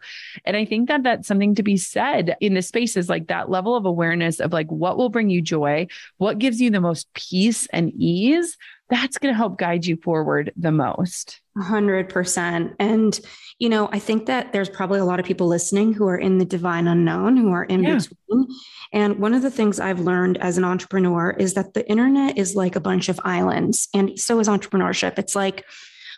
And 0.45 0.55
I 0.55 0.65
think 0.65 0.87
that 0.89 1.03
that's 1.03 1.27
something 1.27 1.55
to 1.55 1.63
be 1.63 1.77
said 1.77 2.35
in 2.41 2.53
the 2.53 2.61
spaces 2.61 3.09
like 3.09 3.27
that 3.27 3.49
level 3.49 3.75
of 3.75 3.85
awareness 3.85 4.39
of 4.39 4.53
like 4.53 4.71
what 4.71 4.97
will 4.97 5.09
bring 5.09 5.29
you 5.29 5.41
joy, 5.41 5.87
what 6.17 6.37
gives 6.39 6.61
you 6.61 6.69
the 6.69 6.81
most 6.81 7.11
peace 7.13 7.65
and 7.67 7.91
ease. 7.95 8.57
That's 8.89 9.17
going 9.17 9.33
to 9.33 9.37
help 9.37 9.57
guide 9.57 9.85
you 9.85 9.95
forward 9.97 10.51
the 10.57 10.71
most. 10.71 11.40
A 11.57 11.63
hundred 11.63 12.07
percent. 12.09 12.73
And, 12.79 13.19
you 13.59 13.67
know, 13.67 13.89
I 13.91 13.99
think 13.99 14.25
that 14.27 14.53
there's 14.53 14.69
probably 14.69 14.99
a 14.99 15.05
lot 15.05 15.19
of 15.19 15.25
people 15.25 15.47
listening 15.47 15.93
who 15.93 16.07
are 16.07 16.17
in 16.17 16.37
the 16.37 16.45
divine 16.45 16.87
unknown, 16.87 17.35
who 17.35 17.51
are 17.51 17.65
in 17.65 17.83
yeah. 17.83 17.97
between. 17.97 18.47
And 18.93 19.19
one 19.19 19.33
of 19.33 19.41
the 19.41 19.51
things 19.51 19.79
I've 19.79 19.99
learned 19.99 20.37
as 20.37 20.57
an 20.57 20.63
entrepreneur 20.63 21.31
is 21.31 21.53
that 21.55 21.73
the 21.73 21.87
internet 21.89 22.37
is 22.37 22.55
like 22.55 22.75
a 22.75 22.81
bunch 22.81 23.09
of 23.09 23.19
islands, 23.23 23.89
and 23.93 24.17
so 24.19 24.39
is 24.39 24.47
entrepreneurship. 24.47 25.19
It's 25.19 25.35
like, 25.35 25.65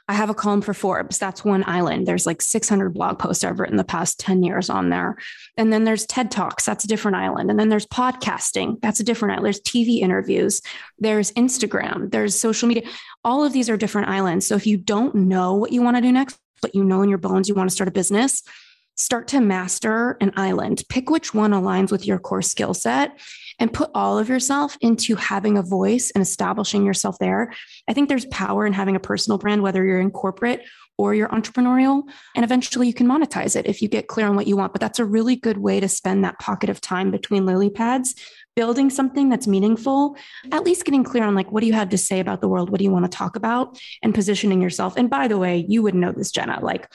I 0.09 0.13
have 0.13 0.29
a 0.29 0.33
column 0.33 0.61
for 0.61 0.73
Forbes. 0.73 1.17
That's 1.17 1.45
one 1.45 1.63
island. 1.65 2.05
There's 2.05 2.25
like 2.25 2.41
600 2.41 2.89
blog 2.89 3.19
posts 3.19 3.43
I've 3.43 3.59
written 3.59 3.77
the 3.77 3.85
past 3.85 4.19
10 4.19 4.43
years 4.43 4.69
on 4.69 4.89
there. 4.89 5.17
And 5.55 5.71
then 5.71 5.85
there's 5.85 6.05
TED 6.05 6.29
Talks. 6.29 6.65
That's 6.65 6.83
a 6.83 6.89
different 6.89 7.15
island. 7.15 7.49
And 7.49 7.57
then 7.57 7.69
there's 7.69 7.85
podcasting. 7.85 8.81
That's 8.81 8.99
a 8.99 9.03
different 9.03 9.31
island. 9.31 9.45
There's 9.45 9.61
TV 9.61 9.99
interviews. 9.99 10.61
There's 10.99 11.31
Instagram. 11.31 12.11
There's 12.11 12.37
social 12.37 12.67
media. 12.67 12.83
All 13.23 13.45
of 13.45 13.53
these 13.53 13.69
are 13.69 13.77
different 13.77 14.09
islands. 14.09 14.45
So 14.45 14.55
if 14.55 14.67
you 14.67 14.77
don't 14.77 15.15
know 15.15 15.55
what 15.55 15.71
you 15.71 15.81
want 15.81 15.95
to 15.95 16.01
do 16.01 16.11
next, 16.11 16.37
but 16.61 16.75
you 16.75 16.83
know 16.83 17.01
in 17.01 17.09
your 17.09 17.17
bones 17.17 17.47
you 17.47 17.55
want 17.55 17.69
to 17.69 17.73
start 17.73 17.87
a 17.87 17.91
business, 17.91 18.43
start 18.95 19.29
to 19.29 19.39
master 19.39 20.17
an 20.19 20.33
island. 20.35 20.83
Pick 20.89 21.09
which 21.09 21.33
one 21.33 21.51
aligns 21.51 21.91
with 21.91 22.05
your 22.05 22.19
core 22.19 22.41
skill 22.41 22.73
set 22.73 23.17
and 23.59 23.73
put 23.73 23.89
all 23.93 24.17
of 24.17 24.29
yourself 24.29 24.77
into 24.81 25.15
having 25.15 25.57
a 25.57 25.63
voice 25.63 26.11
and 26.11 26.21
establishing 26.21 26.85
yourself 26.85 27.17
there. 27.19 27.53
I 27.87 27.93
think 27.93 28.09
there's 28.09 28.25
power 28.27 28.65
in 28.65 28.73
having 28.73 28.95
a 28.95 28.99
personal 28.99 29.37
brand, 29.37 29.61
whether 29.61 29.83
you're 29.85 29.99
in 29.99 30.11
corporate 30.11 30.63
or 30.97 31.15
you're 31.15 31.29
entrepreneurial. 31.29 32.03
And 32.35 32.45
eventually 32.45 32.87
you 32.87 32.93
can 32.93 33.07
monetize 33.07 33.55
it 33.55 33.65
if 33.65 33.81
you 33.81 33.87
get 33.87 34.07
clear 34.07 34.27
on 34.27 34.35
what 34.35 34.47
you 34.47 34.55
want. 34.55 34.73
But 34.73 34.81
that's 34.81 34.99
a 34.99 35.05
really 35.05 35.35
good 35.35 35.57
way 35.57 35.79
to 35.79 35.87
spend 35.87 36.23
that 36.23 36.39
pocket 36.39 36.69
of 36.69 36.81
time 36.81 37.09
between 37.09 37.45
lily 37.45 37.69
pads, 37.69 38.15
building 38.55 38.89
something 38.91 39.29
that's 39.29 39.47
meaningful, 39.47 40.15
at 40.51 40.63
least 40.63 40.85
getting 40.85 41.03
clear 41.03 41.23
on 41.23 41.33
like, 41.33 41.51
what 41.51 41.61
do 41.61 41.67
you 41.67 41.73
have 41.73 41.89
to 41.89 41.97
say 41.97 42.19
about 42.19 42.41
the 42.41 42.47
world? 42.47 42.69
What 42.69 42.77
do 42.77 42.83
you 42.83 42.91
want 42.91 43.09
to 43.11 43.17
talk 43.17 43.35
about? 43.35 43.79
And 44.03 44.13
positioning 44.13 44.61
yourself. 44.61 44.95
And 44.95 45.09
by 45.09 45.27
the 45.27 45.39
way, 45.39 45.65
you 45.67 45.81
would 45.81 45.95
know 45.95 46.11
this, 46.11 46.31
Jenna, 46.31 46.59
like, 46.61 46.87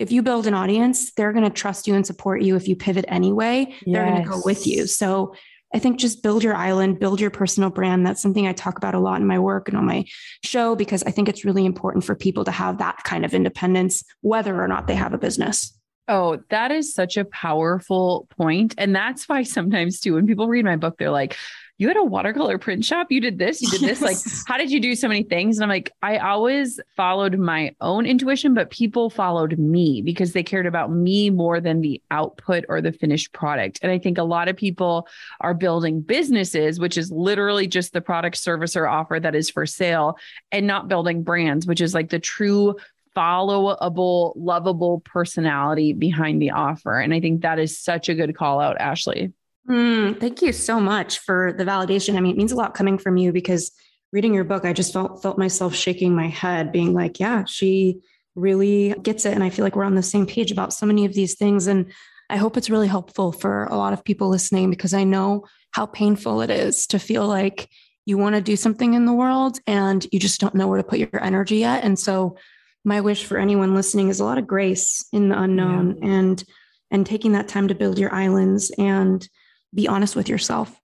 if 0.00 0.10
you 0.10 0.22
build 0.22 0.48
an 0.48 0.54
audience, 0.54 1.12
they're 1.12 1.32
going 1.32 1.44
to 1.44 1.50
trust 1.50 1.86
you 1.86 1.94
and 1.94 2.04
support 2.04 2.42
you. 2.42 2.56
If 2.56 2.66
you 2.66 2.74
pivot 2.74 3.04
anyway, 3.06 3.68
yes. 3.68 3.80
they're 3.86 4.06
going 4.06 4.24
to 4.24 4.28
go 4.28 4.42
with 4.44 4.66
you. 4.66 4.88
So 4.88 5.36
I 5.74 5.80
think 5.80 5.98
just 5.98 6.22
build 6.22 6.44
your 6.44 6.54
island, 6.54 7.00
build 7.00 7.20
your 7.20 7.30
personal 7.30 7.68
brand. 7.68 8.06
That's 8.06 8.22
something 8.22 8.46
I 8.46 8.52
talk 8.52 8.78
about 8.78 8.94
a 8.94 9.00
lot 9.00 9.20
in 9.20 9.26
my 9.26 9.40
work 9.40 9.68
and 9.68 9.76
on 9.76 9.84
my 9.84 10.04
show 10.44 10.76
because 10.76 11.02
I 11.02 11.10
think 11.10 11.28
it's 11.28 11.44
really 11.44 11.66
important 11.66 12.04
for 12.04 12.14
people 12.14 12.44
to 12.44 12.52
have 12.52 12.78
that 12.78 12.98
kind 13.02 13.24
of 13.24 13.34
independence, 13.34 14.04
whether 14.20 14.62
or 14.62 14.68
not 14.68 14.86
they 14.86 14.94
have 14.94 15.12
a 15.12 15.18
business. 15.18 15.76
Oh, 16.06 16.38
that 16.50 16.70
is 16.70 16.94
such 16.94 17.16
a 17.16 17.24
powerful 17.24 18.28
point. 18.36 18.74
And 18.78 18.94
that's 18.94 19.28
why 19.28 19.42
sometimes, 19.42 19.98
too, 19.98 20.14
when 20.14 20.26
people 20.26 20.46
read 20.46 20.64
my 20.64 20.76
book, 20.76 20.96
they're 20.96 21.10
like, 21.10 21.36
you 21.78 21.88
had 21.88 21.96
a 21.96 22.04
watercolor 22.04 22.56
print 22.56 22.84
shop. 22.84 23.08
You 23.10 23.20
did 23.20 23.38
this, 23.38 23.60
you 23.60 23.68
did 23.68 23.80
this. 23.80 24.00
Like, 24.00 24.16
how 24.46 24.58
did 24.58 24.70
you 24.70 24.78
do 24.78 24.94
so 24.94 25.08
many 25.08 25.24
things? 25.24 25.58
And 25.58 25.64
I'm 25.64 25.68
like, 25.68 25.90
I 26.02 26.18
always 26.18 26.78
followed 26.96 27.36
my 27.36 27.74
own 27.80 28.06
intuition, 28.06 28.54
but 28.54 28.70
people 28.70 29.10
followed 29.10 29.58
me 29.58 30.00
because 30.00 30.32
they 30.32 30.44
cared 30.44 30.66
about 30.66 30.92
me 30.92 31.30
more 31.30 31.60
than 31.60 31.80
the 31.80 32.00
output 32.12 32.64
or 32.68 32.80
the 32.80 32.92
finished 32.92 33.32
product. 33.32 33.80
And 33.82 33.90
I 33.90 33.98
think 33.98 34.18
a 34.18 34.22
lot 34.22 34.48
of 34.48 34.56
people 34.56 35.08
are 35.40 35.54
building 35.54 36.00
businesses, 36.00 36.78
which 36.78 36.96
is 36.96 37.10
literally 37.10 37.66
just 37.66 37.92
the 37.92 38.00
product, 38.00 38.36
service, 38.36 38.76
or 38.76 38.86
offer 38.86 39.18
that 39.18 39.34
is 39.34 39.50
for 39.50 39.66
sale, 39.66 40.16
and 40.52 40.68
not 40.68 40.86
building 40.86 41.24
brands, 41.24 41.66
which 41.66 41.80
is 41.80 41.92
like 41.92 42.10
the 42.10 42.20
true 42.20 42.76
followable, 43.16 44.32
lovable 44.36 45.00
personality 45.00 45.92
behind 45.92 46.40
the 46.40 46.50
offer. 46.50 46.98
And 46.98 47.12
I 47.12 47.20
think 47.20 47.42
that 47.42 47.58
is 47.58 47.78
such 47.78 48.08
a 48.08 48.14
good 48.14 48.36
call 48.36 48.60
out, 48.60 48.76
Ashley. 48.78 49.32
Mm, 49.68 50.20
thank 50.20 50.42
you 50.42 50.52
so 50.52 50.78
much 50.78 51.20
for 51.20 51.54
the 51.56 51.64
validation. 51.64 52.16
I 52.16 52.20
mean, 52.20 52.32
it 52.32 52.38
means 52.38 52.52
a 52.52 52.56
lot 52.56 52.74
coming 52.74 52.98
from 52.98 53.16
you 53.16 53.32
because 53.32 53.72
reading 54.12 54.34
your 54.34 54.44
book, 54.44 54.64
I 54.64 54.72
just 54.72 54.92
felt 54.92 55.22
felt 55.22 55.38
myself 55.38 55.74
shaking 55.74 56.14
my 56.14 56.28
head, 56.28 56.70
being 56.70 56.92
like, 56.92 57.18
yeah, 57.18 57.44
she 57.44 58.00
really 58.34 58.94
gets 59.02 59.24
it. 59.24 59.34
And 59.34 59.42
I 59.42 59.50
feel 59.50 59.64
like 59.64 59.76
we're 59.76 59.84
on 59.84 59.94
the 59.94 60.02
same 60.02 60.26
page 60.26 60.52
about 60.52 60.72
so 60.72 60.86
many 60.86 61.04
of 61.04 61.14
these 61.14 61.34
things. 61.34 61.66
And 61.66 61.92
I 62.28 62.36
hope 62.36 62.56
it's 62.56 62.70
really 62.70 62.88
helpful 62.88 63.32
for 63.32 63.64
a 63.64 63.76
lot 63.76 63.92
of 63.92 64.04
people 64.04 64.28
listening 64.28 64.70
because 64.70 64.94
I 64.94 65.04
know 65.04 65.44
how 65.70 65.86
painful 65.86 66.40
it 66.42 66.50
is 66.50 66.86
to 66.88 66.98
feel 66.98 67.26
like 67.26 67.68
you 68.06 68.18
want 68.18 68.34
to 68.34 68.40
do 68.42 68.56
something 68.56 68.94
in 68.94 69.06
the 69.06 69.12
world 69.12 69.58
and 69.66 70.06
you 70.12 70.18
just 70.18 70.40
don't 70.40 70.54
know 70.54 70.68
where 70.68 70.78
to 70.78 70.88
put 70.88 70.98
your 70.98 71.22
energy 71.22 71.56
yet. 71.56 71.84
And 71.84 71.98
so 71.98 72.36
my 72.84 73.00
wish 73.00 73.24
for 73.24 73.38
anyone 73.38 73.74
listening 73.74 74.08
is 74.08 74.20
a 74.20 74.24
lot 74.24 74.38
of 74.38 74.46
grace 74.46 75.06
in 75.12 75.30
the 75.30 75.40
unknown 75.40 75.98
yeah. 76.00 76.08
and 76.08 76.44
and 76.90 77.06
taking 77.06 77.32
that 77.32 77.48
time 77.48 77.68
to 77.68 77.74
build 77.74 77.98
your 77.98 78.14
islands 78.14 78.70
and 78.78 79.28
be 79.74 79.88
honest 79.88 80.16
with 80.16 80.28
yourself. 80.28 80.80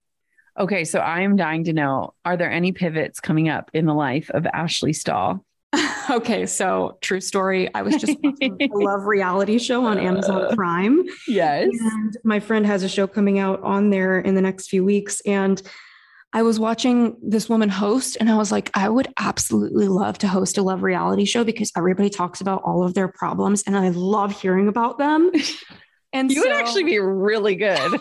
Okay, 0.59 0.83
so 0.83 0.99
I 0.99 1.21
am 1.21 1.37
dying 1.37 1.63
to 1.65 1.73
know 1.73 2.13
are 2.25 2.37
there 2.37 2.51
any 2.51 2.71
pivots 2.71 3.19
coming 3.19 3.49
up 3.49 3.71
in 3.73 3.85
the 3.85 3.93
life 3.93 4.29
of 4.31 4.45
Ashley 4.45 4.93
Stahl? 4.93 5.45
okay, 6.09 6.45
so 6.45 6.97
true 7.01 7.21
story. 7.21 7.73
I 7.73 7.81
was 7.81 7.95
just 7.95 8.17
watching 8.21 8.57
a 8.59 8.67
love 8.73 9.05
reality 9.05 9.57
show 9.57 9.85
on 9.85 9.97
Amazon 9.97 10.45
uh, 10.45 10.55
Prime. 10.55 11.05
Yes. 11.27 11.69
And 11.71 12.17
my 12.25 12.41
friend 12.41 12.65
has 12.65 12.83
a 12.83 12.89
show 12.89 13.07
coming 13.07 13.39
out 13.39 13.63
on 13.63 13.89
there 13.89 14.19
in 14.19 14.35
the 14.35 14.41
next 14.41 14.67
few 14.67 14.83
weeks. 14.83 15.21
And 15.21 15.61
I 16.33 16.43
was 16.43 16.59
watching 16.59 17.17
this 17.21 17.49
woman 17.49 17.67
host, 17.67 18.15
and 18.19 18.29
I 18.29 18.37
was 18.37 18.51
like, 18.53 18.71
I 18.73 18.87
would 18.87 19.07
absolutely 19.17 19.89
love 19.89 20.17
to 20.19 20.29
host 20.29 20.57
a 20.57 20.61
love 20.61 20.81
reality 20.81 21.25
show 21.25 21.43
because 21.43 21.71
everybody 21.75 22.09
talks 22.09 22.39
about 22.39 22.61
all 22.63 22.85
of 22.85 22.93
their 22.93 23.09
problems, 23.09 23.63
and 23.67 23.77
I 23.77 23.89
love 23.89 24.39
hearing 24.39 24.67
about 24.67 24.97
them. 24.97 25.31
And 26.13 26.29
you 26.29 26.43
so, 26.43 26.49
would 26.49 26.57
actually 26.57 26.83
be 26.83 26.99
really 26.99 27.55
good. 27.55 27.97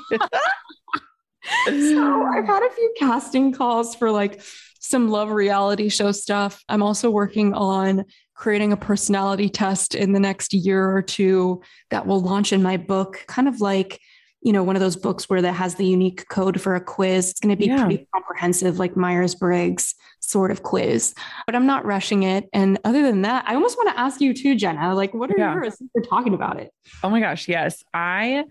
So 1.67 2.27
I've 2.27 2.47
had 2.47 2.63
a 2.63 2.71
few 2.71 2.95
casting 2.99 3.53
calls 3.53 3.95
for 3.95 4.11
like 4.11 4.43
some 4.81 5.09
love 5.09 5.31
reality 5.31 5.89
show 5.89 6.13
stuff. 6.13 6.65
I'm 6.69 6.83
also 6.83 7.11
working 7.11 7.55
on 7.55 8.05
creating 8.35 8.73
a 8.73 8.77
personality 8.77 9.49
test 9.49 9.95
in 9.95 10.13
the 10.13 10.21
next 10.21 10.55
year 10.55 10.97
or 10.97 11.03
two 11.03 11.63
that 11.91 12.07
will 12.07 12.21
launch 12.21 12.53
in 12.53 12.63
my 12.63 12.79
book, 12.79 13.25
kind 13.29 13.47
of 13.47 13.61
like, 13.61 14.01
you 14.41 14.55
know, 14.55 14.63
one 14.63 14.77
of 14.77 14.81
those 14.81 14.97
books 14.97 15.29
where 15.29 15.43
that 15.43 15.53
has 15.53 15.75
the 15.75 15.85
unique 15.85 16.27
code 16.31 16.59
for 16.59 16.75
a 16.75 16.81
quiz. 16.81 17.31
It's 17.31 17.41
going 17.41 17.55
to 17.55 17.61
be 17.61 17.67
yeah. 17.67 17.85
pretty 17.85 18.07
comprehensive, 18.15 18.79
like 18.79 18.97
Myers 18.97 19.35
Briggs 19.35 19.95
sort 20.21 20.51
of 20.51 20.63
quiz, 20.63 21.15
but 21.45 21.55
I'm 21.55 21.67
not 21.67 21.85
rushing 21.85 22.23
it. 22.23 22.49
And 22.55 22.79
other 22.85 23.03
than 23.03 23.23
that, 23.23 23.45
I 23.47 23.55
almost 23.55 23.77
want 23.77 23.91
to 23.91 24.01
ask 24.01 24.21
you 24.23 24.33
too, 24.33 24.55
Jenna, 24.55 24.95
like, 24.95 25.13
what 25.13 25.31
are 25.31 25.37
yeah. 25.37 25.53
yours? 25.53 25.77
We're 25.95 26.03
talking 26.03 26.33
about 26.33 26.59
it. 26.59 26.73
Oh 27.03 27.11
my 27.11 27.21
gosh. 27.21 27.49
Yes. 27.49 27.85
I 27.93 28.45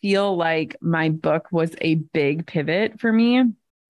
feel 0.00 0.36
like 0.36 0.76
my 0.80 1.08
book 1.08 1.48
was 1.50 1.74
a 1.80 1.96
big 1.96 2.46
pivot 2.46 3.00
for 3.00 3.12
me. 3.12 3.42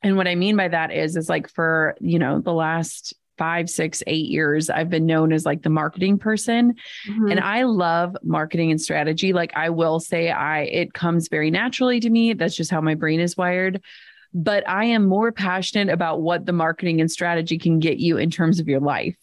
And 0.02 0.16
what 0.16 0.28
I 0.28 0.34
mean 0.34 0.56
by 0.56 0.68
that 0.68 0.92
is, 0.92 1.16
is 1.16 1.28
like 1.28 1.48
for, 1.48 1.96
you 2.00 2.18
know, 2.18 2.40
the 2.40 2.52
last 2.52 3.14
five, 3.36 3.70
six, 3.70 4.02
eight 4.06 4.26
years, 4.26 4.68
I've 4.68 4.90
been 4.90 5.06
known 5.06 5.32
as 5.32 5.46
like 5.46 5.62
the 5.62 5.70
marketing 5.70 6.18
person. 6.18 6.74
Mm-hmm. 7.08 7.30
And 7.30 7.40
I 7.40 7.62
love 7.62 8.16
marketing 8.22 8.70
and 8.70 8.80
strategy. 8.80 9.32
Like 9.32 9.52
I 9.54 9.70
will 9.70 10.00
say 10.00 10.30
I 10.30 10.62
it 10.62 10.92
comes 10.92 11.28
very 11.28 11.50
naturally 11.50 12.00
to 12.00 12.10
me. 12.10 12.32
That's 12.32 12.56
just 12.56 12.70
how 12.70 12.80
my 12.80 12.94
brain 12.94 13.20
is 13.20 13.36
wired. 13.36 13.82
But 14.34 14.68
I 14.68 14.84
am 14.86 15.06
more 15.06 15.32
passionate 15.32 15.92
about 15.92 16.20
what 16.20 16.44
the 16.44 16.52
marketing 16.52 17.00
and 17.00 17.10
strategy 17.10 17.58
can 17.58 17.78
get 17.78 17.98
you 17.98 18.18
in 18.18 18.30
terms 18.30 18.60
of 18.60 18.68
your 18.68 18.80
life. 18.80 19.16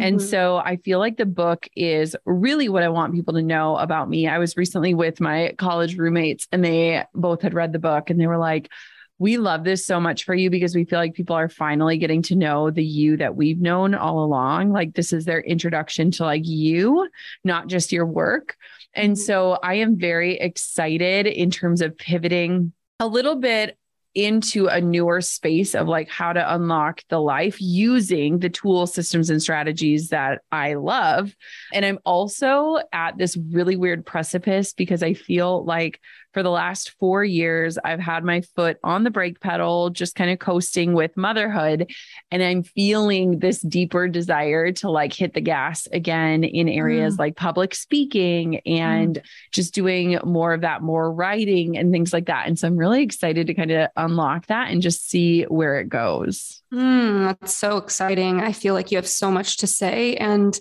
And 0.00 0.18
mm-hmm. 0.18 0.26
so 0.26 0.56
I 0.56 0.76
feel 0.76 0.98
like 0.98 1.16
the 1.16 1.26
book 1.26 1.68
is 1.76 2.16
really 2.24 2.68
what 2.68 2.82
I 2.82 2.88
want 2.88 3.14
people 3.14 3.34
to 3.34 3.42
know 3.42 3.76
about 3.76 4.08
me. 4.08 4.28
I 4.28 4.38
was 4.38 4.56
recently 4.56 4.94
with 4.94 5.20
my 5.20 5.54
college 5.58 5.96
roommates 5.96 6.46
and 6.52 6.64
they 6.64 7.04
both 7.14 7.42
had 7.42 7.54
read 7.54 7.72
the 7.72 7.78
book 7.78 8.10
and 8.10 8.20
they 8.20 8.26
were 8.26 8.38
like, 8.38 8.70
we 9.18 9.36
love 9.36 9.62
this 9.62 9.86
so 9.86 10.00
much 10.00 10.24
for 10.24 10.34
you 10.34 10.50
because 10.50 10.74
we 10.74 10.84
feel 10.84 10.98
like 10.98 11.14
people 11.14 11.36
are 11.36 11.48
finally 11.48 11.96
getting 11.96 12.22
to 12.22 12.34
know 12.34 12.70
the 12.70 12.84
you 12.84 13.16
that 13.18 13.36
we've 13.36 13.60
known 13.60 13.94
all 13.94 14.24
along. 14.24 14.72
Like 14.72 14.94
this 14.94 15.12
is 15.12 15.24
their 15.24 15.40
introduction 15.40 16.10
to 16.12 16.24
like 16.24 16.44
you, 16.44 17.08
not 17.44 17.68
just 17.68 17.92
your 17.92 18.04
work. 18.04 18.56
And 18.94 19.12
mm-hmm. 19.12 19.22
so 19.22 19.58
I 19.62 19.74
am 19.74 19.96
very 19.96 20.38
excited 20.38 21.28
in 21.28 21.52
terms 21.52 21.82
of 21.82 21.96
pivoting 21.96 22.72
a 22.98 23.06
little 23.06 23.36
bit 23.36 23.78
into 24.14 24.66
a 24.66 24.80
newer 24.80 25.20
space 25.20 25.74
of 25.74 25.88
like 25.88 26.08
how 26.08 26.32
to 26.32 26.54
unlock 26.54 27.02
the 27.08 27.20
life 27.20 27.60
using 27.60 28.38
the 28.38 28.50
tools, 28.50 28.92
systems, 28.94 29.30
and 29.30 29.42
strategies 29.42 30.08
that 30.08 30.42
I 30.50 30.74
love. 30.74 31.34
And 31.72 31.84
I'm 31.84 31.98
also 32.04 32.78
at 32.92 33.16
this 33.16 33.36
really 33.36 33.76
weird 33.76 34.04
precipice 34.04 34.72
because 34.72 35.02
I 35.02 35.14
feel 35.14 35.64
like 35.64 36.00
for 36.32 36.42
the 36.42 36.50
last 36.50 36.90
four 36.98 37.24
years, 37.24 37.78
I've 37.84 38.00
had 38.00 38.24
my 38.24 38.40
foot 38.56 38.78
on 38.82 39.04
the 39.04 39.10
brake 39.10 39.40
pedal, 39.40 39.90
just 39.90 40.14
kind 40.14 40.30
of 40.30 40.38
coasting 40.38 40.94
with 40.94 41.16
motherhood. 41.16 41.90
And 42.30 42.42
I'm 42.42 42.62
feeling 42.62 43.38
this 43.38 43.60
deeper 43.60 44.08
desire 44.08 44.72
to 44.72 44.90
like 44.90 45.12
hit 45.12 45.34
the 45.34 45.40
gas 45.40 45.86
again 45.92 46.44
in 46.44 46.68
areas 46.68 47.16
mm. 47.16 47.18
like 47.18 47.36
public 47.36 47.74
speaking 47.74 48.60
and 48.60 49.16
mm. 49.16 49.22
just 49.52 49.74
doing 49.74 50.18
more 50.24 50.54
of 50.54 50.62
that, 50.62 50.82
more 50.82 51.12
writing 51.12 51.76
and 51.76 51.92
things 51.92 52.12
like 52.12 52.26
that. 52.26 52.46
And 52.46 52.58
so 52.58 52.66
I'm 52.66 52.76
really 52.76 53.02
excited 53.02 53.46
to 53.46 53.54
kind 53.54 53.70
of 53.70 53.88
unlock 53.96 54.46
that 54.46 54.70
and 54.70 54.82
just 54.82 55.08
see 55.08 55.42
where 55.44 55.78
it 55.78 55.88
goes. 55.88 56.62
Mm, 56.72 57.26
that's 57.26 57.54
so 57.54 57.76
exciting. 57.76 58.40
I 58.40 58.52
feel 58.52 58.74
like 58.74 58.90
you 58.90 58.96
have 58.96 59.08
so 59.08 59.30
much 59.30 59.58
to 59.58 59.66
say. 59.66 60.16
And 60.16 60.58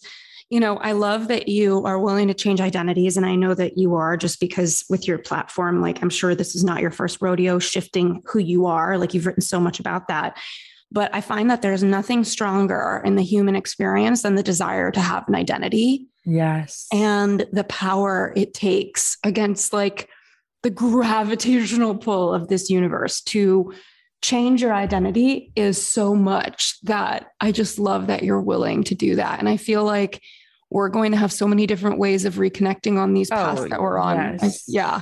you 0.51 0.59
know, 0.59 0.75
I 0.79 0.91
love 0.91 1.29
that 1.29 1.47
you 1.47 1.85
are 1.85 1.97
willing 1.97 2.27
to 2.27 2.33
change 2.33 2.59
identities. 2.59 3.15
And 3.15 3.25
I 3.25 3.35
know 3.35 3.53
that 3.53 3.77
you 3.77 3.95
are 3.95 4.17
just 4.17 4.41
because 4.41 4.83
with 4.89 5.07
your 5.07 5.17
platform, 5.17 5.79
like 5.79 6.01
I'm 6.01 6.09
sure 6.09 6.35
this 6.35 6.55
is 6.55 6.63
not 6.63 6.81
your 6.81 6.91
first 6.91 7.21
rodeo 7.21 7.57
shifting 7.57 8.21
who 8.25 8.39
you 8.39 8.65
are. 8.65 8.97
Like 8.97 9.13
you've 9.13 9.25
written 9.25 9.41
so 9.41 9.61
much 9.61 9.79
about 9.79 10.09
that. 10.09 10.37
But 10.91 11.09
I 11.15 11.21
find 11.21 11.49
that 11.49 11.61
there's 11.61 11.83
nothing 11.83 12.25
stronger 12.25 13.01
in 13.05 13.15
the 13.15 13.23
human 13.23 13.55
experience 13.55 14.23
than 14.23 14.35
the 14.35 14.43
desire 14.43 14.91
to 14.91 14.99
have 14.99 15.25
an 15.29 15.35
identity. 15.35 16.07
Yes. 16.25 16.85
And 16.91 17.47
the 17.53 17.63
power 17.63 18.33
it 18.35 18.53
takes 18.53 19.17
against 19.23 19.71
like 19.71 20.09
the 20.63 20.69
gravitational 20.69 21.95
pull 21.95 22.33
of 22.33 22.49
this 22.49 22.69
universe 22.69 23.21
to 23.21 23.73
change 24.21 24.61
your 24.61 24.73
identity 24.73 25.53
is 25.55 25.81
so 25.81 26.13
much 26.13 26.79
that 26.81 27.27
I 27.39 27.53
just 27.53 27.79
love 27.79 28.07
that 28.07 28.23
you're 28.23 28.41
willing 28.41 28.83
to 28.83 28.95
do 28.95 29.15
that. 29.15 29.39
And 29.39 29.47
I 29.47 29.55
feel 29.55 29.85
like 29.85 30.21
we're 30.71 30.89
going 30.89 31.11
to 31.11 31.17
have 31.17 31.31
so 31.31 31.47
many 31.47 31.67
different 31.67 31.99
ways 31.99 32.25
of 32.25 32.35
reconnecting 32.35 32.97
on 32.97 33.13
these 33.13 33.29
paths 33.29 33.61
oh, 33.61 33.67
that 33.67 33.81
we're 33.81 33.99
on. 33.99 34.15
Yes. 34.15 34.43
I, 34.43 34.71
yeah. 34.71 35.01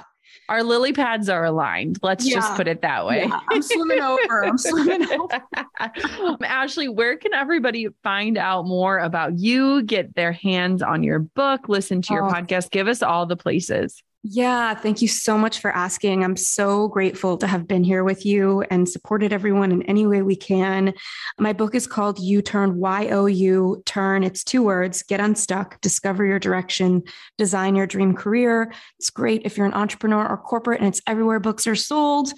Our 0.49 0.63
lily 0.63 0.93
pads 0.93 1.29
are 1.29 1.45
aligned. 1.45 1.99
Let's 2.01 2.27
yeah. 2.27 2.37
just 2.37 2.55
put 2.55 2.67
it 2.67 2.81
that 2.81 3.05
way. 3.05 3.25
Yeah. 3.25 3.39
I'm 3.49 3.61
swimming 3.61 4.01
over. 4.01 4.45
I'm 4.45 4.57
swimming 4.57 5.07
over. 5.11 6.37
Ashley, 6.43 6.89
where 6.89 7.17
can 7.17 7.35
everybody 7.35 7.87
find 8.01 8.35
out 8.35 8.65
more 8.65 8.97
about 8.97 9.37
you, 9.37 9.83
get 9.83 10.15
their 10.15 10.31
hands 10.31 10.81
on 10.81 11.03
your 11.03 11.19
book, 11.19 11.69
listen 11.69 12.01
to 12.01 12.13
your 12.15 12.25
oh. 12.25 12.31
podcast? 12.31 12.71
Give 12.71 12.87
us 12.87 13.03
all 13.03 13.27
the 13.27 13.37
places. 13.37 14.01
Yeah, 14.21 14.73
thank 14.73 15.01
you 15.01 15.07
so 15.07 15.37
much 15.37 15.59
for 15.59 15.71
asking. 15.71 16.25
I'm 16.25 16.35
so 16.35 16.89
grateful 16.89 17.37
to 17.37 17.47
have 17.47 17.69
been 17.69 17.85
here 17.85 18.03
with 18.03 18.25
you 18.25 18.63
and 18.69 18.87
supported 18.87 19.31
everyone 19.31 19.71
in 19.71 19.81
any 19.83 20.05
way 20.05 20.21
we 20.21 20.35
can. 20.35 20.93
My 21.39 21.53
book 21.53 21.73
is 21.73 21.87
called 21.87 22.19
You 22.19 22.41
Turn 22.41 22.79
Y 22.79 23.07
O 23.11 23.27
U 23.27 23.81
Turn. 23.85 24.23
It's 24.25 24.43
two 24.43 24.61
words 24.61 25.03
get 25.03 25.21
unstuck, 25.21 25.79
discover 25.79 26.25
your 26.25 26.37
direction, 26.37 27.03
design 27.37 27.77
your 27.77 27.87
dream 27.87 28.13
career. 28.13 28.73
It's 28.97 29.09
great 29.09 29.43
if 29.45 29.55
you're 29.55 29.65
an 29.65 29.73
entrepreneur 29.73 30.27
or 30.27 30.35
corporate, 30.35 30.81
and 30.81 30.89
it's 30.89 31.01
everywhere 31.07 31.39
books 31.39 31.65
are 31.65 31.75
sold. 31.75 32.33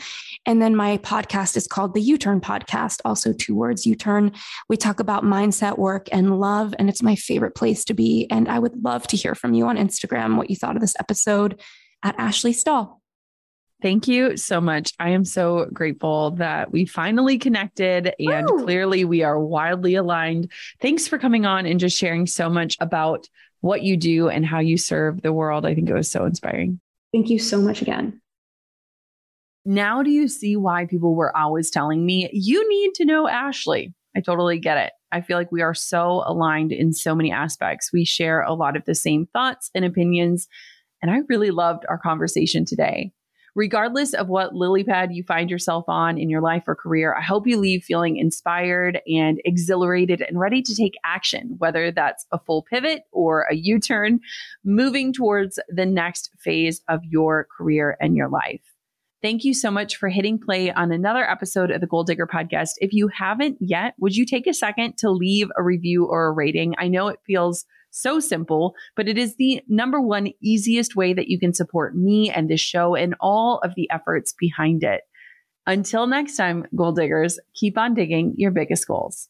And 0.45 0.61
then 0.61 0.75
my 0.75 0.97
podcast 0.97 1.55
is 1.55 1.67
called 1.67 1.93
the 1.93 2.01
U 2.01 2.17
Turn 2.17 2.41
Podcast, 2.41 2.99
also 3.05 3.31
two 3.33 3.55
words 3.55 3.85
U 3.85 3.95
Turn. 3.95 4.31
We 4.69 4.77
talk 4.77 4.99
about 4.99 5.23
mindset 5.23 5.77
work 5.77 6.07
and 6.11 6.39
love, 6.39 6.73
and 6.79 6.89
it's 6.89 7.03
my 7.03 7.15
favorite 7.15 7.55
place 7.55 7.85
to 7.85 7.93
be. 7.93 8.27
And 8.29 8.47
I 8.47 8.59
would 8.59 8.83
love 8.83 9.07
to 9.07 9.17
hear 9.17 9.35
from 9.35 9.53
you 9.53 9.67
on 9.67 9.77
Instagram 9.77 10.37
what 10.37 10.49
you 10.49 10.55
thought 10.55 10.75
of 10.75 10.81
this 10.81 10.95
episode 10.99 11.61
at 12.03 12.15
Ashley 12.17 12.53
Stahl. 12.53 13.01
Thank 13.81 14.07
you 14.07 14.37
so 14.37 14.61
much. 14.61 14.93
I 14.99 15.09
am 15.09 15.25
so 15.25 15.65
grateful 15.73 16.31
that 16.31 16.71
we 16.71 16.85
finally 16.85 17.39
connected 17.39 18.13
and 18.19 18.49
Ooh. 18.49 18.63
clearly 18.63 19.05
we 19.05 19.23
are 19.23 19.39
wildly 19.39 19.95
aligned. 19.95 20.51
Thanks 20.79 21.07
for 21.07 21.17
coming 21.17 21.47
on 21.47 21.65
and 21.65 21.79
just 21.79 21.97
sharing 21.97 22.27
so 22.27 22.47
much 22.47 22.77
about 22.79 23.27
what 23.61 23.81
you 23.81 23.97
do 23.97 24.29
and 24.29 24.45
how 24.45 24.59
you 24.59 24.77
serve 24.77 25.21
the 25.21 25.33
world. 25.33 25.65
I 25.65 25.73
think 25.73 25.89
it 25.89 25.93
was 25.93 26.11
so 26.11 26.25
inspiring. 26.25 26.79
Thank 27.11 27.29
you 27.29 27.39
so 27.39 27.59
much 27.59 27.81
again. 27.81 28.20
Now, 29.63 30.01
do 30.01 30.09
you 30.09 30.27
see 30.27 30.55
why 30.55 30.85
people 30.85 31.15
were 31.15 31.35
always 31.35 31.69
telling 31.69 32.05
me, 32.05 32.29
you 32.33 32.67
need 32.67 32.93
to 32.95 33.05
know 33.05 33.27
Ashley? 33.27 33.93
I 34.15 34.21
totally 34.21 34.59
get 34.59 34.77
it. 34.77 34.93
I 35.11 35.21
feel 35.21 35.37
like 35.37 35.51
we 35.51 35.61
are 35.61 35.73
so 35.73 36.23
aligned 36.25 36.71
in 36.71 36.93
so 36.93 37.13
many 37.13 37.31
aspects. 37.31 37.91
We 37.93 38.03
share 38.05 38.41
a 38.41 38.53
lot 38.53 38.75
of 38.75 38.85
the 38.85 38.95
same 38.95 39.27
thoughts 39.33 39.69
and 39.75 39.85
opinions 39.85 40.47
and 41.01 41.11
I 41.11 41.21
really 41.27 41.51
loved 41.51 41.85
our 41.89 41.97
conversation 41.97 42.65
today. 42.65 43.11
Regardless 43.53 44.13
of 44.13 44.29
what 44.29 44.55
lily 44.55 44.83
pad 44.83 45.11
you 45.11 45.23
find 45.23 45.49
yourself 45.49 45.83
on 45.89 46.17
in 46.17 46.29
your 46.29 46.39
life 46.39 46.63
or 46.67 46.75
career, 46.75 47.13
I 47.13 47.21
hope 47.21 47.45
you 47.45 47.57
leave 47.57 47.83
feeling 47.83 48.15
inspired 48.15 49.01
and 49.07 49.41
exhilarated 49.43 50.21
and 50.21 50.39
ready 50.39 50.61
to 50.61 50.75
take 50.75 50.93
action, 51.03 51.55
whether 51.57 51.91
that's 51.91 52.25
a 52.31 52.39
full 52.39 52.63
pivot 52.63 53.03
or 53.11 53.41
a 53.51 53.55
U 53.55 53.77
turn, 53.77 54.21
moving 54.63 55.11
towards 55.11 55.59
the 55.67 55.85
next 55.85 56.29
phase 56.39 56.81
of 56.87 57.01
your 57.03 57.47
career 57.57 57.97
and 57.99 58.15
your 58.15 58.29
life. 58.29 58.70
Thank 59.21 59.43
you 59.43 59.53
so 59.53 59.69
much 59.69 59.97
for 59.97 60.09
hitting 60.09 60.39
play 60.39 60.71
on 60.71 60.91
another 60.91 61.29
episode 61.29 61.69
of 61.69 61.79
the 61.79 61.85
Goal 61.85 62.03
Digger 62.03 62.25
podcast. 62.25 62.71
If 62.77 62.91
you 62.91 63.07
haven't 63.07 63.57
yet, 63.59 63.93
would 63.99 64.15
you 64.15 64.25
take 64.25 64.47
a 64.47 64.53
second 64.53 64.97
to 64.97 65.11
leave 65.11 65.47
a 65.55 65.61
review 65.61 66.05
or 66.05 66.25
a 66.25 66.31
rating? 66.31 66.73
I 66.79 66.87
know 66.87 67.07
it 67.07 67.19
feels 67.23 67.65
so 67.91 68.19
simple, 68.19 68.73
but 68.95 69.07
it 69.07 69.19
is 69.19 69.35
the 69.35 69.61
number 69.67 70.01
one 70.01 70.29
easiest 70.41 70.95
way 70.95 71.13
that 71.13 71.27
you 71.27 71.37
can 71.37 71.53
support 71.53 71.95
me 71.95 72.31
and 72.31 72.49
this 72.49 72.61
show 72.61 72.95
and 72.95 73.13
all 73.19 73.59
of 73.63 73.75
the 73.75 73.87
efforts 73.91 74.33
behind 74.33 74.83
it. 74.83 75.01
Until 75.67 76.07
next 76.07 76.35
time, 76.35 76.65
goal 76.75 76.91
diggers, 76.91 77.39
keep 77.53 77.77
on 77.77 77.93
digging 77.93 78.33
your 78.37 78.49
biggest 78.49 78.87
goals. 78.87 79.29